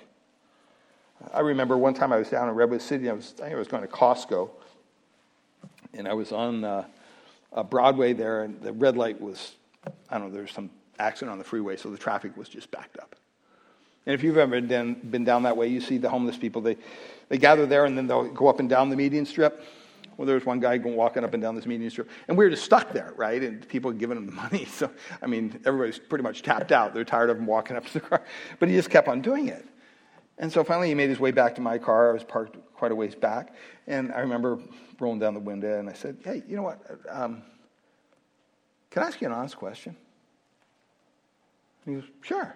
I 1.34 1.40
remember 1.40 1.76
one 1.76 1.92
time 1.92 2.12
I 2.12 2.18
was 2.18 2.30
down 2.30 2.48
in 2.48 2.54
Redwood 2.54 2.80
City. 2.80 3.10
I 3.10 3.12
was, 3.14 3.34
I, 3.42 3.50
I 3.50 3.54
was 3.56 3.66
going 3.66 3.82
to 3.82 3.88
Costco, 3.88 4.48
and 5.92 6.06
I 6.06 6.12
was 6.12 6.30
on 6.30 6.62
uh, 6.62 6.84
Broadway 7.68 8.12
there, 8.12 8.44
and 8.44 8.62
the 8.62 8.72
red 8.72 8.96
light 8.96 9.20
was, 9.20 9.56
I 10.08 10.18
don't 10.18 10.28
know, 10.28 10.36
there's 10.36 10.52
some 10.52 10.70
accident 11.00 11.32
on 11.32 11.38
the 11.38 11.44
freeway, 11.44 11.76
so 11.76 11.90
the 11.90 11.98
traffic 11.98 12.36
was 12.36 12.48
just 12.48 12.70
backed 12.70 12.96
up. 12.96 13.16
And 14.06 14.14
if 14.14 14.22
you've 14.22 14.38
ever 14.38 14.60
been 14.60 15.24
down 15.24 15.42
that 15.42 15.56
way, 15.56 15.66
you 15.66 15.80
see 15.80 15.98
the 15.98 16.08
homeless 16.08 16.36
people. 16.36 16.62
They, 16.62 16.76
they 17.28 17.38
gather 17.38 17.66
there 17.66 17.86
and 17.86 17.98
then 17.98 18.06
they'll 18.06 18.28
go 18.28 18.46
up 18.46 18.60
and 18.60 18.68
down 18.68 18.88
the 18.88 18.96
median 18.96 19.26
strip. 19.26 19.64
Well, 20.16 20.26
there 20.26 20.34
was 20.34 20.46
one 20.46 20.60
guy 20.60 20.78
walking 20.78 21.24
up 21.24 21.34
and 21.34 21.42
down 21.42 21.54
this 21.54 21.66
median 21.66 21.90
strip. 21.90 22.08
And 22.28 22.38
we 22.38 22.44
were 22.44 22.50
just 22.50 22.64
stuck 22.64 22.92
there, 22.92 23.12
right? 23.16 23.42
And 23.42 23.66
people 23.68 23.92
giving 23.92 24.16
him 24.16 24.34
money. 24.34 24.66
So, 24.76 24.90
I 25.22 25.26
mean, 25.26 25.60
everybody's 25.64 25.98
pretty 25.98 26.22
much 26.22 26.42
tapped 26.42 26.72
out. 26.72 26.92
They're 26.92 27.04
tired 27.04 27.30
of 27.30 27.38
him 27.38 27.46
walking 27.46 27.76
up 27.76 27.86
to 27.86 27.92
the 27.94 28.00
car. 28.00 28.22
But 28.58 28.68
he 28.68 28.74
just 28.74 28.90
kept 28.90 29.08
on 29.08 29.20
doing 29.22 29.48
it. 29.48 29.64
And 30.38 30.52
so 30.52 30.64
finally 30.64 30.88
he 30.88 30.94
made 30.94 31.08
his 31.08 31.18
way 31.18 31.30
back 31.30 31.54
to 31.54 31.60
my 31.60 31.78
car. 31.78 32.10
I 32.10 32.12
was 32.12 32.24
parked 32.24 32.56
quite 32.74 32.92
a 32.92 32.94
ways 32.94 33.14
back. 33.14 33.54
And 33.86 34.12
I 34.12 34.20
remember 34.20 34.58
rolling 35.00 35.18
down 35.18 35.34
the 35.34 35.40
window 35.40 35.78
and 35.78 35.88
I 35.88 35.94
said, 35.94 36.18
hey, 36.24 36.42
you 36.46 36.56
know 36.56 36.62
what? 36.62 36.80
Um, 37.08 37.42
can 38.90 39.02
I 39.02 39.06
ask 39.06 39.20
you 39.20 39.26
an 39.28 39.32
honest 39.32 39.56
question? 39.56 39.96
And 41.84 41.94
he 41.94 42.00
goes, 42.00 42.10
sure. 42.22 42.54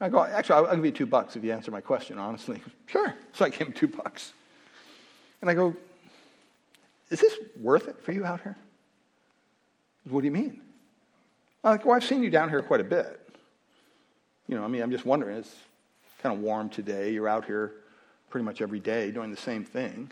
I 0.00 0.08
go, 0.08 0.24
actually, 0.24 0.56
I'll, 0.56 0.66
I'll 0.66 0.76
give 0.76 0.86
you 0.86 0.92
two 0.92 1.06
bucks 1.06 1.36
if 1.36 1.44
you 1.44 1.52
answer 1.52 1.70
my 1.70 1.80
question 1.80 2.18
honestly. 2.18 2.62
Sure. 2.86 3.14
So 3.34 3.44
I 3.44 3.50
gave 3.50 3.68
him 3.68 3.72
two 3.72 3.86
bucks. 3.86 4.32
And 5.40 5.48
I 5.48 5.54
go, 5.54 5.76
is 7.10 7.20
this 7.20 7.34
worth 7.56 7.88
it 7.88 8.00
for 8.02 8.12
you 8.12 8.24
out 8.24 8.42
here? 8.42 8.56
What 10.08 10.20
do 10.20 10.26
you 10.26 10.32
mean? 10.32 10.60
I'm 11.62 11.72
like, 11.72 11.84
well, 11.84 11.96
I've 11.96 12.04
seen 12.04 12.22
you 12.22 12.30
down 12.30 12.48
here 12.48 12.62
quite 12.62 12.80
a 12.80 12.84
bit. 12.84 13.20
You 14.48 14.56
know, 14.56 14.64
I 14.64 14.68
mean, 14.68 14.82
I'm 14.82 14.90
just 14.90 15.04
wondering, 15.04 15.36
it's 15.36 15.54
kind 16.22 16.34
of 16.34 16.40
warm 16.40 16.68
today. 16.68 17.12
You're 17.12 17.28
out 17.28 17.44
here 17.44 17.74
pretty 18.30 18.44
much 18.44 18.60
every 18.60 18.80
day 18.80 19.10
doing 19.10 19.30
the 19.30 19.36
same 19.36 19.64
thing. 19.64 20.10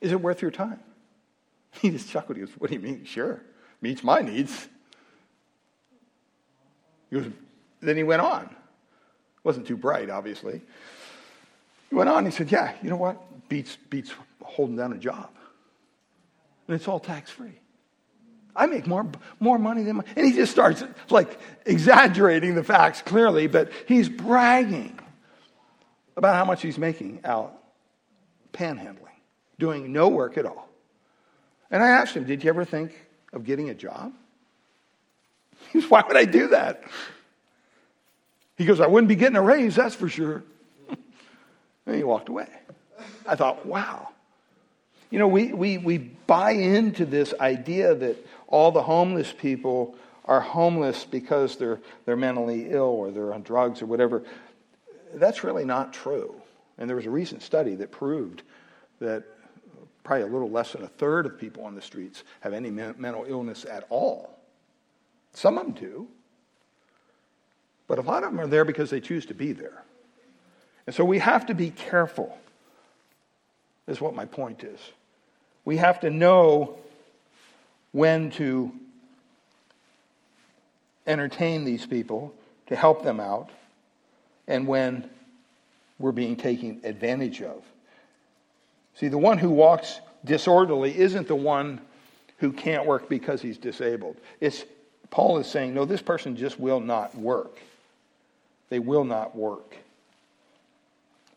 Is 0.00 0.12
it 0.12 0.20
worth 0.20 0.42
your 0.42 0.50
time? 0.50 0.80
He 1.80 1.88
just 1.88 2.10
chuckled. 2.10 2.36
He 2.36 2.44
goes, 2.44 2.52
What 2.58 2.68
do 2.68 2.76
you 2.76 2.82
mean? 2.82 3.06
Sure. 3.06 3.40
Meets 3.80 4.04
my 4.04 4.20
needs. 4.20 4.68
He 7.08 7.16
goes, 7.16 7.32
then 7.80 7.96
he 7.96 8.02
went 8.02 8.20
on. 8.20 8.54
Wasn't 9.42 9.66
too 9.66 9.78
bright, 9.78 10.10
obviously. 10.10 10.60
He 11.88 11.94
went 11.94 12.10
on 12.10 12.26
he 12.26 12.30
said, 12.30 12.52
Yeah, 12.52 12.74
you 12.82 12.90
know 12.90 12.96
what? 12.96 13.48
Beats, 13.48 13.78
beats 13.88 14.12
holding 14.42 14.76
down 14.76 14.92
a 14.92 14.98
job. 14.98 15.30
And 16.66 16.74
it's 16.74 16.88
all 16.88 17.00
tax 17.00 17.30
free. 17.30 17.58
I 18.54 18.66
make 18.66 18.86
more, 18.86 19.06
more 19.40 19.58
money 19.58 19.82
than 19.82 19.96
my. 19.96 20.04
And 20.14 20.26
he 20.26 20.32
just 20.32 20.52
starts 20.52 20.84
like 21.08 21.38
exaggerating 21.64 22.54
the 22.54 22.62
facts 22.62 23.00
clearly, 23.02 23.46
but 23.46 23.72
he's 23.86 24.08
bragging 24.08 24.98
about 26.16 26.34
how 26.34 26.44
much 26.44 26.60
he's 26.60 26.78
making 26.78 27.20
out 27.24 27.58
panhandling, 28.52 28.96
doing 29.58 29.92
no 29.92 30.08
work 30.08 30.36
at 30.36 30.44
all. 30.44 30.68
And 31.70 31.82
I 31.82 31.88
asked 31.88 32.14
him, 32.14 32.24
Did 32.24 32.44
you 32.44 32.50
ever 32.50 32.64
think 32.64 32.92
of 33.32 33.44
getting 33.44 33.70
a 33.70 33.74
job? 33.74 34.12
He 35.72 35.80
goes, 35.80 35.90
Why 35.90 36.02
would 36.06 36.16
I 36.16 36.26
do 36.26 36.48
that? 36.48 36.84
He 38.56 38.66
goes, 38.66 38.80
I 38.80 38.86
wouldn't 38.86 39.08
be 39.08 39.16
getting 39.16 39.36
a 39.36 39.42
raise, 39.42 39.74
that's 39.74 39.94
for 39.94 40.08
sure. 40.08 40.44
and 41.86 41.96
he 41.96 42.04
walked 42.04 42.28
away. 42.28 42.48
I 43.26 43.34
thought, 43.34 43.64
wow. 43.66 44.10
You 45.12 45.18
know, 45.18 45.28
we, 45.28 45.52
we, 45.52 45.76
we 45.76 45.98
buy 45.98 46.52
into 46.52 47.04
this 47.04 47.34
idea 47.38 47.94
that 47.94 48.16
all 48.48 48.72
the 48.72 48.82
homeless 48.82 49.30
people 49.30 49.94
are 50.24 50.40
homeless 50.40 51.04
because 51.04 51.56
they're, 51.56 51.80
they're 52.06 52.16
mentally 52.16 52.70
ill 52.70 52.84
or 52.84 53.10
they're 53.10 53.34
on 53.34 53.42
drugs 53.42 53.82
or 53.82 53.86
whatever. 53.86 54.22
That's 55.12 55.44
really 55.44 55.66
not 55.66 55.92
true. 55.92 56.34
And 56.78 56.88
there 56.88 56.96
was 56.96 57.04
a 57.04 57.10
recent 57.10 57.42
study 57.42 57.74
that 57.74 57.90
proved 57.90 58.40
that 59.00 59.24
probably 60.02 60.22
a 60.22 60.28
little 60.28 60.50
less 60.50 60.72
than 60.72 60.82
a 60.82 60.88
third 60.88 61.26
of 61.26 61.38
people 61.38 61.62
on 61.66 61.74
the 61.74 61.82
streets 61.82 62.24
have 62.40 62.54
any 62.54 62.70
mental 62.70 63.26
illness 63.28 63.66
at 63.70 63.84
all. 63.90 64.40
Some 65.34 65.58
of 65.58 65.64
them 65.64 65.74
do. 65.74 66.08
But 67.86 67.98
a 67.98 68.02
lot 68.02 68.24
of 68.24 68.30
them 68.30 68.40
are 68.40 68.46
there 68.46 68.64
because 68.64 68.88
they 68.88 69.00
choose 69.02 69.26
to 69.26 69.34
be 69.34 69.52
there. 69.52 69.84
And 70.86 70.96
so 70.96 71.04
we 71.04 71.18
have 71.18 71.44
to 71.46 71.54
be 71.54 71.68
careful, 71.68 72.38
is 73.86 74.00
what 74.00 74.14
my 74.14 74.24
point 74.24 74.64
is. 74.64 74.80
We 75.64 75.76
have 75.76 76.00
to 76.00 76.10
know 76.10 76.76
when 77.92 78.30
to 78.32 78.72
entertain 81.06 81.64
these 81.64 81.86
people, 81.86 82.34
to 82.68 82.76
help 82.76 83.04
them 83.04 83.20
out, 83.20 83.50
and 84.46 84.66
when 84.66 85.08
we're 85.98 86.12
being 86.12 86.36
taken 86.36 86.80
advantage 86.84 87.42
of. 87.42 87.62
See, 88.94 89.08
the 89.08 89.18
one 89.18 89.38
who 89.38 89.50
walks 89.50 90.00
disorderly 90.24 90.96
isn't 90.98 91.28
the 91.28 91.36
one 91.36 91.80
who 92.38 92.52
can't 92.52 92.86
work 92.86 93.08
because 93.08 93.40
he's 93.40 93.58
disabled. 93.58 94.16
It's 94.40 94.64
Paul 95.10 95.38
is 95.38 95.46
saying, 95.46 95.74
no, 95.74 95.84
this 95.84 96.02
person 96.02 96.36
just 96.36 96.58
will 96.58 96.80
not 96.80 97.14
work. 97.14 97.58
They 98.70 98.78
will 98.78 99.04
not 99.04 99.36
work. 99.36 99.76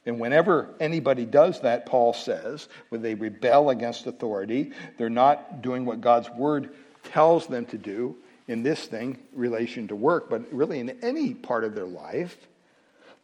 And 0.05 0.19
whenever 0.19 0.69
anybody 0.79 1.25
does 1.25 1.61
that, 1.61 1.85
Paul 1.85 2.13
says, 2.13 2.67
when 2.89 3.01
they 3.01 3.15
rebel 3.15 3.69
against 3.71 4.05
authority, 4.05 4.71
they're 4.97 5.09
not 5.09 5.61
doing 5.61 5.85
what 5.85 6.01
God's 6.01 6.29
word 6.29 6.69
tells 7.03 7.47
them 7.47 7.65
to 7.67 7.77
do 7.77 8.15
in 8.47 8.61
this 8.61 8.85
thing, 8.85 9.17
relation 9.33 9.87
to 9.87 9.95
work, 9.95 10.29
but 10.29 10.43
really 10.51 10.79
in 10.79 10.89
any 11.01 11.33
part 11.33 11.63
of 11.63 11.73
their 11.73 11.85
life, 11.87 12.37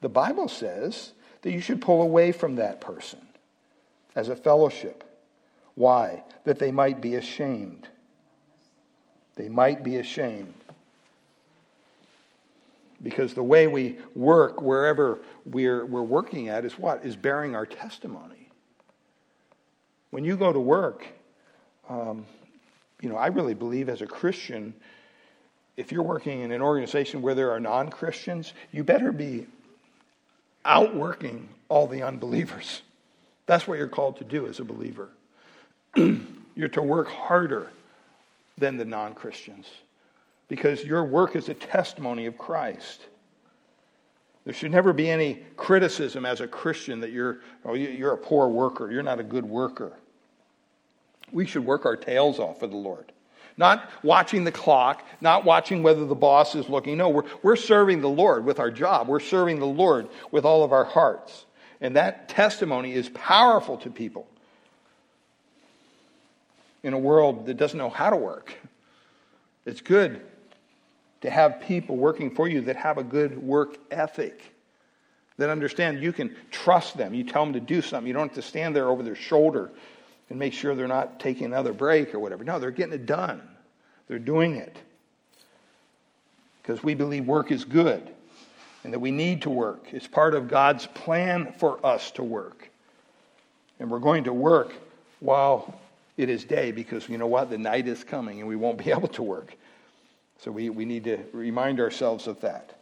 the 0.02 0.10
Bible 0.10 0.48
says 0.48 1.12
that 1.44 1.52
you 1.52 1.62
should 1.62 1.82
pull 1.82 2.02
away 2.02 2.32
from 2.32 2.56
that 2.56 2.82
person 2.82 3.20
as 4.16 4.30
a 4.30 4.36
fellowship. 4.36 5.04
Why? 5.76 6.24
That 6.46 6.58
they 6.58 6.72
might 6.72 7.02
be 7.02 7.16
ashamed. 7.16 7.88
They 9.36 9.48
might 9.50 9.84
be 9.84 9.98
ashamed 9.98 10.56
because 13.04 13.34
the 13.34 13.44
way 13.44 13.68
we 13.68 13.98
work 14.16 14.62
wherever 14.62 15.20
we're, 15.46 15.86
we're 15.86 16.04
working 16.04 16.50
at 16.50 16.66
is 16.66 16.78
what? 16.78 17.04
Is 17.06 17.16
bearing 17.16 17.56
our 17.56 17.66
testimony. 17.66 18.50
When 20.12 20.24
you 20.24 20.38
go 20.38 20.52
to 20.52 20.60
work, 20.60 21.08
um, 21.90 22.26
you 23.02 23.10
know, 23.10 23.16
I 23.16 23.28
really 23.28 23.54
believe 23.54 23.90
as 23.90 24.02
a 24.02 24.08
Christian, 24.08 24.74
if 25.78 25.92
you're 25.92 26.04
working 26.04 26.42
in 26.42 26.52
an 26.52 26.62
organization 26.62 27.22
where 27.22 27.34
there 27.34 27.52
are 27.52 27.60
non 27.60 27.90
Christians, 27.90 28.54
you 28.72 28.84
better 28.84 29.12
be 29.12 29.48
outworking 30.64 31.50
all 31.70 31.88
the 31.88 32.04
unbelievers. 32.04 32.82
That's 33.48 33.68
what 33.68 33.80
you're 33.80 33.88
called 33.88 34.18
to 34.18 34.24
do 34.24 34.48
as 34.48 34.60
a 34.60 34.64
believer. 34.64 35.10
you're 35.96 36.68
to 36.70 36.82
work 36.82 37.08
harder 37.08 37.72
than 38.58 38.78
the 38.78 38.86
non 38.86 39.14
Christians 39.16 39.68
because 40.52 40.84
your 40.84 41.06
work 41.06 41.38
is 41.38 41.48
a 41.48 41.54
testimony 41.54 42.26
of 42.26 42.38
Christ. 42.38 43.00
There 44.44 44.54
should 44.54 44.72
never 44.72 44.92
be 44.92 45.10
any 45.10 45.36
criticism 45.56 46.26
as 46.26 46.42
a 46.42 46.48
Christian 46.48 47.00
that 47.00 47.14
you're, 47.14 47.40
oh, 47.64 47.74
you're 47.74 48.12
a 48.12 48.18
poor 48.18 48.50
worker, 48.50 48.92
you're 48.92 49.02
not 49.02 49.22
a 49.22 49.24
good 49.24 49.46
worker. 49.46 49.94
We 51.32 51.46
should 51.46 51.66
work 51.66 51.86
our 51.86 51.96
tails 51.96 52.38
off 52.38 52.60
for 52.60 52.68
the 52.68 52.76
Lord. 52.76 53.14
Not 53.56 53.90
watching 54.04 54.44
the 54.44 54.52
clock, 54.52 55.08
not 55.22 55.46
watching 55.46 55.84
whether 55.84 56.06
the 56.06 56.16
boss 56.16 56.54
is 56.54 56.68
looking. 56.68 56.98
No, 56.98 57.08
we're, 57.08 57.24
we're 57.42 57.56
serving 57.56 58.02
the 58.02 58.10
Lord 58.10 58.44
with 58.44 58.60
our 58.60 58.72
job. 58.72 59.08
We're 59.08 59.22
serving 59.22 59.60
the 59.60 59.66
Lord 59.66 60.10
with 60.32 60.44
all 60.44 60.66
of 60.66 60.74
our 60.74 60.84
hearts. 60.84 61.46
And 61.80 61.96
that 61.96 62.28
testimony 62.28 62.92
is 62.92 63.08
powerful 63.08 63.78
to 63.78 63.90
people 63.90 64.28
in 66.84 66.92
a 66.92 67.00
world 67.00 67.46
that 67.46 67.56
doesn't 67.56 67.78
know 67.78 67.90
how 67.90 68.10
to 68.10 68.18
work. 68.18 68.54
It's 69.66 69.80
good 69.80 70.22
to 71.22 71.30
have 71.30 71.62
people 71.62 71.96
working 71.96 72.34
for 72.34 72.48
you 72.48 72.62
that 72.62 72.76
have 72.76 72.98
a 72.98 73.04
good 73.04 73.42
work 73.42 73.78
ethic, 73.92 74.54
that 75.38 75.50
understand 75.50 76.02
you 76.02 76.12
can 76.12 76.36
trust 76.50 76.98
them. 76.98 77.14
You 77.14 77.24
tell 77.24 77.44
them 77.44 77.54
to 77.54 77.60
do 77.60 77.82
something. 77.82 78.08
You 78.08 78.14
don't 78.14 78.28
have 78.28 78.36
to 78.36 78.42
stand 78.42 78.76
there 78.76 78.90
over 78.90 79.04
their 79.04 79.16
shoulder 79.16 79.72
and 80.30 80.40
make 80.40 80.54
sure 80.54 80.76
they're 80.76 80.88
not 80.88 81.20
taking 81.20 81.46
another 81.46 81.74
break 81.74 82.14
or 82.14 82.20
whatever. 82.20 82.44
No, 82.44 82.60
they're 82.60 82.72
getting 82.72 82.94
it 82.94 83.06
done. 83.06 83.42
They're 84.08 84.20
doing 84.20 84.56
it. 84.56 84.76
Because 86.62 86.84
we 86.84 86.94
believe 86.94 87.26
work 87.26 87.52
is 87.52 87.66
good 87.66 88.10
and 88.84 88.94
that 88.94 89.00
we 89.00 89.12
need 89.12 89.44
to 89.44 89.50
work. 89.50 89.88
It's 89.92 90.08
part 90.08 90.34
of 90.34 90.48
God's 90.48 90.88
plan 90.88 91.54
for 91.58 91.84
us 91.86 92.12
to 92.12 92.24
work. 92.24 92.70
And 93.80 93.90
we're 93.90 94.00
going 94.00 94.24
to 94.26 94.34
work 94.34 94.74
while 95.20 95.80
it 96.18 96.30
is 96.30 96.44
day 96.44 96.72
because 96.72 97.08
you 97.10 97.18
know 97.18 97.28
what? 97.28 97.50
The 97.50 97.58
night 97.58 97.88
is 97.88 98.04
coming 98.04 98.40
and 98.40 98.48
we 98.48 98.56
won't 98.56 98.78
be 98.78 98.92
able 98.92 99.08
to 99.10 99.24
work. 99.24 99.56
So 100.42 100.52
we, 100.52 100.72
we 100.72 100.86
need 100.86 101.04
to 101.04 101.20
remind 101.34 101.80
ourselves 101.80 102.26
of 102.26 102.42
that. 102.42 102.76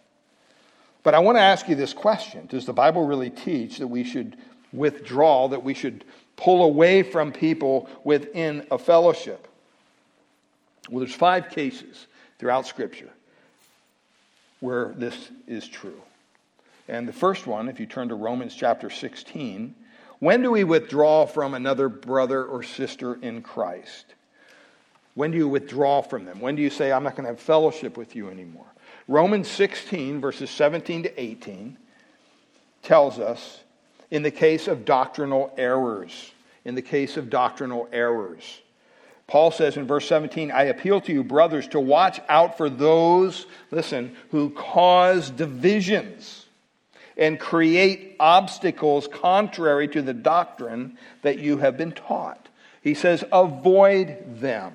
But 1.03 1.13
I 1.13 1.19
want 1.19 1.37
to 1.37 1.41
ask 1.41 1.67
you 1.67 1.75
this 1.75 1.93
question 1.93 2.47
Does 2.47 2.65
the 2.65 2.73
Bible 2.73 3.05
really 3.05 3.29
teach 3.29 3.77
that 3.79 3.87
we 3.87 4.03
should 4.03 4.37
withdraw, 4.71 5.49
that 5.49 5.63
we 5.63 5.73
should 5.73 6.05
pull 6.37 6.63
away 6.63 7.03
from 7.03 7.31
people 7.31 7.89
within 8.03 8.65
a 8.71 8.77
fellowship? 8.77 9.47
Well, 10.89 10.99
there's 10.99 11.13
five 11.13 11.49
cases 11.49 12.07
throughout 12.39 12.65
Scripture 12.65 13.09
where 14.61 14.93
this 14.95 15.29
is 15.47 15.67
true. 15.67 16.01
And 16.87 17.07
the 17.07 17.13
first 17.13 17.45
one, 17.45 17.69
if 17.69 17.79
you 17.79 17.85
turn 17.85 18.09
to 18.09 18.15
Romans 18.15 18.55
chapter 18.55 18.89
16, 18.89 19.75
when 20.19 20.41
do 20.41 20.51
we 20.51 20.63
withdraw 20.63 21.25
from 21.25 21.53
another 21.53 21.87
brother 21.87 22.43
or 22.43 22.63
sister 22.63 23.15
in 23.21 23.41
Christ? 23.41 24.05
When 25.19 25.31
do 25.31 25.37
you 25.37 25.49
withdraw 25.49 26.01
from 26.01 26.23
them? 26.23 26.39
When 26.39 26.55
do 26.55 26.61
you 26.61 26.69
say, 26.69 26.93
I'm 26.93 27.03
not 27.03 27.17
going 27.17 27.25
to 27.25 27.31
have 27.31 27.41
fellowship 27.41 27.97
with 27.97 28.15
you 28.15 28.29
anymore? 28.29 28.73
Romans 29.09 29.49
16, 29.49 30.21
verses 30.21 30.49
17 30.49 31.03
to 31.03 31.21
18, 31.21 31.77
tells 32.83 33.19
us 33.19 33.59
in 34.11 34.23
the 34.23 34.31
case 34.31 34.69
of 34.69 34.85
doctrinal 34.85 35.53
errors, 35.57 36.31
in 36.63 36.73
the 36.73 36.81
case 36.81 37.17
of 37.17 37.29
doctrinal 37.29 37.89
errors. 37.91 38.61
Paul 39.27 39.51
says 39.51 39.75
in 39.75 39.85
verse 39.87 40.07
17, 40.07 40.51
I 40.51 40.63
appeal 40.63 41.01
to 41.01 41.11
you, 41.11 41.25
brothers, 41.25 41.67
to 41.67 41.81
watch 41.81 42.21
out 42.29 42.55
for 42.55 42.69
those, 42.69 43.45
listen, 43.71 44.15
who 44.31 44.51
cause 44.51 45.29
divisions 45.31 46.45
and 47.17 47.37
create 47.37 48.15
obstacles 48.21 49.09
contrary 49.11 49.89
to 49.89 50.01
the 50.01 50.13
doctrine 50.13 50.97
that 51.23 51.39
you 51.39 51.57
have 51.57 51.75
been 51.75 51.91
taught. 51.91 52.47
He 52.81 52.93
says, 52.93 53.25
avoid 53.33 54.39
them. 54.39 54.73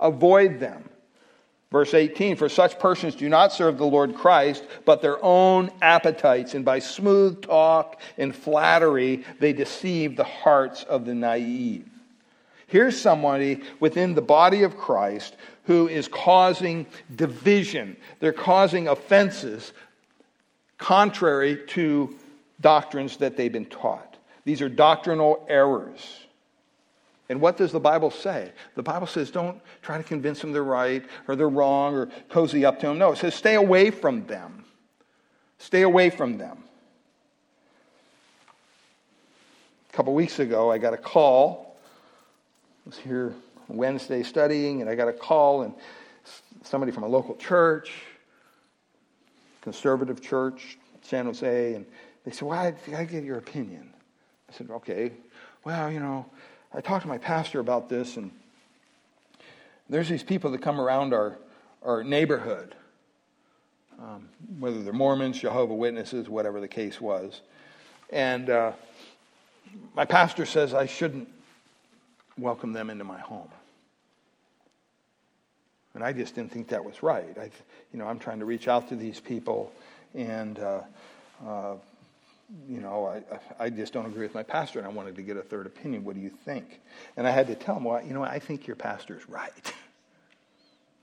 Avoid 0.00 0.60
them. 0.60 0.88
Verse 1.70 1.94
18 1.94 2.36
For 2.36 2.48
such 2.48 2.78
persons 2.78 3.14
do 3.14 3.28
not 3.28 3.52
serve 3.52 3.78
the 3.78 3.86
Lord 3.86 4.14
Christ, 4.14 4.64
but 4.84 5.02
their 5.02 5.22
own 5.24 5.70
appetites, 5.80 6.54
and 6.54 6.64
by 6.64 6.78
smooth 6.80 7.42
talk 7.42 8.00
and 8.18 8.34
flattery, 8.34 9.24
they 9.38 9.52
deceive 9.52 10.16
the 10.16 10.24
hearts 10.24 10.82
of 10.84 11.04
the 11.04 11.14
naive. 11.14 11.86
Here's 12.66 13.00
somebody 13.00 13.62
within 13.80 14.14
the 14.14 14.22
body 14.22 14.62
of 14.62 14.76
Christ 14.76 15.36
who 15.64 15.88
is 15.88 16.08
causing 16.08 16.86
division. 17.14 17.96
They're 18.20 18.32
causing 18.32 18.88
offenses 18.88 19.72
contrary 20.78 21.60
to 21.68 22.16
doctrines 22.60 23.16
that 23.18 23.36
they've 23.36 23.52
been 23.52 23.66
taught. 23.66 24.16
These 24.44 24.62
are 24.62 24.68
doctrinal 24.68 25.44
errors. 25.48 26.19
And 27.30 27.40
what 27.40 27.56
does 27.56 27.72
the 27.72 27.80
Bible 27.80 28.10
say? 28.10 28.52
The 28.74 28.82
Bible 28.82 29.06
says 29.06 29.30
don't 29.30 29.62
try 29.80 29.96
to 29.96 30.04
convince 30.04 30.40
them 30.40 30.52
they're 30.52 30.62
right 30.62 31.02
or 31.28 31.36
they're 31.36 31.48
wrong 31.48 31.94
or 31.94 32.10
cozy 32.28 32.64
up 32.66 32.78
to 32.80 32.88
them. 32.88 32.98
No, 32.98 33.12
it 33.12 33.16
says 33.16 33.34
stay 33.34 33.54
away 33.54 33.90
from 33.90 34.26
them. 34.26 34.64
Stay 35.58 35.82
away 35.82 36.10
from 36.10 36.36
them. 36.36 36.58
A 39.88 39.96
couple 39.96 40.12
weeks 40.12 40.40
ago, 40.40 40.70
I 40.70 40.78
got 40.78 40.92
a 40.92 40.98
call 40.98 41.70
was 42.90 42.98
here 42.98 43.32
Wednesday 43.68 44.24
studying, 44.24 44.80
and 44.80 44.90
I 44.90 44.96
got 44.96 45.06
a 45.06 45.12
call, 45.12 45.62
and 45.62 45.72
somebody 46.64 46.90
from 46.90 47.04
a 47.04 47.08
local 47.08 47.36
church, 47.36 47.92
conservative 49.60 50.20
church, 50.20 50.76
San 51.02 51.26
Jose, 51.26 51.74
and 51.74 51.86
they 52.24 52.32
said, 52.32 52.48
Well, 52.48 52.58
I, 52.58 52.74
I 52.96 53.04
get 53.04 53.22
your 53.22 53.38
opinion. 53.38 53.92
I 54.48 54.52
said, 54.52 54.70
Okay. 54.70 55.12
Well, 55.62 55.92
you 55.92 56.00
know, 56.00 56.26
I 56.72 56.80
talked 56.80 57.02
to 57.02 57.08
my 57.08 57.18
pastor 57.18 57.58
about 57.58 57.88
this, 57.88 58.16
and 58.16 58.30
there's 59.88 60.08
these 60.08 60.22
people 60.22 60.52
that 60.52 60.62
come 60.62 60.80
around 60.80 61.12
our, 61.12 61.36
our 61.82 62.04
neighborhood, 62.04 62.76
um, 63.98 64.28
whether 64.60 64.80
they're 64.82 64.92
Mormons, 64.92 65.40
Jehovah 65.40 65.74
Witnesses, 65.74 66.28
whatever 66.28 66.60
the 66.60 66.68
case 66.68 67.00
was. 67.00 67.40
And 68.10 68.50
uh, 68.50 68.72
my 69.96 70.04
pastor 70.04 70.46
says 70.46 70.72
I 70.72 70.86
shouldn't 70.86 71.28
welcome 72.38 72.72
them 72.72 72.88
into 72.88 73.04
my 73.04 73.18
home. 73.18 73.48
And 75.94 76.04
I 76.04 76.12
just 76.12 76.36
didn't 76.36 76.52
think 76.52 76.68
that 76.68 76.84
was 76.84 77.02
right. 77.02 77.36
I, 77.36 77.50
you 77.92 77.98
know, 77.98 78.06
I'm 78.06 78.20
trying 78.20 78.38
to 78.38 78.44
reach 78.44 78.68
out 78.68 78.88
to 78.90 78.96
these 78.96 79.18
people, 79.18 79.72
and 80.14 80.56
uh, 80.60 80.80
uh, 81.44 81.74
you 82.68 82.80
know, 82.80 83.06
I, 83.06 83.64
I 83.64 83.70
just 83.70 83.92
don't 83.92 84.06
agree 84.06 84.22
with 84.22 84.34
my 84.34 84.42
pastor, 84.42 84.78
and 84.78 84.86
I 84.86 84.90
wanted 84.90 85.16
to 85.16 85.22
get 85.22 85.36
a 85.36 85.42
third 85.42 85.66
opinion. 85.66 86.04
What 86.04 86.14
do 86.14 86.20
you 86.20 86.30
think? 86.30 86.80
And 87.16 87.26
I 87.26 87.30
had 87.30 87.46
to 87.46 87.54
tell 87.54 87.76
him, 87.76 87.84
well, 87.84 88.02
you 88.02 88.12
know, 88.12 88.22
I 88.22 88.38
think 88.38 88.66
your 88.66 88.76
pastor's 88.76 89.28
right. 89.28 89.72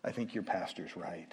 I 0.03 0.11
think 0.11 0.33
your 0.33 0.43
pastor's 0.43 0.95
right. 0.95 1.31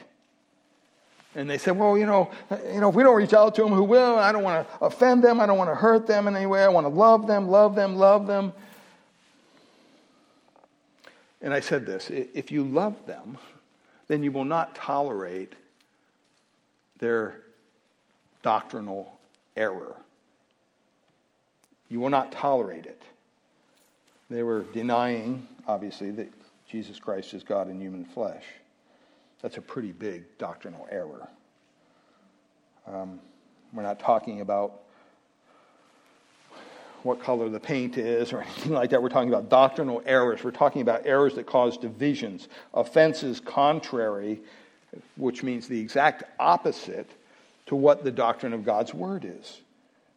And 1.35 1.51
they 1.51 1.59
said, 1.59 1.77
well, 1.77 1.99
you 1.99 2.07
know, 2.07 2.31
you 2.73 2.81
know, 2.81 2.91
if 2.91 2.95
we 2.95 3.03
don't 3.03 3.17
reach 3.17 3.35
out 3.35 3.57
to 3.57 3.63
them, 3.63 3.73
who 3.73 3.83
will? 3.83 4.17
I 4.17 4.31
don't 4.31 4.45
want 4.45 4.69
to 4.69 4.85
offend 4.85 5.25
them. 5.25 5.41
I 5.41 5.47
don't 5.47 5.59
want 5.59 5.71
to 5.71 5.75
hurt 5.75 6.07
them 6.07 6.29
in 6.29 6.37
any 6.37 6.47
way. 6.47 6.63
I 6.63 6.69
want 6.69 6.85
to 6.85 6.93
love 6.93 7.27
them, 7.27 7.49
love 7.49 7.75
them, 7.75 7.97
love 7.97 8.27
them. 8.27 8.53
And 11.43 11.53
I 11.53 11.61
said 11.61 11.87
this 11.87 12.09
if 12.11 12.53
you 12.53 12.65
love 12.65 12.95
them, 13.07 13.37
then 14.07 14.23
you 14.23 14.31
will 14.31 14.45
not 14.45 14.75
tolerate 14.77 15.55
their 16.99 17.41
doctrinal 18.43 19.19
error. 19.57 19.97
You 21.89 22.01
will 22.01 22.11
not 22.11 22.33
tolerate 22.33 22.87
it. 22.87 23.03
They 24.31 24.43
were 24.43 24.63
denying, 24.73 25.47
obviously, 25.67 26.11
that 26.13 26.33
Jesus 26.69 26.99
Christ 26.99 27.35
is 27.35 27.43
God 27.43 27.69
in 27.69 27.81
human 27.81 28.05
flesh. 28.05 28.45
That's 29.43 29.59
a 29.59 29.63
pretty 29.63 29.93
big 29.93 30.25
doctrinal 30.39 30.89
error. 30.91 31.29
Um, 32.87 33.21
we're 33.73 33.83
not 33.83 34.01
talking 34.01 34.41
about 34.41 34.81
what 37.03 37.23
color 37.23 37.49
the 37.51 37.61
paint 37.61 37.99
is 37.99 38.33
or 38.33 38.43
anything 38.43 38.73
like 38.73 38.91
that. 38.91 39.03
We're 39.03 39.11
talking 39.11 39.29
about 39.29 39.51
doctrinal 39.51 40.03
errors. 40.07 40.43
We're 40.43 40.51
talking 40.51 40.83
about 40.83 41.03
errors 41.05 41.35
that 41.35 41.47
cause 41.47 41.77
divisions, 41.77 42.49
offenses 42.73 43.41
contrary, 43.41 44.41
which 45.17 45.43
means 45.43 45.69
the 45.69 45.79
exact 45.79 46.25
opposite 46.39 47.11
to 47.67 47.77
what 47.77 48.05
the 48.05 48.11
doctrine 48.11 48.53
of 48.53 48.65
God's 48.65 48.95
word 48.95 49.25
is. 49.25 49.61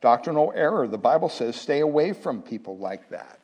Doctrinal 0.02 0.54
error, 0.56 0.88
the 0.88 0.98
Bible 0.98 1.30
says, 1.30 1.56
stay 1.56 1.80
away 1.80 2.14
from 2.14 2.42
people 2.42 2.78
like 2.78 3.10
that. 3.10 3.40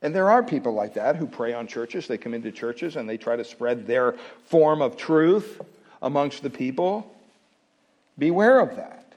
And 0.00 0.14
there 0.14 0.30
are 0.30 0.42
people 0.42 0.72
like 0.72 0.94
that 0.94 1.16
who 1.16 1.26
prey 1.26 1.52
on 1.52 1.66
churches. 1.66 2.06
They 2.06 2.18
come 2.18 2.34
into 2.34 2.52
churches 2.52 2.96
and 2.96 3.08
they 3.08 3.16
try 3.16 3.36
to 3.36 3.44
spread 3.44 3.86
their 3.86 4.12
form 4.46 4.80
of 4.80 4.96
truth 4.96 5.60
amongst 6.00 6.42
the 6.42 6.50
people. 6.50 7.12
Beware 8.16 8.60
of 8.60 8.76
that. 8.76 9.12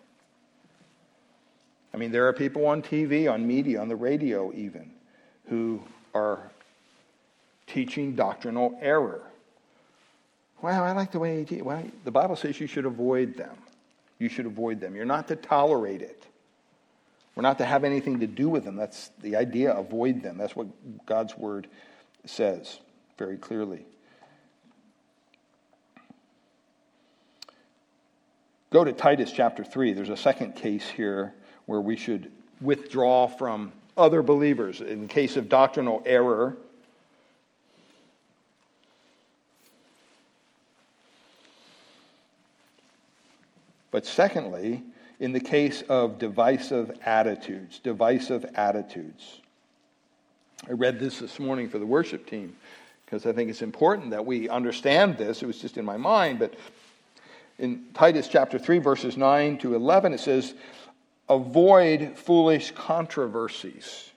I 1.93 1.97
mean, 1.97 2.11
there 2.11 2.27
are 2.27 2.33
people 2.33 2.65
on 2.65 2.81
TV, 2.81 3.31
on 3.31 3.45
media, 3.45 3.81
on 3.81 3.89
the 3.89 3.95
radio 3.95 4.51
even, 4.53 4.89
who 5.49 5.81
are 6.15 6.39
teaching 7.67 8.15
doctrinal 8.15 8.77
error. 8.81 9.21
Well, 10.61 10.83
I 10.83 10.93
like 10.93 11.11
the 11.11 11.19
way 11.19 11.43
he. 11.43 11.61
Well, 11.61 11.83
the 12.05 12.11
Bible 12.11 12.35
says 12.35 12.59
you 12.59 12.67
should 12.67 12.85
avoid 12.85 13.35
them. 13.35 13.55
You 14.19 14.29
should 14.29 14.45
avoid 14.45 14.79
them. 14.79 14.95
You're 14.95 15.05
not 15.05 15.27
to 15.29 15.35
tolerate 15.35 16.01
it. 16.01 16.23
We're 17.41 17.47
not 17.47 17.57
to 17.57 17.65
have 17.65 17.83
anything 17.83 18.19
to 18.19 18.27
do 18.27 18.49
with 18.49 18.65
them. 18.65 18.75
That's 18.75 19.09
the 19.23 19.35
idea. 19.35 19.73
Avoid 19.73 20.21
them. 20.21 20.37
That's 20.37 20.55
what 20.55 20.67
God's 21.07 21.35
word 21.35 21.65
says 22.23 22.79
very 23.17 23.35
clearly. 23.35 23.83
Go 28.69 28.83
to 28.83 28.93
Titus 28.93 29.31
chapter 29.31 29.63
3. 29.63 29.93
There's 29.93 30.09
a 30.09 30.17
second 30.17 30.53
case 30.53 30.87
here 30.87 31.33
where 31.65 31.81
we 31.81 31.95
should 31.95 32.31
withdraw 32.61 33.25
from 33.25 33.71
other 33.97 34.21
believers 34.21 34.79
in 34.79 35.07
case 35.07 35.35
of 35.35 35.49
doctrinal 35.49 36.03
error. 36.05 36.55
But 43.89 44.05
secondly, 44.05 44.83
in 45.21 45.33
the 45.33 45.39
case 45.39 45.83
of 45.83 46.17
divisive 46.17 46.99
attitudes, 47.05 47.79
divisive 47.79 48.43
attitudes. 48.55 49.39
I 50.67 50.73
read 50.73 50.99
this 50.99 51.19
this 51.19 51.39
morning 51.39 51.69
for 51.69 51.77
the 51.77 51.85
worship 51.85 52.25
team 52.25 52.55
because 53.05 53.27
I 53.27 53.31
think 53.31 53.51
it's 53.51 53.61
important 53.61 54.09
that 54.09 54.25
we 54.25 54.49
understand 54.49 55.19
this. 55.19 55.43
It 55.43 55.45
was 55.45 55.61
just 55.61 55.77
in 55.77 55.85
my 55.85 55.95
mind, 55.95 56.39
but 56.39 56.55
in 57.59 57.83
Titus 57.93 58.27
chapter 58.27 58.57
3, 58.57 58.79
verses 58.79 59.15
9 59.15 59.59
to 59.59 59.75
11, 59.75 60.15
it 60.15 60.21
says, 60.21 60.55
avoid 61.29 62.17
foolish 62.17 62.71
controversies. 62.71 64.09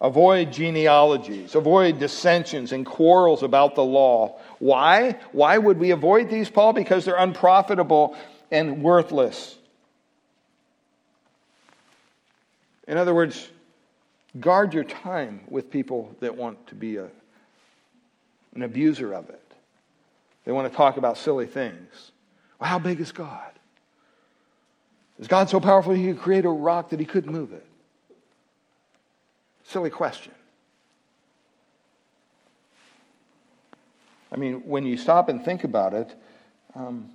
Avoid 0.00 0.50
genealogies, 0.52 1.54
avoid 1.54 2.00
dissensions 2.00 2.72
and 2.72 2.84
quarrels 2.84 3.44
about 3.44 3.76
the 3.76 3.84
law. 3.84 4.40
Why? 4.58 5.20
Why 5.30 5.58
would 5.58 5.78
we 5.78 5.92
avoid 5.92 6.30
these, 6.30 6.48
Paul? 6.48 6.72
Because 6.72 7.04
they're 7.04 7.16
unprofitable 7.16 8.16
and 8.50 8.82
worthless. 8.82 9.56
In 12.88 12.96
other 12.96 13.14
words, 13.14 13.48
guard 14.38 14.74
your 14.74 14.84
time 14.84 15.40
with 15.48 15.70
people 15.70 16.14
that 16.20 16.36
want 16.36 16.66
to 16.68 16.74
be 16.74 16.96
a, 16.96 17.08
an 18.54 18.62
abuser 18.62 19.12
of 19.12 19.28
it. 19.30 19.42
They 20.44 20.52
want 20.52 20.70
to 20.70 20.76
talk 20.76 20.96
about 20.96 21.16
silly 21.16 21.46
things. 21.46 22.12
Well, 22.58 22.68
how 22.68 22.78
big 22.78 23.00
is 23.00 23.12
God? 23.12 23.50
Is 25.18 25.28
God 25.28 25.50
so 25.50 25.60
powerful 25.60 25.92
he 25.92 26.06
could 26.06 26.18
create 26.18 26.44
a 26.44 26.50
rock 26.50 26.90
that 26.90 26.98
he 26.98 27.06
couldn't 27.06 27.30
move 27.30 27.52
it? 27.52 27.66
Silly 29.64 29.90
question. 29.90 30.32
I 34.32 34.36
mean, 34.36 34.62
when 34.66 34.86
you 34.86 34.96
stop 34.96 35.28
and 35.28 35.44
think 35.44 35.64
about 35.64 35.92
it, 35.92 36.14
um, 36.74 37.10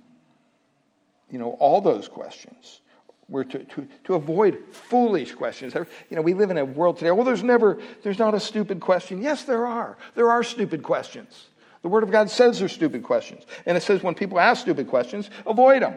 you 1.30 1.38
know, 1.38 1.52
all 1.52 1.80
those 1.80 2.08
questions 2.08 2.80
we're 3.28 3.44
to, 3.44 3.58
to, 3.64 3.88
to 4.04 4.14
avoid 4.14 4.62
foolish 4.70 5.34
questions. 5.34 5.74
You 5.74 6.16
know, 6.16 6.22
we 6.22 6.34
live 6.34 6.50
in 6.50 6.58
a 6.58 6.64
world 6.64 6.98
today, 6.98 7.10
well, 7.10 7.24
there's 7.24 7.42
never, 7.42 7.78
there's 8.02 8.18
not 8.18 8.34
a 8.34 8.40
stupid 8.40 8.80
question. 8.80 9.20
Yes, 9.20 9.44
there 9.44 9.66
are. 9.66 9.96
There 10.14 10.30
are 10.30 10.42
stupid 10.42 10.82
questions. 10.82 11.48
The 11.82 11.88
Word 11.88 12.02
of 12.02 12.10
God 12.10 12.30
says 12.30 12.58
there's 12.58 12.72
stupid 12.72 13.02
questions. 13.02 13.44
And 13.64 13.76
it 13.76 13.82
says 13.82 14.02
when 14.02 14.14
people 14.14 14.38
ask 14.38 14.62
stupid 14.62 14.88
questions, 14.88 15.30
avoid 15.44 15.82
them. 15.82 15.94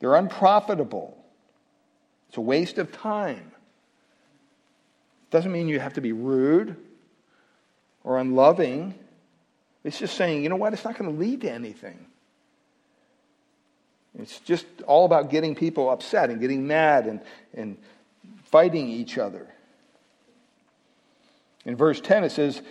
They're 0.00 0.14
unprofitable. 0.14 1.16
It's 2.28 2.36
a 2.36 2.42
waste 2.42 2.78
of 2.78 2.92
time. 2.92 3.52
Doesn't 5.30 5.50
mean 5.50 5.68
you 5.68 5.80
have 5.80 5.94
to 5.94 6.00
be 6.00 6.12
rude 6.12 6.76
or 8.04 8.18
unloving. 8.18 8.94
It's 9.86 10.00
just 10.00 10.16
saying, 10.16 10.42
you 10.42 10.48
know 10.48 10.56
what? 10.56 10.72
It's 10.72 10.84
not 10.84 10.98
going 10.98 11.12
to 11.12 11.16
lead 11.16 11.42
to 11.42 11.50
anything. 11.52 12.06
It's 14.18 14.40
just 14.40 14.66
all 14.84 15.04
about 15.04 15.30
getting 15.30 15.54
people 15.54 15.90
upset 15.90 16.28
and 16.28 16.40
getting 16.40 16.66
mad 16.66 17.06
and, 17.06 17.20
and 17.54 17.76
fighting 18.46 18.88
each 18.88 19.16
other. 19.16 19.46
In 21.64 21.76
verse 21.76 22.00
10, 22.00 22.24
it 22.24 22.32
says, 22.32 22.62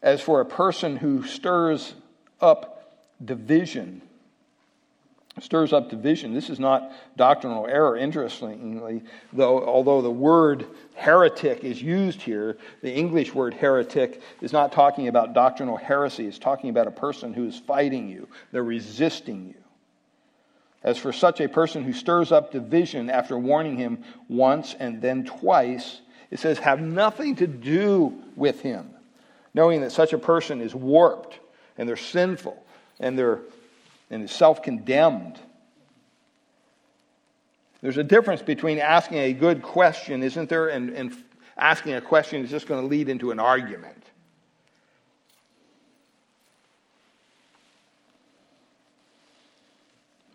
As 0.00 0.22
for 0.22 0.40
a 0.40 0.46
person 0.46 0.96
who 0.96 1.26
stirs 1.26 1.92
up 2.40 2.96
division, 3.22 4.00
stirs 5.40 5.72
up 5.72 5.90
division. 5.90 6.34
This 6.34 6.50
is 6.50 6.60
not 6.60 6.92
doctrinal 7.16 7.66
error, 7.66 7.96
interestingly, 7.96 9.02
though, 9.32 9.64
although 9.64 10.02
the 10.02 10.10
word 10.10 10.66
heretic 10.94 11.64
is 11.64 11.82
used 11.82 12.22
here, 12.22 12.56
the 12.82 12.92
English 12.92 13.34
word 13.34 13.54
heretic 13.54 14.22
is 14.40 14.52
not 14.52 14.72
talking 14.72 15.08
about 15.08 15.34
doctrinal 15.34 15.76
heresy. 15.76 16.26
It's 16.26 16.38
talking 16.38 16.70
about 16.70 16.86
a 16.86 16.92
person 16.92 17.32
who 17.32 17.46
is 17.46 17.58
fighting 17.58 18.08
you, 18.08 18.28
they're 18.52 18.62
resisting 18.62 19.48
you. 19.48 19.54
As 20.82 20.96
for 20.96 21.12
such 21.12 21.40
a 21.40 21.48
person 21.48 21.84
who 21.84 21.92
stirs 21.92 22.32
up 22.32 22.52
division 22.52 23.10
after 23.10 23.38
warning 23.38 23.76
him 23.76 24.02
once 24.28 24.74
and 24.78 25.02
then 25.02 25.24
twice, 25.24 26.00
it 26.30 26.38
says, 26.38 26.58
have 26.58 26.80
nothing 26.80 27.36
to 27.36 27.46
do 27.46 28.14
with 28.34 28.62
him, 28.62 28.90
knowing 29.52 29.82
that 29.82 29.92
such 29.92 30.12
a 30.12 30.18
person 30.18 30.60
is 30.60 30.74
warped 30.74 31.38
and 31.76 31.88
they're 31.88 31.96
sinful 31.96 32.62
and 32.98 33.18
they're 33.18 33.40
and 34.10 34.24
is 34.24 34.32
self-condemned. 34.32 35.38
There's 37.80 37.96
a 37.96 38.04
difference 38.04 38.42
between 38.42 38.78
asking 38.78 39.18
a 39.18 39.32
good 39.32 39.62
question, 39.62 40.22
isn't 40.22 40.48
there, 40.48 40.68
and, 40.68 40.90
and 40.90 41.16
asking 41.56 41.94
a 41.94 42.00
question 42.00 42.42
that's 42.42 42.50
just 42.50 42.66
going 42.66 42.80
to 42.82 42.86
lead 42.86 43.08
into 43.08 43.30
an 43.30 43.38
argument. 43.38 44.04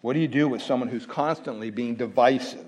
What 0.02 0.14
do 0.14 0.20
you 0.20 0.28
do 0.28 0.48
with 0.48 0.62
someone 0.62 0.88
who's 0.90 1.06
constantly 1.06 1.72
being 1.72 1.96
divisive? 1.96 2.68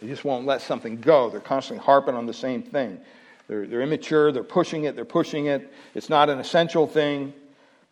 They 0.00 0.06
just 0.06 0.24
won't 0.24 0.46
let 0.46 0.60
something 0.60 1.00
go. 1.00 1.30
They're 1.30 1.40
constantly 1.40 1.82
harping 1.84 2.14
on 2.14 2.26
the 2.26 2.34
same 2.34 2.62
thing. 2.62 3.00
They're, 3.48 3.66
they're 3.66 3.82
immature, 3.82 4.32
they're 4.32 4.44
pushing 4.44 4.84
it, 4.84 4.96
they're 4.96 5.04
pushing 5.04 5.46
it. 5.46 5.72
It's 5.94 6.10
not 6.10 6.28
an 6.28 6.38
essential 6.38 6.86
thing, 6.86 7.32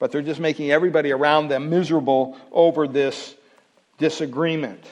but 0.00 0.10
they're 0.10 0.22
just 0.22 0.40
making 0.40 0.72
everybody 0.72 1.12
around 1.12 1.46
them 1.46 1.70
miserable 1.70 2.36
over 2.50 2.88
this 2.88 3.36
disagreement. 3.98 4.82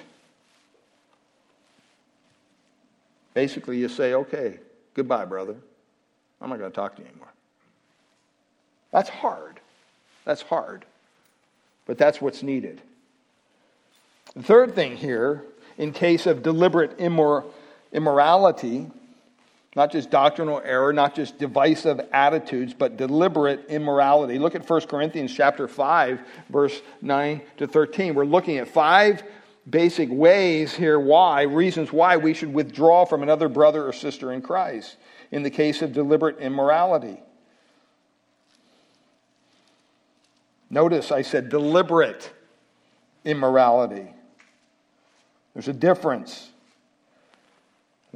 Basically, 3.34 3.78
you 3.78 3.88
say, 3.88 4.14
okay, 4.14 4.60
goodbye, 4.94 5.24
brother. 5.24 5.56
I'm 6.40 6.48
not 6.48 6.60
going 6.60 6.70
to 6.70 6.74
talk 6.74 6.94
to 6.94 7.02
you 7.02 7.08
anymore. 7.08 7.32
That's 8.92 9.08
hard. 9.08 9.58
That's 10.24 10.42
hard 10.42 10.84
but 11.88 11.98
that's 11.98 12.20
what's 12.20 12.44
needed. 12.44 12.80
The 14.36 14.42
third 14.44 14.76
thing 14.76 14.96
here, 14.96 15.42
in 15.78 15.92
case 15.92 16.26
of 16.26 16.44
deliberate 16.44 16.98
immor- 16.98 17.46
immorality, 17.92 18.88
not 19.76 19.92
just 19.92 20.10
doctrinal 20.10 20.60
error, 20.64 20.92
not 20.92 21.14
just 21.14 21.38
divisive 21.38 22.00
attitudes, 22.12 22.74
but 22.74 22.96
deliberate 22.96 23.66
immorality. 23.68 24.38
Look 24.38 24.54
at 24.54 24.68
1 24.68 24.80
Corinthians 24.82 25.32
chapter 25.34 25.68
5, 25.68 26.20
verse 26.48 26.80
9 27.02 27.42
to 27.58 27.66
13. 27.66 28.14
We're 28.14 28.24
looking 28.24 28.58
at 28.58 28.68
five 28.68 29.22
basic 29.68 30.08
ways 30.10 30.74
here 30.74 30.98
why, 30.98 31.42
reasons 31.42 31.92
why 31.92 32.16
we 32.16 32.34
should 32.34 32.52
withdraw 32.52 33.04
from 33.04 33.22
another 33.22 33.48
brother 33.48 33.86
or 33.86 33.92
sister 33.92 34.32
in 34.32 34.40
Christ 34.42 34.96
in 35.30 35.42
the 35.42 35.50
case 35.50 35.82
of 35.82 35.92
deliberate 35.92 36.38
immorality. 36.38 37.20
Notice 40.70 41.12
I 41.12 41.22
said 41.22 41.48
deliberate 41.48 42.32
immorality. 43.24 44.08
There's 45.54 45.68
a 45.68 45.72
difference. 45.72 46.50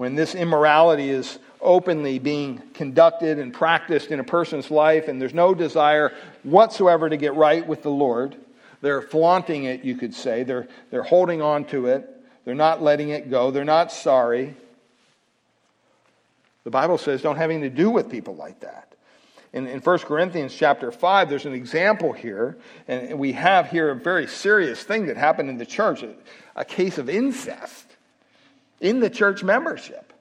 When 0.02 0.16
this 0.16 0.34
immorality 0.34 1.10
is 1.10 1.38
openly 1.60 2.18
being 2.18 2.60
conducted 2.74 3.38
and 3.38 3.54
practiced 3.54 4.10
in 4.10 4.18
a 4.18 4.24
person's 4.24 4.68
life, 4.68 5.06
and 5.06 5.22
there's 5.22 5.32
no 5.32 5.54
desire 5.54 6.12
whatsoever 6.42 7.08
to 7.08 7.16
get 7.16 7.36
right 7.36 7.64
with 7.64 7.84
the 7.84 7.90
Lord, 7.90 8.34
they're 8.80 9.00
flaunting 9.00 9.62
it, 9.62 9.84
you 9.84 9.94
could 9.94 10.12
say. 10.12 10.42
They're, 10.42 10.66
they're 10.90 11.04
holding 11.04 11.40
on 11.40 11.66
to 11.66 11.86
it. 11.86 12.10
They're 12.44 12.56
not 12.56 12.82
letting 12.82 13.10
it 13.10 13.30
go. 13.30 13.52
They're 13.52 13.64
not 13.64 13.92
sorry. 13.92 14.56
The 16.64 16.70
Bible 16.70 16.98
says 16.98 17.22
don't 17.22 17.36
have 17.36 17.50
anything 17.50 17.70
to 17.70 17.76
do 17.76 17.88
with 17.88 18.10
people 18.10 18.34
like 18.34 18.58
that 18.58 18.92
in, 19.52 19.68
in 19.68 19.78
1 19.78 19.98
Corinthians 20.00 20.52
chapter 20.52 20.90
5, 20.90 21.28
there's 21.28 21.46
an 21.46 21.52
example 21.52 22.12
here, 22.12 22.56
and 22.88 23.20
we 23.20 23.30
have 23.34 23.70
here 23.70 23.90
a 23.90 23.94
very 23.94 24.26
serious 24.26 24.82
thing 24.82 25.06
that 25.06 25.16
happened 25.16 25.48
in 25.48 25.58
the 25.58 25.66
church 25.66 26.02
a, 26.02 26.12
a 26.56 26.64
case 26.64 26.98
of 26.98 27.08
incest 27.08 27.91
in 28.82 29.00
the 29.00 29.08
church 29.08 29.42
membership. 29.42 30.12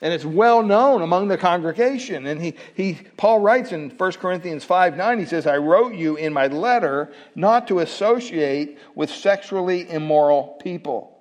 And 0.00 0.12
it's 0.12 0.24
well 0.24 0.62
known 0.62 1.02
among 1.02 1.28
the 1.28 1.38
congregation. 1.38 2.26
And 2.26 2.40
he, 2.40 2.54
he, 2.74 2.98
Paul 3.16 3.40
writes 3.40 3.72
in 3.72 3.90
1 3.90 4.12
Corinthians 4.12 4.62
5 4.64 4.96
9, 4.96 5.18
he 5.18 5.24
says, 5.24 5.46
I 5.46 5.56
wrote 5.56 5.94
you 5.94 6.16
in 6.16 6.32
my 6.32 6.46
letter 6.48 7.10
not 7.34 7.68
to 7.68 7.80
associate 7.80 8.78
with 8.94 9.10
sexually 9.10 9.90
immoral 9.90 10.58
people, 10.62 11.18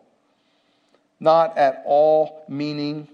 not 1.19 1.57
at 1.57 1.81
all 1.85 2.43
meaning 2.47 3.07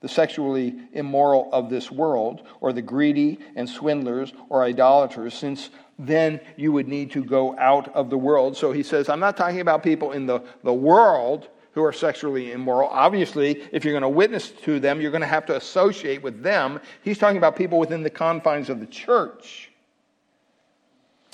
the 0.00 0.08
sexually 0.08 0.76
immoral 0.92 1.48
of 1.50 1.70
this 1.70 1.90
world, 1.90 2.42
or 2.60 2.74
the 2.74 2.82
greedy 2.82 3.38
and 3.56 3.66
swindlers 3.68 4.34
or 4.50 4.62
idolaters, 4.62 5.32
since 5.32 5.70
then 5.98 6.40
you 6.56 6.72
would 6.72 6.86
need 6.86 7.10
to 7.12 7.24
go 7.24 7.58
out 7.58 7.88
of 7.94 8.10
the 8.10 8.18
world. 8.18 8.54
So 8.54 8.70
he 8.70 8.82
says, 8.82 9.08
I'm 9.08 9.18
not 9.18 9.36
talking 9.36 9.60
about 9.60 9.82
people 9.82 10.12
in 10.12 10.26
the, 10.26 10.40
the 10.62 10.74
world 10.74 11.48
who 11.74 11.82
are 11.82 11.92
sexually 11.92 12.52
immoral. 12.52 12.88
Obviously, 12.88 13.62
if 13.72 13.84
you're 13.84 13.92
going 13.92 14.02
to 14.02 14.08
witness 14.08 14.50
to 14.62 14.80
them, 14.80 15.00
you're 15.00 15.10
going 15.10 15.20
to 15.20 15.26
have 15.26 15.46
to 15.46 15.56
associate 15.56 16.22
with 16.22 16.42
them. 16.42 16.80
He's 17.02 17.18
talking 17.18 17.36
about 17.36 17.56
people 17.56 17.78
within 17.78 18.02
the 18.02 18.10
confines 18.10 18.70
of 18.70 18.80
the 18.80 18.86
church. 18.86 19.70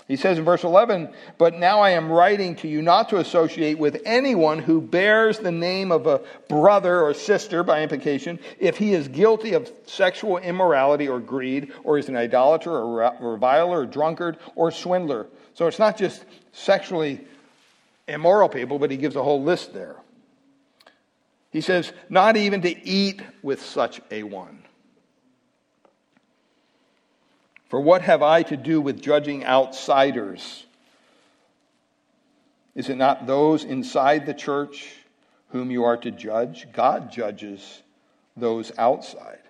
He 0.09 0.17
says 0.17 0.39
in 0.39 0.45
verse 0.45 0.65
11, 0.65 1.11
But 1.39 1.55
now 1.55 1.83
I 1.83 1.91
am 1.91 2.11
writing 2.11 2.57
to 2.57 2.69
you 2.69 2.83
not 2.83 3.11
to 3.11 3.19
associate 3.19 3.79
with 3.79 4.03
anyone 4.05 4.59
who 4.59 4.81
bears 4.81 5.39
the 5.39 5.53
name 5.53 5.93
of 5.93 6.09
a 6.09 6.21
brother 6.49 7.01
or 7.01 7.15
sister 7.15 7.63
by 7.63 7.83
implication, 7.83 8.41
if 8.59 8.77
he 8.77 8.93
is 8.93 9.07
guilty 9.07 9.53
of 9.53 9.71
sexual 9.87 10.39
immorality 10.39 11.07
or 11.07 11.21
greed, 11.21 11.73
or 11.85 11.97
is 11.97 12.09
an 12.09 12.17
idolater 12.17 12.73
or 12.73 13.15
reviler 13.21 13.83
or 13.83 13.87
drunkard 13.87 14.39
or 14.57 14.73
swindler. 14.73 15.29
So 15.55 15.69
it's 15.69 15.79
not 15.79 15.97
just 15.97 16.25
sexually 16.51 17.21
immoral 18.09 18.49
people, 18.49 18.81
but 18.81 18.91
he 18.91 18.97
gives 18.97 19.15
a 19.15 19.23
whole 19.23 19.43
list 19.43 19.73
there. 19.73 19.95
He 21.51 21.61
says, 21.61 21.93
Not 22.09 22.37
even 22.37 22.63
to 22.63 22.87
eat 22.87 23.23
with 23.43 23.63
such 23.65 24.01
a 24.11 24.23
one. 24.23 24.63
For 27.69 27.81
what 27.81 28.03
have 28.03 28.23
I 28.23 28.43
to 28.45 28.57
do 28.57 28.81
with 28.81 29.01
judging 29.01 29.45
outsiders? 29.45 30.67
Is 32.75 32.89
it 32.89 32.97
not 32.97 33.27
those 33.27 33.65
inside 33.65 34.27
the 34.27 34.35
church 34.35 34.89
whom 35.51 35.71
you 35.71 35.85
are 35.85 35.97
to 35.99 36.11
judge? 36.11 36.69
God 36.73 37.13
judges 37.13 37.83
those 38.37 38.73
outside. 38.79 39.41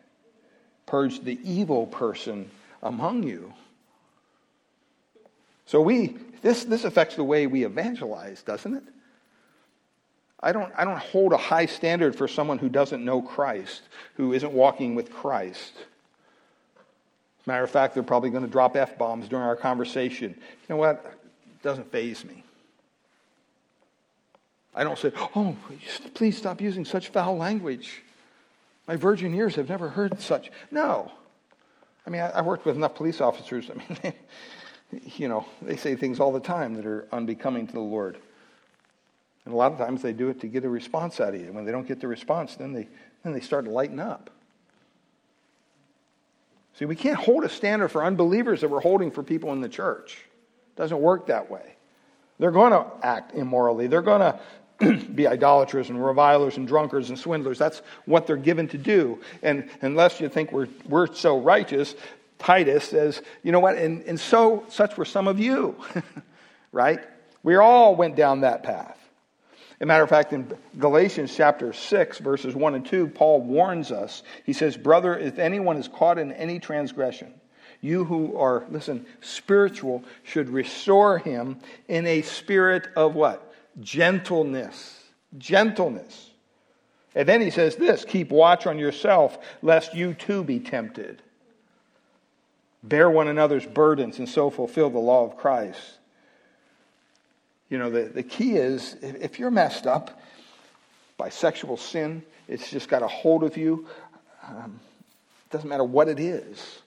Purge 0.86 1.20
the 1.20 1.38
evil 1.44 1.86
person 1.86 2.51
among 2.82 3.22
you. 3.22 3.53
So 5.66 5.80
we 5.80 6.16
this 6.42 6.64
this 6.64 6.84
affects 6.84 7.16
the 7.16 7.24
way 7.24 7.46
we 7.46 7.64
evangelize, 7.64 8.42
doesn't 8.42 8.74
it? 8.74 8.84
I 10.43 10.53
don't, 10.53 10.72
I 10.76 10.84
don't 10.84 10.99
hold 10.99 11.32
a 11.32 11.36
high 11.36 11.66
standard 11.66 12.16
for 12.16 12.26
someone 12.26 12.59
who 12.59 12.68
doesn't 12.68 13.05
know 13.05 13.20
Christ, 13.20 13.82
who 14.14 14.32
isn't 14.32 14.53
walking 14.53 14.95
with 14.95 15.12
Christ. 15.12 15.72
Matter 17.47 17.64
of 17.64 17.70
fact, 17.70 17.95
they're 17.95 18.03
probably 18.03 18.30
going 18.30 18.45
to 18.45 18.51
drop 18.51 18.76
F 18.76 18.97
bombs 18.97 19.28
during 19.28 19.45
our 19.45 19.57
conversation. 19.57 20.30
You 20.30 20.66
know 20.68 20.76
what? 20.76 21.05
It 21.05 21.62
doesn't 21.62 21.91
faze 21.91 22.24
me. 22.24 22.45
I 24.74 24.84
don't 24.84 24.99
say, 24.99 25.12
oh, 25.34 25.57
please 26.14 26.36
stop 26.36 26.61
using 26.61 26.84
such 26.84 27.09
foul 27.09 27.36
language. 27.36 28.03
My 28.86 28.97
virgin 28.97 29.34
ears 29.34 29.57
have 29.57 29.68
never 29.68 29.88
heard 29.88 30.20
such. 30.20 30.51
No. 30.70 31.11
I 32.07 32.11
mean, 32.11 32.22
I, 32.22 32.30
I 32.30 32.41
worked 32.43 32.64
with 32.64 32.76
enough 32.76 32.95
police 32.95 33.20
officers. 33.20 33.70
I 33.70 33.74
mean, 33.74 33.99
they, 34.03 34.14
you 35.16 35.28
know, 35.28 35.45
they 35.61 35.76
say 35.76 35.97
things 35.97 36.20
all 36.20 36.32
the 36.32 36.41
time 36.41 36.74
that 36.74 36.86
are 36.86 37.07
unbecoming 37.12 37.66
to 37.66 37.72
the 37.72 37.80
Lord. 37.80 38.18
And 39.51 39.57
a 39.57 39.59
lot 39.59 39.72
of 39.72 39.78
times 39.78 40.01
they 40.01 40.12
do 40.12 40.28
it 40.28 40.42
to 40.42 40.46
get 40.46 40.64
a 40.64 40.68
response 40.68 41.18
out 41.18 41.34
of 41.34 41.40
you. 41.40 41.53
When 41.53 41.64
they 41.64 41.72
don't 41.72 41.88
get 41.88 42.01
the 42.01 42.07
response, 42.07 42.55
then 42.55 42.72
they, 42.72 42.86
then 43.24 43.32
they 43.32 43.40
start 43.40 43.64
to 43.64 43.70
lighten 43.72 43.98
up. 43.98 44.30
See, 46.74 46.84
we 46.84 46.94
can't 46.94 47.18
hold 47.18 47.42
a 47.42 47.48
standard 47.48 47.88
for 47.88 48.05
unbelievers 48.05 48.61
that 48.61 48.68
we're 48.68 48.80
holding 48.80 49.11
for 49.11 49.24
people 49.24 49.53
in 49.53 49.61
the 49.61 49.68
church. 49.68 50.18
It 50.76 50.80
doesn't 50.80 51.01
work 51.01 51.26
that 51.26 51.51
way. 51.51 51.74
They're 52.38 52.53
going 52.53 52.70
to 52.70 52.86
act 53.03 53.34
immorally. 53.34 53.88
They're 53.88 54.03
going 54.03 54.20
to 54.20 55.05
be 55.14 55.26
idolaters 55.26 55.90
and 55.90 56.03
revilers 56.03 56.57
and 56.57 56.68
drunkards 56.68 57.09
and 57.09 57.18
swindlers. 57.18 57.59
That's 57.59 57.82
what 58.05 58.28
they're 58.28 58.36
given 58.36 58.68
to 58.68 58.78
do. 58.78 59.20
And 59.42 59.68
unless 59.82 60.20
you 60.20 60.28
think 60.28 60.53
we're, 60.53 60.68
we're 60.88 61.12
so 61.12 61.40
righteous, 61.40 61.96
Titus 62.38 62.84
says, 62.84 63.20
you 63.42 63.51
know 63.51 63.59
what? 63.59 63.76
And, 63.78 64.05
and 64.05 64.20
so 64.20 64.64
such 64.68 64.96
were 64.96 65.05
some 65.05 65.26
of 65.26 65.40
you, 65.40 65.74
right? 66.72 67.01
We 67.42 67.57
all 67.57 67.96
went 67.96 68.14
down 68.14 68.42
that 68.42 68.62
path. 68.62 68.98
A 69.81 69.87
matter 69.87 70.03
of 70.03 70.11
fact, 70.11 70.33
in 70.33 70.53
Galatians 70.78 71.35
chapter 71.35 71.72
6, 71.72 72.18
verses 72.18 72.55
1 72.55 72.74
and 72.74 72.85
2, 72.85 73.09
Paul 73.09 73.41
warns 73.41 73.91
us. 73.91 74.22
He 74.45 74.53
says, 74.53 74.76
Brother, 74.76 75.16
if 75.18 75.39
anyone 75.39 75.78
is 75.78 75.89
caught 75.89 76.18
in 76.18 76.33
any 76.33 76.59
transgression, 76.59 77.33
you 77.81 78.05
who 78.05 78.37
are, 78.37 78.66
listen, 78.70 79.07
spiritual 79.22 80.05
should 80.22 80.51
restore 80.51 81.18
him 81.18 81.59
in 81.89 82.07
a 82.07 82.20
spirit 82.22 82.89
of 82.95 83.14
what? 83.14 83.51
gentleness. 83.81 84.99
Gentleness. 85.39 86.31
And 87.14 87.28
then 87.28 87.41
he 87.41 87.51
says 87.51 87.76
this 87.76 88.05
keep 88.05 88.31
watch 88.31 88.66
on 88.66 88.78
yourself, 88.78 89.39
lest 89.62 89.95
you 89.95 90.14
too 90.14 90.45
be 90.45 90.61
tempted. 90.61 91.22
Bear 92.83 93.11
one 93.11 93.28
another's 93.28 93.66
burdens 93.66 94.18
and 94.18 94.28
so 94.28 94.49
fulfill 94.51 94.91
the 94.91 94.99
law 94.99 95.24
of 95.24 95.37
Christ. 95.37 95.99
You 97.71 97.79
know, 97.79 97.91
the, 97.91 98.03
the 98.03 98.23
key 98.23 98.57
is 98.57 98.97
if 99.01 99.39
you're 99.39 99.51
messed 99.51 99.87
up 99.87 100.21
by 101.16 101.31
sexual 101.31 101.77
sin, 101.77 102.23
it's 102.49 102.71
just 102.71 102.89
got 102.89 103.03
a 103.03 103.09
hold 103.09 103.43
of 103.43 103.57
you. 103.57 103.87
Um, 104.47 104.81
it 105.47 105.53
doesn't 105.53 105.68
matter 105.68 105.85
what 105.85 106.09
it 106.09 106.21
is. 106.21 106.79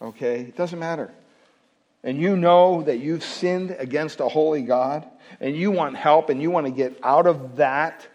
Okay? 0.00 0.40
It 0.40 0.56
doesn't 0.56 0.78
matter 0.78 1.12
and 2.04 2.20
you 2.20 2.36
know 2.36 2.82
that 2.82 2.98
you've 2.98 3.22
sinned 3.22 3.76
against 3.78 4.20
a 4.20 4.28
holy 4.28 4.62
God, 4.62 5.06
and 5.40 5.56
you 5.56 5.70
want 5.70 5.96
help 5.96 6.30
and 6.30 6.42
you 6.42 6.50
want 6.50 6.66
to 6.66 6.72
get 6.72 6.98
out 7.02 7.26
of 7.26 7.56
that 7.56 8.06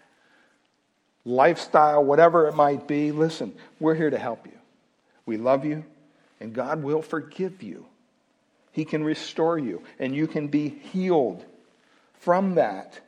lifestyle, 1.26 2.04
whatever 2.04 2.48
it 2.48 2.56
might 2.56 2.88
be, 2.88 3.12
listen, 3.12 3.54
we're 3.80 3.96
here 3.96 4.10
to 4.10 4.18
help 4.18 4.46
you. 4.46 4.58
We 5.26 5.38
love 5.38 5.66
you, 5.66 5.84
and 6.40 6.54
God 6.54 6.84
will 6.84 7.02
forgive 7.02 7.64
you. 7.64 7.86
He 8.72 8.86
can 8.86 9.04
restore 9.04 9.58
you, 9.58 9.82
and 10.00 10.16
you 10.16 10.28
can 10.28 10.48
be 10.48 10.70
healed 10.70 11.44
from 12.28 12.56
that. 12.56 13.00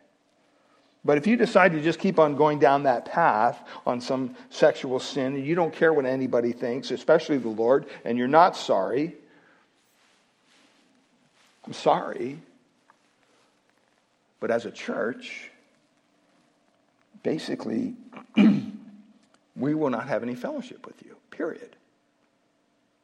But 1.03 1.17
if 1.17 1.27
you 1.27 1.35
decide 1.35 1.73
to 1.73 1.81
just 1.81 1.99
keep 1.99 2.19
on 2.19 2.37
going 2.37 2.57
down 2.57 2.83
that 2.83 3.03
path 3.03 3.61
on 3.85 3.99
some 3.99 4.33
sexual 4.49 4.97
sin, 4.97 5.35
and 5.35 5.45
you 5.45 5.55
don't 5.55 5.73
care 5.73 5.91
what 5.91 6.05
anybody 6.05 6.53
thinks, 6.53 6.89
especially 6.89 7.37
the 7.37 7.49
Lord, 7.49 7.85
and 8.05 8.17
you're 8.17 8.29
not 8.29 8.55
sorry, 8.55 9.13
I'm 11.67 11.73
sorry. 11.73 12.39
But 14.39 14.51
as 14.51 14.65
a 14.65 14.71
church, 14.71 15.51
basically, 17.21 17.95
we 18.37 19.73
will 19.73 19.89
not 19.89 20.07
have 20.07 20.23
any 20.23 20.35
fellowship 20.35 20.87
with 20.87 20.95
you, 21.03 21.17
period. 21.29 21.75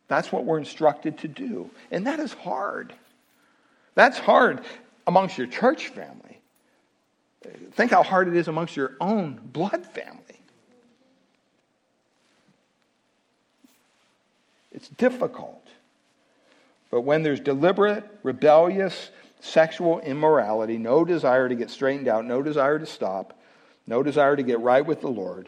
That's 0.07 0.31
what 0.31 0.45
we're 0.45 0.59
instructed 0.59 1.17
to 1.17 1.27
do. 1.27 1.71
And 1.91 2.07
that 2.07 2.21
is 2.21 2.31
hard. 2.31 2.93
That's 3.95 4.17
hard 4.17 4.63
amongst 5.07 5.37
your 5.37 5.47
church 5.47 5.89
family. 5.89 6.39
Think 7.73 7.91
how 7.91 8.03
hard 8.03 8.27
it 8.27 8.35
is 8.35 8.47
amongst 8.47 8.75
your 8.75 8.95
own 8.99 9.39
blood 9.43 9.85
family. 9.85 10.21
It's 14.71 14.89
difficult. 14.89 15.67
But 16.91 17.01
when 17.01 17.23
there's 17.23 17.39
deliberate, 17.39 18.03
rebellious, 18.23 19.09
sexual 19.39 19.99
immorality, 19.99 20.77
no 20.77 21.05
desire 21.05 21.47
to 21.47 21.55
get 21.55 21.69
straightened 21.69 22.07
out, 22.07 22.25
no 22.25 22.41
desire 22.41 22.79
to 22.79 22.85
stop, 22.85 23.37
no 23.85 24.01
desire 24.01 24.35
to 24.35 24.43
get 24.43 24.59
right 24.59 24.85
with 24.85 25.01
the 25.01 25.07
Lord, 25.07 25.47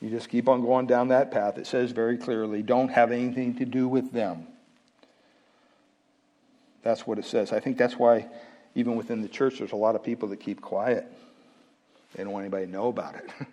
you 0.00 0.08
just 0.08 0.30
keep 0.30 0.48
on 0.48 0.62
going 0.62 0.86
down 0.86 1.08
that 1.08 1.30
path. 1.30 1.58
It 1.58 1.66
says 1.66 1.90
very 1.90 2.16
clearly, 2.16 2.62
don't 2.62 2.88
have 2.88 3.12
anything 3.12 3.54
to 3.56 3.66
do 3.66 3.86
with 3.86 4.12
them. 4.12 4.46
That's 6.82 7.06
what 7.06 7.18
it 7.18 7.26
says. 7.26 7.52
I 7.52 7.60
think 7.60 7.76
that's 7.76 7.98
why, 7.98 8.26
even 8.74 8.96
within 8.96 9.22
the 9.22 9.28
church, 9.28 9.58
there's 9.58 9.72
a 9.72 9.76
lot 9.76 9.94
of 9.94 10.02
people 10.02 10.28
that 10.28 10.38
keep 10.38 10.60
quiet. 10.60 11.06
They 12.14 12.24
don't 12.24 12.32
want 12.32 12.44
anybody 12.44 12.66
to 12.66 12.72
know 12.72 12.88
about 12.88 13.14
it 13.16 13.30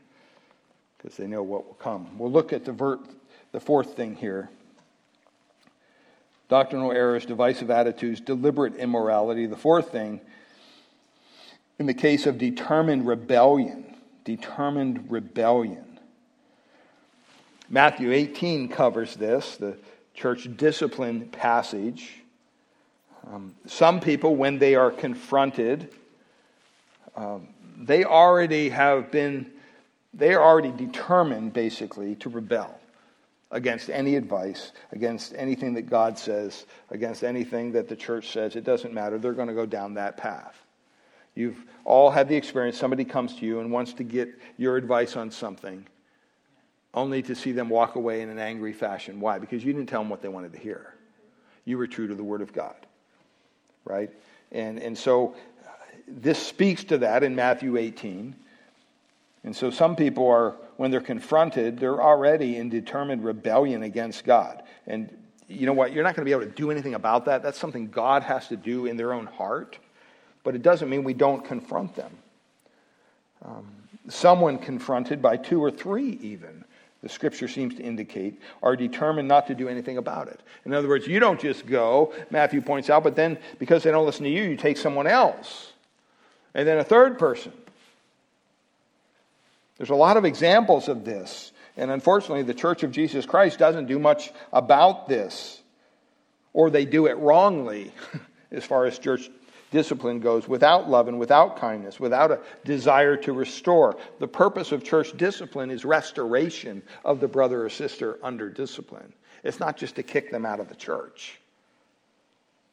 because 0.97 1.17
they 1.17 1.27
know 1.27 1.43
what 1.43 1.65
will 1.65 1.73
come. 1.75 2.17
We'll 2.17 2.31
look 2.31 2.53
at 2.53 2.65
the, 2.65 2.71
ver- 2.71 2.99
the 3.51 3.59
fourth 3.59 3.95
thing 3.95 4.15
here 4.15 4.49
doctrinal 6.49 6.91
errors, 6.91 7.25
divisive 7.25 7.69
attitudes, 7.69 8.21
deliberate 8.21 8.75
immorality. 8.75 9.45
The 9.47 9.57
fourth 9.57 9.91
thing, 9.91 10.21
in 11.77 11.85
the 11.85 11.93
case 11.93 12.25
of 12.25 12.37
determined 12.37 13.05
rebellion, 13.05 13.95
determined 14.23 15.11
rebellion. 15.11 15.99
Matthew 17.69 18.13
18 18.13 18.69
covers 18.69 19.15
this, 19.15 19.57
the 19.57 19.77
church 20.13 20.47
discipline 20.55 21.27
passage. 21.29 22.23
Um, 23.31 23.55
some 23.65 23.99
people, 23.99 24.35
when 24.35 24.57
they 24.57 24.75
are 24.75 24.91
confronted, 24.91 25.93
um, 27.15 27.49
they 27.77 28.05
already 28.05 28.69
have 28.69 29.11
been, 29.11 29.51
they 30.13 30.33
are 30.33 30.41
already 30.41 30.71
determined, 30.71 31.51
basically, 31.51 32.15
to 32.15 32.29
rebel 32.29 32.79
against 33.51 33.89
any 33.89 34.15
advice, 34.15 34.71
against 34.91 35.33
anything 35.35 35.73
that 35.73 35.83
God 35.83 36.17
says, 36.17 36.65
against 36.89 37.23
anything 37.23 37.73
that 37.73 37.89
the 37.89 37.95
church 37.95 38.31
says. 38.31 38.55
It 38.55 38.63
doesn't 38.63 38.93
matter. 38.93 39.17
They're 39.17 39.33
going 39.33 39.47
to 39.47 39.53
go 39.53 39.65
down 39.65 39.95
that 39.95 40.17
path. 40.17 40.55
You've 41.35 41.63
all 41.85 42.09
had 42.09 42.29
the 42.29 42.35
experience 42.35 42.77
somebody 42.77 43.05
comes 43.05 43.35
to 43.35 43.45
you 43.45 43.59
and 43.59 43.71
wants 43.71 43.93
to 43.93 44.03
get 44.03 44.29
your 44.57 44.75
advice 44.77 45.15
on 45.15 45.31
something, 45.31 45.85
only 46.93 47.21
to 47.23 47.35
see 47.35 47.51
them 47.51 47.69
walk 47.69 47.95
away 47.95 48.21
in 48.21 48.29
an 48.29 48.39
angry 48.39 48.73
fashion. 48.73 49.19
Why? 49.19 49.37
Because 49.37 49.63
you 49.63 49.73
didn't 49.73 49.89
tell 49.89 50.01
them 50.01 50.09
what 50.09 50.21
they 50.21 50.29
wanted 50.29 50.53
to 50.53 50.59
hear. 50.59 50.93
You 51.65 51.77
were 51.77 51.87
true 51.87 52.07
to 52.07 52.15
the 52.15 52.23
Word 52.23 52.41
of 52.41 52.53
God. 52.53 52.86
Right? 53.87 54.09
And, 54.51 54.79
and 54.79 54.97
so 54.97 55.35
uh, 55.65 55.69
this 56.07 56.39
speaks 56.45 56.83
to 56.85 56.99
that 56.99 57.23
in 57.23 57.35
Matthew 57.35 57.77
18. 57.77 58.35
And 59.43 59.55
so 59.55 59.69
some 59.69 59.95
people 59.95 60.27
are, 60.27 60.55
when 60.75 60.91
they're 60.91 60.99
confronted, 60.99 61.79
they're 61.79 62.01
already 62.01 62.57
in 62.57 62.69
determined 62.69 63.23
rebellion 63.23 63.83
against 63.83 64.25
God. 64.25 64.63
And 64.85 65.09
you 65.47 65.65
know 65.65 65.73
what? 65.73 65.93
You're 65.93 66.03
not 66.03 66.15
going 66.15 66.25
to 66.25 66.29
be 66.29 66.31
able 66.31 66.51
to 66.51 66.57
do 66.57 66.71
anything 66.71 66.95
about 66.95 67.25
that. 67.25 67.43
That's 67.43 67.57
something 67.57 67.87
God 67.87 68.23
has 68.23 68.49
to 68.49 68.57
do 68.57 68.85
in 68.85 68.97
their 68.97 69.13
own 69.13 69.25
heart. 69.25 69.77
But 70.43 70.55
it 70.55 70.61
doesn't 70.61 70.89
mean 70.89 71.03
we 71.03 71.13
don't 71.13 71.45
confront 71.45 71.95
them. 71.95 72.11
Um, 73.45 73.67
someone 74.09 74.57
confronted 74.57 75.21
by 75.21 75.37
two 75.37 75.63
or 75.63 75.71
three, 75.71 76.19
even, 76.21 76.65
the 77.01 77.09
scripture 77.09 77.47
seems 77.47 77.75
to 77.75 77.83
indicate, 77.83 78.41
are 78.63 78.75
determined 78.75 79.27
not 79.27 79.47
to 79.47 79.55
do 79.55 79.67
anything 79.67 79.97
about 79.97 80.27
it. 80.27 80.39
In 80.65 80.73
other 80.73 80.87
words, 80.87 81.07
you 81.07 81.19
don't 81.19 81.39
just 81.39 81.67
go, 81.67 82.13
Matthew 82.31 82.61
points 82.61 82.89
out, 82.89 83.03
but 83.03 83.15
then 83.15 83.37
because 83.59 83.83
they 83.83 83.91
don't 83.91 84.05
listen 84.05 84.23
to 84.23 84.29
you, 84.29 84.43
you 84.43 84.57
take 84.57 84.77
someone 84.77 85.07
else. 85.07 85.73
And 86.55 86.67
then 86.67 86.79
a 86.79 86.83
third 86.83 87.19
person. 87.19 87.53
There's 89.77 89.91
a 89.91 89.95
lot 89.95 90.17
of 90.17 90.25
examples 90.25 90.87
of 90.87 91.05
this. 91.05 91.51
And 91.77 91.91
unfortunately, 91.91 92.41
the 92.41 92.55
Church 92.55 92.81
of 92.81 92.91
Jesus 92.91 93.27
Christ 93.27 93.59
doesn't 93.59 93.85
do 93.85 93.99
much 93.99 94.31
about 94.51 95.07
this. 95.07 95.61
Or 96.53 96.71
they 96.71 96.85
do 96.85 97.05
it 97.05 97.17
wrongly 97.17 97.91
as 98.51 98.63
far 98.65 98.85
as 98.85 98.97
church 98.97 99.29
discipline 99.77 100.19
goes, 100.19 100.47
without 100.47 100.89
love 100.89 101.07
and 101.07 101.19
without 101.19 101.57
kindness, 101.57 101.99
without 101.99 102.31
a 102.31 102.39
desire 102.65 103.15
to 103.15 103.31
restore. 103.31 103.95
The 104.17 104.27
purpose 104.27 104.71
of 104.71 104.83
church 104.83 105.15
discipline 105.15 105.69
is 105.69 105.85
restoration 105.85 106.81
of 107.05 107.19
the 107.19 107.27
brother 107.27 107.63
or 107.63 107.69
sister 107.69 108.17
under 108.23 108.49
discipline. 108.49 109.13
It's 109.43 109.59
not 109.59 109.77
just 109.77 109.97
to 109.97 110.03
kick 110.03 110.31
them 110.31 110.47
out 110.47 110.59
of 110.59 110.67
the 110.67 110.73
church. 110.73 111.39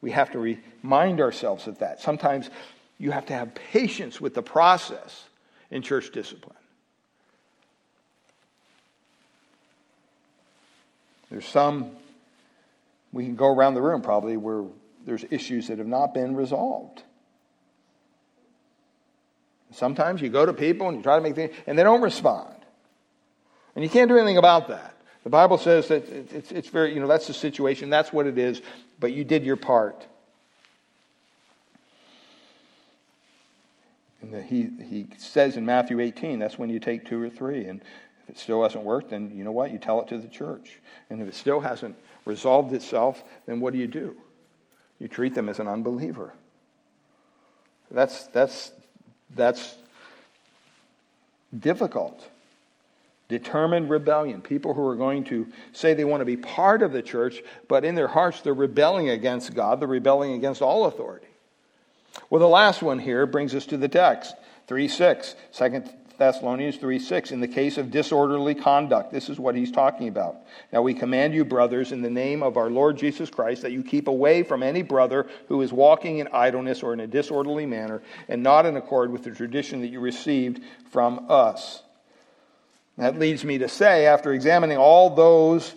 We 0.01 0.09
have 0.11 0.31
to 0.31 0.39
remind 0.39 1.21
ourselves 1.21 1.67
of 1.67 1.77
that. 1.77 2.01
Sometimes 2.01 2.49
you 2.97 3.11
have 3.11 3.27
to 3.27 3.33
have 3.33 3.53
patience 3.53 4.19
with 4.19 4.33
the 4.33 4.41
process 4.41 5.25
in 5.69 5.83
church 5.83 6.11
discipline. 6.11 6.57
There's 11.29 11.45
some, 11.45 11.91
we 13.13 13.25
can 13.25 13.35
go 13.35 13.45
around 13.45 13.75
the 13.75 13.81
room 13.83 14.01
probably, 14.01 14.37
where 14.37 14.63
there's 15.05 15.23
issues 15.29 15.67
that 15.67 15.77
have 15.77 15.87
not 15.87 16.13
been 16.13 16.35
resolved. 16.35 17.03
Sometimes 19.71 20.21
you 20.21 20.29
go 20.29 20.45
to 20.45 20.53
people 20.53 20.87
and 20.87 20.97
you 20.97 21.03
try 21.03 21.17
to 21.17 21.21
make 21.21 21.35
things, 21.35 21.53
and 21.67 21.77
they 21.77 21.83
don't 21.83 22.01
respond. 22.01 22.55
And 23.75 23.83
you 23.83 23.89
can't 23.89 24.09
do 24.09 24.17
anything 24.17 24.37
about 24.37 24.69
that. 24.69 24.95
The 25.23 25.29
Bible 25.29 25.57
says 25.57 25.87
that 25.89 26.07
it's, 26.07 26.51
it's 26.51 26.69
very, 26.69 26.93
you 26.93 26.99
know, 26.99 27.07
that's 27.07 27.27
the 27.27 27.33
situation, 27.33 27.89
that's 27.89 28.13
what 28.13 28.27
it 28.27 28.37
is, 28.37 28.61
but 28.99 29.11
you 29.11 29.23
did 29.23 29.43
your 29.43 29.57
part. 29.57 30.05
And 34.21 34.43
he, 34.45 34.69
he 34.83 35.07
says 35.17 35.57
in 35.57 35.65
Matthew 35.65 35.99
18, 35.99 36.39
that's 36.39 36.57
when 36.57 36.69
you 36.69 36.79
take 36.79 37.05
two 37.05 37.21
or 37.21 37.29
three. 37.29 37.65
And 37.65 37.81
if 38.23 38.29
it 38.29 38.39
still 38.39 38.63
hasn't 38.63 38.83
worked, 38.83 39.09
then 39.09 39.31
you 39.35 39.43
know 39.43 39.51
what? 39.51 39.71
You 39.71 39.77
tell 39.77 40.01
it 40.01 40.07
to 40.09 40.17
the 40.17 40.27
church. 40.27 40.79
And 41.09 41.21
if 41.21 41.27
it 41.27 41.35
still 41.35 41.59
hasn't 41.59 41.95
resolved 42.25 42.73
itself, 42.73 43.23
then 43.45 43.59
what 43.59 43.73
do 43.73 43.79
you 43.79 43.87
do? 43.87 44.15
You 44.99 45.07
treat 45.07 45.35
them 45.35 45.49
as 45.49 45.59
an 45.59 45.67
unbeliever. 45.67 46.33
That's, 47.91 48.27
that's, 48.27 48.71
that's 49.35 49.75
difficult. 51.57 52.27
Determined 53.27 53.89
rebellion. 53.89 54.41
People 54.41 54.73
who 54.73 54.85
are 54.87 54.95
going 54.95 55.23
to 55.25 55.47
say 55.73 55.93
they 55.93 56.05
want 56.05 56.21
to 56.21 56.25
be 56.25 56.37
part 56.37 56.81
of 56.81 56.91
the 56.91 57.01
church, 57.01 57.41
but 57.67 57.83
in 57.83 57.95
their 57.95 58.07
hearts 58.07 58.41
they're 58.41 58.53
rebelling 58.53 59.09
against 59.09 59.53
God, 59.53 59.79
they're 59.79 59.87
rebelling 59.87 60.33
against 60.33 60.61
all 60.61 60.85
authority. 60.85 61.27
Well, 62.29 62.39
the 62.39 62.47
last 62.47 62.81
one 62.81 62.99
here 62.99 63.25
brings 63.25 63.53
us 63.53 63.65
to 63.67 63.77
the 63.77 63.89
text 63.89 64.35
3 64.67 64.87
6, 64.87 65.35
2 65.57 65.83
Thessalonians 66.17 66.77
3 66.77 66.99
6. 66.99 67.31
In 67.31 67.39
the 67.39 67.47
case 67.47 67.77
of 67.77 67.91
disorderly 67.91 68.55
conduct, 68.55 69.11
this 69.11 69.29
is 69.29 69.39
what 69.39 69.55
he's 69.55 69.71
talking 69.71 70.07
about. 70.07 70.37
Now 70.71 70.81
we 70.81 70.93
command 70.93 71.33
you, 71.33 71.45
brothers, 71.45 71.91
in 71.91 72.01
the 72.01 72.09
name 72.09 72.43
of 72.43 72.57
our 72.57 72.69
Lord 72.69 72.97
Jesus 72.97 73.29
Christ, 73.29 73.61
that 73.61 73.71
you 73.71 73.83
keep 73.83 74.07
away 74.07 74.43
from 74.43 74.63
any 74.63 74.81
brother 74.81 75.27
who 75.47 75.61
is 75.61 75.71
walking 75.73 76.19
in 76.19 76.27
idleness 76.31 76.83
or 76.83 76.93
in 76.93 76.99
a 76.99 77.07
disorderly 77.07 77.65
manner, 77.65 78.01
and 78.27 78.43
not 78.43 78.65
in 78.65 78.77
accord 78.77 79.11
with 79.11 79.23
the 79.23 79.31
tradition 79.31 79.81
that 79.81 79.87
you 79.87 79.99
received 79.99 80.61
from 80.91 81.25
us. 81.29 81.81
That 82.97 83.19
leads 83.19 83.43
me 83.43 83.57
to 83.57 83.67
say, 83.67 84.05
after 84.05 84.33
examining 84.33 84.77
all 84.77 85.15
those 85.15 85.73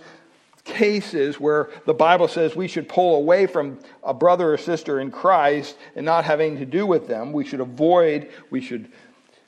cases 0.69 1.41
where 1.41 1.71
the 1.87 1.95
Bible 1.95 2.29
says 2.29 2.55
we 2.55 2.69
should 2.69 2.89
pull 2.89 3.17
away 3.17 3.47
from 3.47 3.79
a 4.05 4.15
brother 4.15 4.53
or 4.53 4.59
sister 4.59 5.01
in 5.01 5.11
Christ 5.11 5.77
and 5.97 6.05
not 6.05 6.25
having 6.25 6.59
to 6.59 6.67
do 6.67 6.87
with 6.87 7.09
them. 7.09 7.33
We 7.33 7.45
should 7.45 7.61
avoid, 7.61 8.31
we 8.51 8.61
should 8.61 8.93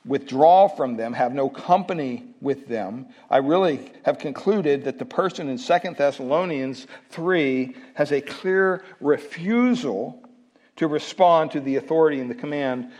withdraw 0.05 0.67
from 0.67 0.97
them, 0.97 1.13
have 1.13 1.33
no 1.33 1.47
company 1.49 2.23
with 2.41 2.67
them. 2.67 3.05
I 3.29 3.37
really 3.37 3.91
have 4.03 4.17
concluded 4.17 4.83
that 4.85 4.97
the 4.97 5.05
person 5.05 5.47
in 5.47 5.57
2 5.57 5.95
Thessalonians 5.95 6.87
3 7.09 7.75
has 7.93 8.11
a 8.11 8.21
clear 8.21 8.83
refusal 8.99 10.21
to 10.77 10.87
respond 10.87 11.51
to 11.51 11.59
the 11.59 11.75
authority 11.75 12.19
and 12.19 12.29
the 12.29 12.35
command 12.35 12.91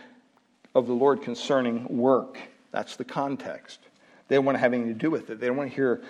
of 0.76 0.86
the 0.86 0.93
Lord 0.93 1.24
concerning 1.24 1.86
work. 1.97 2.38
That's 2.72 2.95
the 2.95 3.04
context. 3.04 3.80
They 4.28 4.36
don't 4.36 4.45
want 4.45 4.56
to 4.56 4.60
have 4.60 4.74
anything 4.74 4.93
to 4.93 4.99
do 4.99 5.10
with 5.10 5.30
it. 5.30 5.39
They 5.39 5.47
don't 5.47 5.58
want 5.58 5.72
to 5.72 5.76
hear 5.76 6.02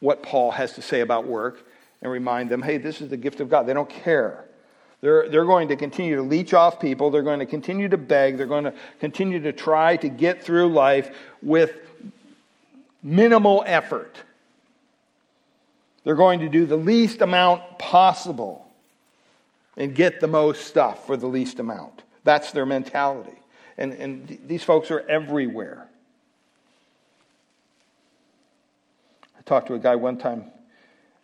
what 0.00 0.22
Paul 0.22 0.50
has 0.50 0.72
to 0.74 0.82
say 0.82 1.00
about 1.00 1.26
work 1.26 1.64
and 2.02 2.10
remind 2.10 2.50
them, 2.50 2.62
hey, 2.62 2.78
this 2.78 3.00
is 3.00 3.08
the 3.08 3.16
gift 3.16 3.40
of 3.40 3.48
God. 3.48 3.64
They 3.64 3.72
don't 3.72 3.88
care. 3.88 4.44
They're, 5.00 5.28
they're 5.28 5.44
going 5.44 5.68
to 5.68 5.76
continue 5.76 6.16
to 6.16 6.22
leech 6.22 6.54
off 6.54 6.80
people. 6.80 7.10
They're 7.10 7.22
going 7.22 7.38
to 7.38 7.46
continue 7.46 7.88
to 7.88 7.96
beg. 7.96 8.36
They're 8.36 8.46
going 8.46 8.64
to 8.64 8.74
continue 8.98 9.40
to 9.40 9.52
try 9.52 9.96
to 9.96 10.08
get 10.08 10.42
through 10.42 10.72
life 10.72 11.16
with 11.40 11.72
minimal 13.02 13.62
effort. 13.66 14.16
They're 16.02 16.16
going 16.16 16.40
to 16.40 16.48
do 16.48 16.66
the 16.66 16.76
least 16.76 17.20
amount 17.20 17.78
possible 17.78 18.66
and 19.76 19.94
get 19.94 20.20
the 20.20 20.26
most 20.26 20.66
stuff 20.66 21.06
for 21.06 21.16
the 21.16 21.26
least 21.26 21.60
amount. 21.60 22.02
That's 22.24 22.50
their 22.50 22.66
mentality. 22.66 23.38
And, 23.76 23.92
and 23.92 24.38
these 24.46 24.64
folks 24.64 24.90
are 24.90 25.00
everywhere. 25.08 25.86
I 29.38 29.42
talked 29.42 29.68
to 29.68 29.74
a 29.74 29.78
guy 29.78 29.94
one 29.94 30.18
time. 30.18 30.46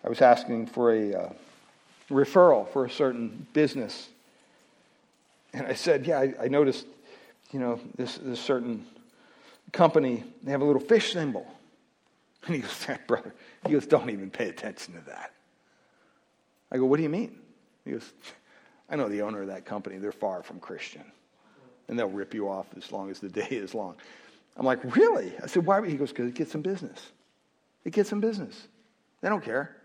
I 0.04 0.08
was 0.08 0.22
asking 0.22 0.66
for 0.66 0.92
a 0.92 1.14
uh, 1.14 1.32
referral 2.14 2.68
for 2.68 2.84
a 2.84 2.90
certain 2.90 3.46
business. 3.52 4.08
And 5.52 5.66
I 5.66 5.74
said, 5.74 6.06
Yeah, 6.06 6.20
I, 6.20 6.34
I 6.42 6.48
noticed, 6.48 6.86
you 7.52 7.58
know, 7.58 7.80
this, 7.96 8.16
this 8.18 8.40
certain 8.40 8.86
company, 9.72 10.24
they 10.42 10.52
have 10.52 10.62
a 10.62 10.64
little 10.64 10.80
fish 10.80 11.12
symbol. 11.12 11.46
And 12.46 12.54
he 12.54 12.60
goes, 12.62 12.86
Brother, 13.06 13.34
he 13.66 13.72
goes, 13.72 13.86
Don't 13.86 14.10
even 14.10 14.30
pay 14.30 14.48
attention 14.48 14.94
to 14.94 15.00
that. 15.06 15.32
I 16.70 16.78
go, 16.78 16.86
What 16.86 16.96
do 16.96 17.02
you 17.02 17.10
mean? 17.10 17.38
He 17.84 17.92
goes, 17.92 18.12
I 18.88 18.96
know 18.96 19.08
the 19.08 19.22
owner 19.22 19.42
of 19.42 19.48
that 19.48 19.64
company. 19.64 19.98
They're 19.98 20.12
far 20.12 20.42
from 20.42 20.60
Christian. 20.60 21.04
And 21.88 21.98
they'll 21.98 22.08
rip 22.08 22.32
you 22.32 22.48
off 22.48 22.66
as 22.76 22.90
long 22.92 23.10
as 23.10 23.18
the 23.18 23.28
day 23.40 23.48
is 23.50 23.74
long. 23.74 23.96
I'm 24.56 24.64
like, 24.64 24.96
Really? 24.96 25.32
I 25.42 25.46
said, 25.46 25.66
Why? 25.66 25.86
He 25.86 25.96
goes, 25.96 26.10
Because 26.10 26.28
it 26.28 26.34
gets 26.34 26.52
some 26.52 26.62
business. 26.62 27.10
It 27.84 27.92
gets 27.92 28.08
some 28.08 28.20
business. 28.20 28.68
They 29.20 29.28
don't 29.28 29.44
care. 29.44 29.76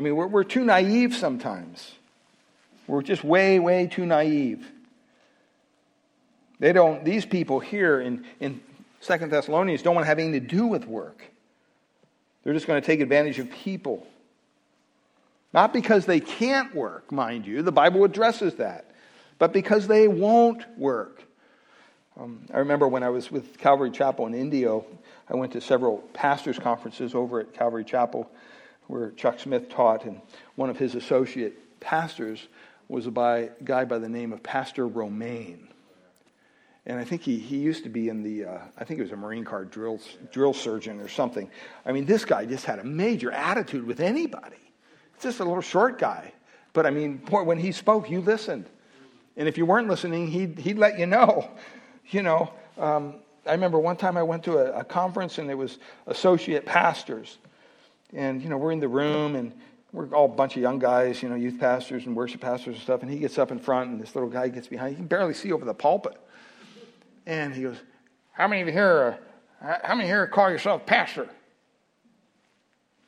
I 0.00 0.02
mean, 0.02 0.16
we're, 0.16 0.28
we're 0.28 0.44
too 0.44 0.64
naive 0.64 1.14
sometimes. 1.14 1.92
We're 2.86 3.02
just 3.02 3.22
way, 3.22 3.58
way 3.58 3.86
too 3.86 4.06
naive. 4.06 4.66
They 6.58 6.72
don't, 6.72 7.04
these 7.04 7.26
people 7.26 7.60
here 7.60 8.00
in, 8.00 8.24
in 8.40 8.62
Second 9.00 9.30
Thessalonians 9.30 9.82
don't 9.82 9.94
want 9.94 10.04
to 10.04 10.08
have 10.08 10.18
anything 10.18 10.40
to 10.40 10.46
do 10.48 10.66
with 10.66 10.86
work. 10.86 11.22
They're 12.42 12.54
just 12.54 12.66
going 12.66 12.80
to 12.80 12.86
take 12.86 13.00
advantage 13.00 13.38
of 13.40 13.50
people. 13.50 14.06
Not 15.52 15.74
because 15.74 16.06
they 16.06 16.18
can't 16.20 16.74
work, 16.74 17.12
mind 17.12 17.46
you, 17.46 17.60
the 17.60 17.70
Bible 17.70 18.02
addresses 18.02 18.54
that, 18.54 18.90
but 19.38 19.52
because 19.52 19.86
they 19.86 20.08
won't 20.08 20.64
work. 20.78 21.24
Um, 22.18 22.46
I 22.54 22.60
remember 22.60 22.88
when 22.88 23.02
I 23.02 23.10
was 23.10 23.30
with 23.30 23.58
Calvary 23.58 23.90
Chapel 23.90 24.26
in 24.26 24.32
Indio, 24.32 24.86
I 25.28 25.34
went 25.34 25.52
to 25.52 25.60
several 25.60 25.98
pastors' 26.14 26.58
conferences 26.58 27.14
over 27.14 27.40
at 27.40 27.52
Calvary 27.52 27.84
Chapel 27.84 28.30
where 28.90 29.10
Chuck 29.12 29.38
Smith 29.38 29.68
taught, 29.68 30.04
and 30.04 30.20
one 30.56 30.68
of 30.68 30.76
his 30.76 30.94
associate 30.94 31.80
pastors 31.80 32.48
was 32.88 33.06
a 33.06 33.10
by, 33.10 33.50
guy 33.62 33.84
by 33.84 33.98
the 33.98 34.08
name 34.08 34.32
of 34.32 34.42
Pastor 34.42 34.86
Romaine. 34.88 35.68
And 36.86 36.98
I 36.98 37.04
think 37.04 37.22
he, 37.22 37.38
he 37.38 37.58
used 37.58 37.84
to 37.84 37.88
be 37.88 38.08
in 38.08 38.22
the, 38.22 38.46
uh, 38.46 38.58
I 38.76 38.84
think 38.84 38.98
he 38.98 39.02
was 39.02 39.12
a 39.12 39.16
Marine 39.16 39.44
Corps 39.44 39.64
drill, 39.64 40.00
drill 40.32 40.52
surgeon 40.52 40.98
or 40.98 41.06
something. 41.06 41.48
I 41.86 41.92
mean, 41.92 42.04
this 42.04 42.24
guy 42.24 42.46
just 42.46 42.64
had 42.64 42.80
a 42.80 42.84
major 42.84 43.30
attitude 43.30 43.86
with 43.86 44.00
anybody. 44.00 44.56
It's 45.14 45.22
just 45.22 45.38
a 45.38 45.44
little 45.44 45.62
short 45.62 45.98
guy. 45.98 46.32
But 46.72 46.86
I 46.86 46.90
mean, 46.90 47.18
boy, 47.18 47.44
when 47.44 47.58
he 47.58 47.70
spoke, 47.70 48.10
you 48.10 48.20
listened. 48.20 48.66
And 49.36 49.46
if 49.46 49.56
you 49.56 49.66
weren't 49.66 49.88
listening, 49.88 50.28
he'd, 50.28 50.58
he'd 50.58 50.78
let 50.78 50.98
you 50.98 51.06
know. 51.06 51.50
You 52.12 52.24
know, 52.24 52.52
um, 52.76 53.14
I 53.46 53.52
remember 53.52 53.78
one 53.78 53.96
time 53.96 54.16
I 54.16 54.24
went 54.24 54.42
to 54.42 54.58
a, 54.58 54.80
a 54.80 54.84
conference 54.84 55.38
and 55.38 55.48
there 55.48 55.56
was 55.56 55.78
associate 56.08 56.66
pastors. 56.66 57.38
And, 58.12 58.42
you 58.42 58.48
know, 58.48 58.56
we're 58.56 58.72
in 58.72 58.80
the 58.80 58.88
room 58.88 59.36
and 59.36 59.52
we're 59.92 60.08
all 60.14 60.26
a 60.26 60.28
bunch 60.28 60.56
of 60.56 60.62
young 60.62 60.78
guys, 60.78 61.22
you 61.22 61.28
know, 61.28 61.34
youth 61.34 61.58
pastors 61.58 62.06
and 62.06 62.14
worship 62.14 62.40
pastors 62.40 62.74
and 62.74 62.82
stuff. 62.82 63.02
And 63.02 63.10
he 63.10 63.18
gets 63.18 63.38
up 63.38 63.50
in 63.50 63.58
front 63.58 63.90
and 63.90 64.00
this 64.00 64.14
little 64.14 64.30
guy 64.30 64.48
gets 64.48 64.68
behind. 64.68 64.92
You 64.92 64.96
can 64.96 65.06
barely 65.06 65.34
see 65.34 65.52
over 65.52 65.64
the 65.64 65.74
pulpit. 65.74 66.16
And 67.26 67.54
he 67.54 67.62
goes, 67.62 67.76
How 68.32 68.48
many 68.48 68.62
of 68.62 68.68
you 68.68 68.72
here, 68.72 69.18
are, 69.60 69.78
how 69.84 69.94
many 69.94 70.08
here 70.08 70.26
call 70.26 70.50
yourself 70.50 70.86
pastor? 70.86 71.28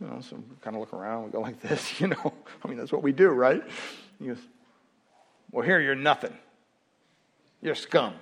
You 0.01 0.09
know, 0.09 0.21
so 0.21 0.37
we 0.37 0.43
kind 0.61 0.75
of 0.77 0.81
look 0.81 0.93
around. 0.93 1.25
We 1.25 1.31
go 1.31 1.41
like 1.41 1.61
this, 1.61 2.01
you 2.01 2.09
know. 2.09 2.33
I 2.65 2.69
mean, 2.69 2.79
that's 2.79 2.93
what 2.93 3.03
we 3.03 3.13
do, 3.13 3.29
right? 3.29 3.63
He 4.19 4.27
goes, 4.29 4.39
Well, 5.51 5.65
here 5.65 5.81
you're 5.81 5.95
nothing. 5.95 6.37
You're 7.61 7.77
scum. 7.77 8.15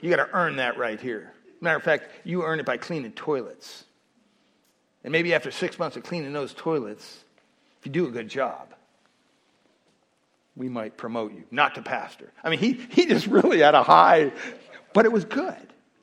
You 0.00 0.10
got 0.10 0.16
to 0.16 0.28
earn 0.34 0.56
that 0.56 0.76
right 0.76 1.00
here. 1.00 1.32
Matter 1.60 1.76
of 1.76 1.82
fact, 1.82 2.10
you 2.24 2.42
earn 2.42 2.60
it 2.60 2.66
by 2.66 2.76
cleaning 2.76 3.12
toilets. 3.12 3.84
And 5.04 5.12
maybe 5.12 5.34
after 5.34 5.50
six 5.50 5.78
months 5.78 5.96
of 5.96 6.02
cleaning 6.02 6.32
those 6.32 6.54
toilets, 6.54 7.24
if 7.78 7.86
you 7.86 7.92
do 7.92 8.06
a 8.06 8.10
good 8.10 8.28
job, 8.28 8.74
we 10.56 10.68
might 10.68 10.96
promote 10.96 11.32
you, 11.32 11.44
not 11.50 11.74
to 11.74 11.82
pastor. 11.82 12.32
I 12.42 12.50
mean, 12.50 12.58
he, 12.58 12.72
he 12.90 13.06
just 13.06 13.26
really 13.26 13.60
had 13.60 13.74
a 13.74 13.82
high, 13.82 14.32
but 14.94 15.04
it 15.04 15.12
was 15.12 15.24
good. 15.24 15.56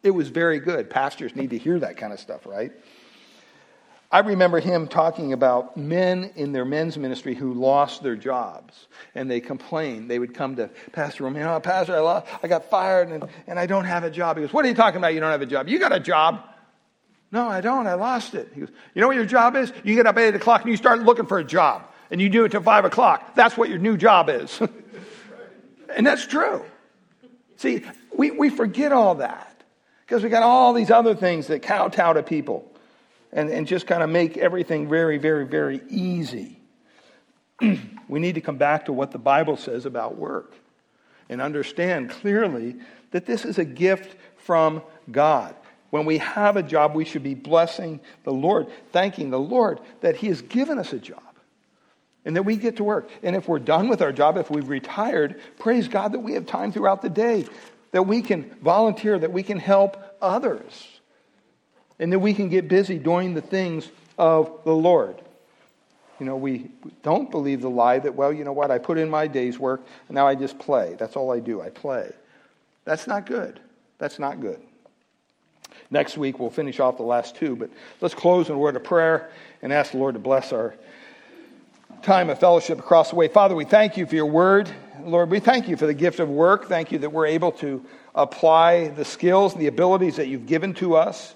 It 0.04 0.12
was 0.12 0.30
very 0.30 0.60
good. 0.60 0.90
Pastors 0.90 1.36
need 1.36 1.52
to 1.52 1.58
hear 1.58 1.80
that 1.80 1.98
kind 1.98 2.14
of 2.14 2.20
stuff, 2.20 2.46
right? 2.46 2.72
I 4.12 4.20
remember 4.20 4.60
him 4.60 4.88
talking 4.88 5.32
about 5.32 5.78
men 5.78 6.32
in 6.36 6.52
their 6.52 6.66
men's 6.66 6.98
ministry 6.98 7.34
who 7.34 7.54
lost 7.54 8.04
their 8.04 8.18
jobs 8.18 8.88
and 9.16 9.32
they 9.32 9.40
complained. 9.40 10.12
They 10.12 10.20
would 10.20 10.34
come 10.34 10.58
to 10.58 10.70
Pastor 10.92 11.24
Romaine, 11.24 11.44
oh, 11.44 11.60
Pastor, 11.62 11.96
I, 11.96 12.00
lost, 12.00 12.28
I 12.44 12.50
got 12.50 12.70
fired 12.70 13.08
and, 13.08 13.24
and 13.48 13.58
I 13.58 13.68
don't 13.68 13.86
have 13.86 14.04
a 14.04 14.12
job. 14.12 14.36
He 14.36 14.44
goes, 14.44 14.52
What 14.52 14.66
are 14.66 14.68
you 14.68 14.76
talking 14.76 14.98
about? 14.98 15.14
You 15.14 15.22
don't 15.22 15.32
have 15.32 15.42
a 15.42 15.46
job. 15.46 15.70
You 15.70 15.80
got 15.80 15.94
a 15.94 16.00
job. 16.00 16.44
No, 17.32 17.48
I 17.48 17.62
don't. 17.62 17.88
I 17.88 17.94
lost 17.94 18.34
it. 18.34 18.52
He 18.54 18.60
goes, 18.60 18.70
You 18.94 19.02
know 19.02 19.08
what 19.08 19.16
your 19.16 19.26
job 19.26 19.56
is? 19.56 19.72
You 19.84 19.96
get 19.96 20.06
up 20.06 20.18
at 20.18 20.24
8 20.24 20.36
o'clock 20.36 20.62
and 20.62 20.72
you 20.72 20.78
start 20.78 21.04
looking 21.04 21.26
for 21.26 21.40
a 21.40 21.44
job 21.44 21.84
and 22.10 22.20
you 22.20 22.30
do 22.30 22.44
it 22.44 22.50
till 22.50 22.62
5 22.62 22.86
o'clock. 22.86 23.36
That's 23.36 23.56
what 23.58 23.70
your 23.70 23.80
new 23.80 23.96
job 23.96 24.30
is. 24.30 24.62
and 25.96 26.06
that's 26.06 26.28
true. 26.28 26.64
See, 27.56 27.84
we, 28.16 28.32
we 28.32 28.50
forget 28.50 28.92
all 28.92 29.16
that 29.16 29.64
because 30.06 30.24
we 30.24 30.30
got 30.30 30.44
all 30.44 30.74
these 30.74 30.92
other 30.92 31.16
things 31.16 31.48
that 31.48 31.62
kowtow 31.62 32.14
to 32.14 32.24
people 32.24 32.70
and, 33.32 33.50
and 33.50 33.66
just 33.66 33.88
kind 33.88 34.04
of 34.04 34.10
make 34.10 34.36
everything 34.38 34.90
very, 34.90 35.18
very, 35.18 35.46
very 35.46 35.82
easy. 35.90 36.60
we 37.62 38.20
need 38.20 38.36
to 38.36 38.42
come 38.42 38.58
back 38.58 38.86
to 38.86 38.94
what 38.94 39.12
the 39.12 39.18
Bible 39.18 39.56
says 39.56 39.86
about 39.86 40.18
work 40.18 40.54
and 41.30 41.42
understand 41.42 42.10
clearly 42.10 42.76
that 43.12 43.26
this 43.26 43.46
is 43.46 43.58
a 43.58 43.66
gift 43.66 44.18
from 44.38 44.82
God. 45.10 45.56
When 45.92 46.06
we 46.06 46.18
have 46.18 46.58
a 46.58 46.64
job, 46.64 46.96
we 46.96 47.06
should 47.06 47.22
be 47.24 47.36
blessing 47.36 48.00
the 48.24 48.32
Lord, 48.32 48.68
thanking 48.92 49.30
the 49.30 49.40
Lord 49.40 49.80
that 50.00 50.16
He 50.16 50.28
has 50.28 50.42
given 50.42 50.80
us 50.80 50.94
a 50.94 51.00
job 51.00 51.22
and 52.26 52.36
that 52.36 52.44
we 52.44 52.56
get 52.56 52.78
to 52.78 52.84
work. 52.84 53.10
And 53.24 53.36
if 53.36 53.48
we're 53.48 53.60
done 53.60 53.88
with 53.88 54.02
our 54.02 54.12
job, 54.12 54.38
if 54.38 54.50
we've 54.50 54.70
retired, 54.70 55.42
praise 55.60 55.88
God 55.88 56.14
that 56.14 56.20
we 56.20 56.34
have 56.34 56.46
time 56.46 56.72
throughout 56.72 57.02
the 57.02 57.10
day, 57.10 57.46
that 57.92 58.04
we 58.04 58.22
can 58.22 58.50
volunteer, 58.62 59.20
that 59.20 59.32
we 59.32 59.44
can 59.44 59.60
help 59.60 59.98
others, 60.22 60.88
and 62.00 62.12
that 62.14 62.20
we 62.20 62.34
can 62.34 62.50
get 62.50 62.68
busy 62.68 62.98
doing 62.98 63.34
the 63.34 63.42
things 63.42 63.90
of 64.18 64.64
the 64.64 64.74
Lord. 64.74 65.22
You 66.20 66.26
know, 66.28 66.38
we 66.38 66.70
don't 67.02 67.32
believe 67.32 67.62
the 67.62 67.70
lie 67.70 68.00
that, 68.00 68.16
well, 68.16 68.32
you 68.32 68.44
know 68.44 68.54
what, 68.54 68.70
I 68.70 68.78
put 68.78 68.98
in 68.98 69.10
my 69.10 69.28
day's 69.28 69.58
work, 69.58 69.82
and 70.08 70.16
now 70.16 70.28
I 70.28 70.36
just 70.36 70.58
play. 70.60 70.96
That's 70.98 71.16
all 71.16 71.32
I 71.32 71.40
do, 71.40 71.62
I 71.62 71.70
play. 71.70 72.12
That's 72.86 73.08
not 73.08 73.26
good. 73.26 73.60
That's 73.98 74.20
not 74.20 74.40
good. 74.40 74.62
Next 75.90 76.18
week, 76.18 76.40
we'll 76.40 76.50
finish 76.50 76.80
off 76.80 76.98
the 76.98 77.04
last 77.04 77.36
two, 77.36 77.56
but 77.56 77.70
let's 78.00 78.16
close 78.16 78.50
in 78.50 78.56
a 78.56 78.58
word 78.58 78.76
of 78.76 78.84
prayer 78.84 79.30
and 79.62 79.74
ask 79.74 79.92
the 79.92 79.98
Lord 79.98 80.16
to 80.16 80.20
bless 80.20 80.54
our 80.54 80.76
time 82.02 82.30
of 82.30 82.40
fellowship 82.40 82.80
across 82.80 83.12
the 83.12 83.16
way. 83.16 83.28
Father, 83.28 83.56
we 83.56 83.66
thank 83.66 83.98
you 83.98 84.06
for 84.06 84.16
your 84.16 84.26
word. 84.26 84.70
Lord, 85.04 85.30
we 85.30 85.40
thank 85.40 85.68
you 85.68 85.78
for 85.78 85.86
the 85.86 85.94
gift 85.94 86.20
of 86.20 86.30
work. 86.30 86.68
Thank 86.68 86.92
you 86.92 87.00
that 87.00 87.12
we're 87.12 87.28
able 87.28 87.52
to 87.54 87.86
apply 88.16 88.90
the 88.90 89.06
skills 89.06 89.54
and 89.54 89.62
the 89.62 89.68
abilities 89.68 90.16
that 90.16 90.28
you've 90.28 90.48
given 90.48 90.74
to 90.76 90.96
us. 90.96 91.36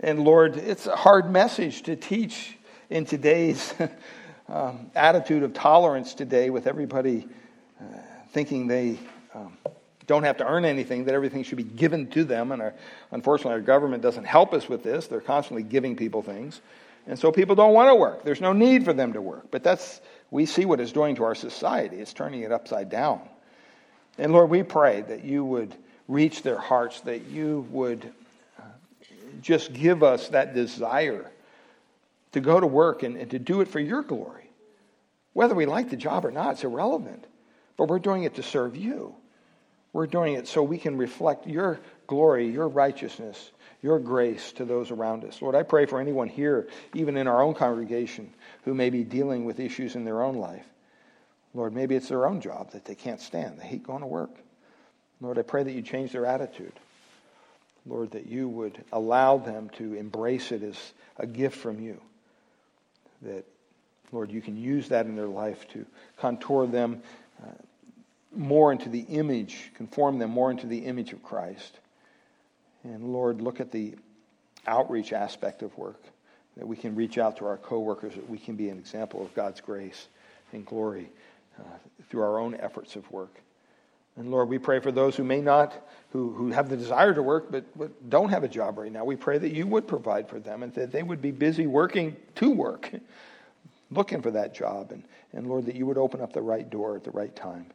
And 0.00 0.24
Lord, 0.24 0.56
it's 0.56 0.86
a 0.86 0.96
hard 0.96 1.30
message 1.30 1.82
to 1.82 1.96
teach 1.96 2.56
in 2.90 3.04
today's 3.04 3.74
um, 4.48 4.90
attitude 4.94 5.42
of 5.42 5.52
tolerance 5.52 6.14
today 6.14 6.50
with 6.50 6.66
everybody 6.66 7.26
uh, 7.80 7.84
thinking 8.32 8.66
they 8.66 8.98
um, 9.34 9.56
don't 10.06 10.24
have 10.24 10.36
to 10.38 10.46
earn 10.46 10.64
anything, 10.64 11.04
that 11.04 11.14
everything 11.14 11.42
should 11.42 11.56
be 11.56 11.64
given 11.64 12.08
to 12.08 12.24
them. 12.24 12.52
And 12.52 12.60
our, 12.60 12.74
unfortunately, 13.10 13.54
our 13.54 13.60
government 13.60 14.02
doesn't 14.02 14.24
help 14.24 14.52
us 14.52 14.68
with 14.68 14.82
this. 14.82 15.06
They're 15.06 15.20
constantly 15.20 15.62
giving 15.62 15.96
people 15.96 16.22
things. 16.22 16.60
And 17.06 17.18
so 17.18 17.30
people 17.30 17.54
don't 17.54 17.74
want 17.74 17.90
to 17.90 17.94
work. 17.94 18.24
There's 18.24 18.40
no 18.40 18.52
need 18.52 18.84
for 18.84 18.92
them 18.92 19.12
to 19.12 19.20
work. 19.20 19.50
But 19.50 19.62
that's, 19.62 20.00
we 20.30 20.46
see 20.46 20.64
what 20.64 20.80
it's 20.80 20.92
doing 20.92 21.16
to 21.16 21.24
our 21.24 21.34
society. 21.34 21.96
It's 21.96 22.12
turning 22.12 22.42
it 22.42 22.52
upside 22.52 22.88
down. 22.88 23.20
And 24.18 24.32
Lord, 24.32 24.50
we 24.50 24.62
pray 24.62 25.02
that 25.02 25.24
you 25.24 25.44
would 25.44 25.74
reach 26.08 26.42
their 26.42 26.58
hearts, 26.58 27.00
that 27.02 27.26
you 27.26 27.66
would 27.70 28.10
uh, 28.58 28.62
just 29.42 29.72
give 29.72 30.02
us 30.02 30.28
that 30.28 30.54
desire 30.54 31.30
to 32.32 32.40
go 32.40 32.58
to 32.58 32.66
work 32.66 33.02
and, 33.02 33.16
and 33.16 33.30
to 33.30 33.38
do 33.38 33.60
it 33.60 33.68
for 33.68 33.80
your 33.80 34.02
glory. 34.02 34.50
Whether 35.32 35.54
we 35.54 35.66
like 35.66 35.90
the 35.90 35.96
job 35.96 36.24
or 36.24 36.30
not, 36.30 36.52
it's 36.52 36.64
irrelevant. 36.64 37.24
But 37.76 37.88
we're 37.88 37.98
doing 37.98 38.24
it 38.24 38.36
to 38.36 38.42
serve 38.42 38.76
you. 38.76 39.14
We're 39.94 40.08
doing 40.08 40.34
it 40.34 40.48
so 40.48 40.62
we 40.62 40.76
can 40.76 40.98
reflect 40.98 41.46
your 41.46 41.78
glory, 42.08 42.50
your 42.50 42.68
righteousness, 42.68 43.52
your 43.80 44.00
grace 44.00 44.50
to 44.54 44.64
those 44.64 44.90
around 44.90 45.24
us. 45.24 45.40
Lord, 45.40 45.54
I 45.54 45.62
pray 45.62 45.86
for 45.86 46.00
anyone 46.00 46.28
here, 46.28 46.68
even 46.94 47.16
in 47.16 47.28
our 47.28 47.40
own 47.40 47.54
congregation, 47.54 48.34
who 48.64 48.74
may 48.74 48.90
be 48.90 49.04
dealing 49.04 49.44
with 49.44 49.60
issues 49.60 49.94
in 49.94 50.04
their 50.04 50.20
own 50.20 50.34
life. 50.34 50.66
Lord, 51.54 51.72
maybe 51.72 51.94
it's 51.94 52.08
their 52.08 52.26
own 52.26 52.40
job 52.40 52.72
that 52.72 52.84
they 52.84 52.96
can't 52.96 53.20
stand. 53.20 53.60
They 53.60 53.66
hate 53.66 53.84
going 53.84 54.00
to 54.00 54.06
work. 54.06 54.32
Lord, 55.20 55.38
I 55.38 55.42
pray 55.42 55.62
that 55.62 55.72
you 55.72 55.80
change 55.80 56.10
their 56.10 56.26
attitude. 56.26 56.72
Lord, 57.86 58.10
that 58.10 58.26
you 58.26 58.48
would 58.48 58.82
allow 58.92 59.38
them 59.38 59.70
to 59.76 59.94
embrace 59.94 60.50
it 60.50 60.64
as 60.64 60.92
a 61.18 61.26
gift 61.26 61.56
from 61.56 61.80
you. 61.80 62.00
That, 63.22 63.44
Lord, 64.10 64.32
you 64.32 64.42
can 64.42 64.56
use 64.56 64.88
that 64.88 65.06
in 65.06 65.14
their 65.14 65.28
life 65.28 65.68
to 65.68 65.86
contour 66.16 66.66
them 66.66 67.00
uh, 67.40 67.52
more 68.36 68.72
into 68.72 68.88
the 68.88 69.00
image, 69.00 69.70
conform 69.74 70.18
them 70.18 70.30
more 70.30 70.50
into 70.50 70.66
the 70.66 70.78
image 70.78 71.12
of 71.12 71.22
Christ. 71.22 71.78
And 72.82 73.12
Lord, 73.12 73.40
look 73.40 73.60
at 73.60 73.72
the 73.72 73.94
outreach 74.66 75.12
aspect 75.12 75.62
of 75.62 75.76
work, 75.76 76.02
that 76.56 76.66
we 76.66 76.76
can 76.76 76.94
reach 76.94 77.18
out 77.18 77.36
to 77.38 77.46
our 77.46 77.56
coworkers, 77.56 78.14
that 78.14 78.28
we 78.28 78.38
can 78.38 78.56
be 78.56 78.68
an 78.68 78.78
example 78.78 79.22
of 79.22 79.34
God's 79.34 79.60
grace 79.60 80.08
and 80.52 80.64
glory 80.64 81.10
uh, 81.58 81.62
through 82.08 82.22
our 82.22 82.38
own 82.38 82.54
efforts 82.54 82.96
of 82.96 83.10
work. 83.10 83.40
And 84.16 84.30
Lord, 84.30 84.48
we 84.48 84.58
pray 84.58 84.78
for 84.78 84.92
those 84.92 85.16
who 85.16 85.24
may 85.24 85.40
not, 85.40 85.74
who, 86.12 86.32
who 86.32 86.50
have 86.50 86.68
the 86.68 86.76
desire 86.76 87.12
to 87.14 87.22
work, 87.22 87.50
but, 87.50 87.64
but 87.76 88.08
don't 88.08 88.28
have 88.28 88.44
a 88.44 88.48
job 88.48 88.78
right 88.78 88.92
now. 88.92 89.04
We 89.04 89.16
pray 89.16 89.38
that 89.38 89.52
you 89.52 89.66
would 89.66 89.88
provide 89.88 90.28
for 90.28 90.38
them 90.38 90.62
and 90.62 90.72
that 90.74 90.92
they 90.92 91.02
would 91.02 91.20
be 91.20 91.32
busy 91.32 91.66
working 91.66 92.16
to 92.36 92.50
work, 92.50 92.90
looking 93.90 94.22
for 94.22 94.30
that 94.30 94.54
job. 94.54 94.92
And, 94.92 95.02
and 95.32 95.48
Lord, 95.48 95.66
that 95.66 95.74
you 95.74 95.86
would 95.86 95.98
open 95.98 96.20
up 96.20 96.32
the 96.32 96.42
right 96.42 96.68
door 96.68 96.96
at 96.96 97.02
the 97.02 97.10
right 97.10 97.34
time. 97.34 97.66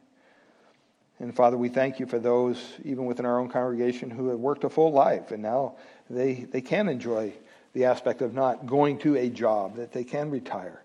And 1.20 1.36
Father, 1.36 1.58
we 1.58 1.68
thank 1.68 2.00
you 2.00 2.06
for 2.06 2.18
those, 2.18 2.58
even 2.82 3.04
within 3.04 3.26
our 3.26 3.38
own 3.38 3.50
congregation, 3.50 4.10
who 4.10 4.28
have 4.28 4.38
worked 4.38 4.64
a 4.64 4.70
full 4.70 4.90
life 4.90 5.30
and 5.30 5.42
now 5.42 5.74
they, 6.08 6.34
they 6.34 6.62
can 6.62 6.88
enjoy 6.88 7.32
the 7.74 7.84
aspect 7.84 8.22
of 8.22 8.34
not 8.34 8.66
going 8.66 8.98
to 8.98 9.16
a 9.16 9.28
job, 9.28 9.76
that 9.76 9.92
they 9.92 10.02
can 10.02 10.30
retire. 10.30 10.82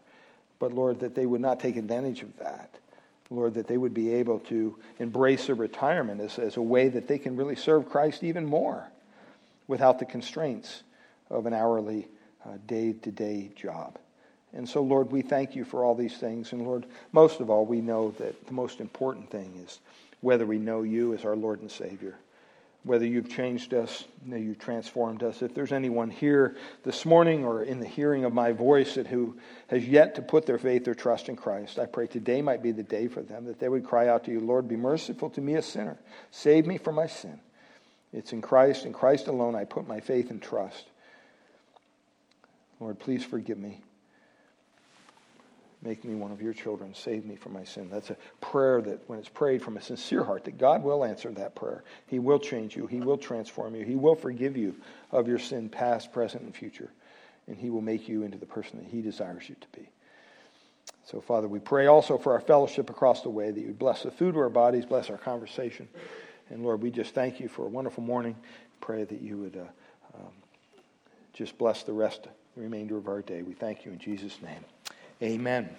But 0.59 0.73
Lord, 0.73 0.99
that 0.99 1.15
they 1.15 1.25
would 1.25 1.41
not 1.41 1.59
take 1.59 1.77
advantage 1.77 2.21
of 2.21 2.37
that. 2.37 2.69
Lord, 3.31 3.55
that 3.55 3.67
they 3.67 3.77
would 3.77 3.93
be 3.93 4.13
able 4.13 4.39
to 4.41 4.77
embrace 4.99 5.47
their 5.47 5.55
retirement 5.55 6.21
as, 6.21 6.37
as 6.37 6.57
a 6.57 6.61
way 6.61 6.89
that 6.89 7.07
they 7.07 7.17
can 7.17 7.35
really 7.35 7.55
serve 7.55 7.89
Christ 7.89 8.23
even 8.23 8.45
more 8.45 8.85
without 9.67 9.97
the 9.97 10.05
constraints 10.05 10.83
of 11.29 11.47
an 11.47 11.53
hourly, 11.53 12.07
day 12.67 12.93
to 12.93 13.11
day 13.11 13.49
job. 13.55 13.97
And 14.53 14.69
so, 14.69 14.81
Lord, 14.83 15.11
we 15.11 15.21
thank 15.21 15.55
you 15.55 15.65
for 15.65 15.83
all 15.83 15.95
these 15.95 16.15
things. 16.15 16.53
And 16.53 16.61
Lord, 16.61 16.85
most 17.11 17.39
of 17.39 17.49
all, 17.49 17.65
we 17.65 17.81
know 17.81 18.11
that 18.19 18.45
the 18.45 18.53
most 18.53 18.79
important 18.79 19.29
thing 19.31 19.59
is 19.65 19.79
whether 20.25 20.47
we 20.47 20.57
know 20.57 20.81
you 20.81 21.13
as 21.13 21.23
our 21.23 21.35
Lord 21.35 21.61
and 21.61 21.69
Savior, 21.69 22.15
whether 22.81 23.05
you've 23.05 23.29
changed 23.29 23.75
us, 23.75 24.05
you've 24.25 24.57
transformed 24.57 25.21
us. 25.21 25.43
If 25.43 25.53
there's 25.53 25.71
anyone 25.71 26.09
here 26.09 26.57
this 26.83 27.05
morning 27.05 27.45
or 27.45 27.61
in 27.61 27.79
the 27.79 27.85
hearing 27.85 28.25
of 28.25 28.33
my 28.33 28.51
voice 28.51 28.95
that 28.95 29.05
who 29.05 29.37
has 29.67 29.87
yet 29.87 30.15
to 30.15 30.23
put 30.23 30.47
their 30.47 30.57
faith 30.57 30.87
or 30.87 30.95
trust 30.95 31.29
in 31.29 31.35
Christ, 31.35 31.77
I 31.77 31.85
pray 31.85 32.07
today 32.07 32.41
might 32.41 32.63
be 32.63 32.71
the 32.71 32.81
day 32.81 33.07
for 33.07 33.21
them 33.21 33.45
that 33.45 33.59
they 33.59 33.69
would 33.69 33.85
cry 33.85 34.07
out 34.07 34.23
to 34.23 34.31
you, 34.31 34.39
Lord, 34.39 34.67
be 34.67 34.75
merciful 34.75 35.29
to 35.29 35.41
me, 35.41 35.53
a 35.53 35.61
sinner. 35.61 35.99
Save 36.31 36.65
me 36.65 36.79
from 36.79 36.95
my 36.95 37.05
sin. 37.05 37.39
It's 38.11 38.33
in 38.33 38.41
Christ, 38.41 38.87
in 38.87 38.93
Christ 38.93 39.27
alone, 39.27 39.55
I 39.55 39.65
put 39.65 39.87
my 39.87 39.99
faith 39.99 40.31
and 40.31 40.41
trust. 40.41 40.85
Lord, 42.79 42.97
please 42.97 43.23
forgive 43.23 43.59
me. 43.59 43.83
Make 45.85 46.03
me 46.03 46.15
one 46.15 46.31
of 46.31 46.41
your 46.41 46.53
children. 46.53 46.95
Save 46.95 47.25
me 47.25 47.35
from 47.35 47.53
my 47.53 47.63
sin. 47.63 47.89
That's 47.91 48.09
a 48.09 48.17
prayer 48.41 48.81
that, 48.81 49.07
when 49.07 49.19
it's 49.19 49.29
prayed 49.29 49.61
from 49.61 49.77
a 49.77 49.81
sincere 49.81 50.23
heart, 50.23 50.43
that 50.45 50.57
God 50.57 50.83
will 50.83 51.05
answer 51.05 51.29
that 51.31 51.53
prayer. 51.53 51.83
He 52.07 52.17
will 52.17 52.39
change 52.39 52.75
you. 52.75 52.87
He 52.87 53.01
will 53.01 53.19
transform 53.19 53.75
you. 53.75 53.85
He 53.85 53.95
will 53.95 54.15
forgive 54.15 54.57
you 54.57 54.75
of 55.11 55.27
your 55.27 55.37
sin, 55.37 55.69
past, 55.69 56.11
present, 56.11 56.43
and 56.43 56.55
future. 56.55 56.89
And 57.47 57.55
He 57.55 57.69
will 57.69 57.83
make 57.83 58.09
you 58.09 58.23
into 58.23 58.39
the 58.39 58.47
person 58.47 58.79
that 58.79 58.87
He 58.87 59.03
desires 59.03 59.47
you 59.47 59.55
to 59.61 59.79
be. 59.79 59.87
So, 61.05 61.21
Father, 61.21 61.47
we 61.47 61.59
pray 61.59 61.85
also 61.85 62.17
for 62.17 62.33
our 62.33 62.41
fellowship 62.41 62.89
across 62.89 63.21
the 63.21 63.29
way 63.29 63.51
that 63.51 63.61
you 63.61 63.71
bless 63.71 64.01
the 64.01 64.09
food 64.09 64.29
of 64.29 64.41
our 64.41 64.49
bodies, 64.49 64.85
bless 64.85 65.11
our 65.11 65.19
conversation. 65.19 65.87
And 66.49 66.63
Lord, 66.63 66.81
we 66.81 66.89
just 66.89 67.13
thank 67.13 67.39
you 67.39 67.47
for 67.47 67.63
a 67.65 67.69
wonderful 67.69 68.03
morning. 68.03 68.35
Pray 68.81 69.03
that 69.03 69.21
you 69.21 69.37
would 69.37 69.55
uh, 69.55 70.17
um, 70.17 70.31
just 71.33 71.59
bless 71.59 71.83
the 71.83 71.93
rest, 71.93 72.23
the 72.55 72.61
remainder 72.61 72.97
of 72.97 73.07
our 73.07 73.21
day. 73.21 73.43
We 73.43 73.53
thank 73.53 73.85
you 73.85 73.91
in 73.91 73.99
Jesus' 73.99 74.41
name. 74.41 74.65
Amen. 75.21 75.75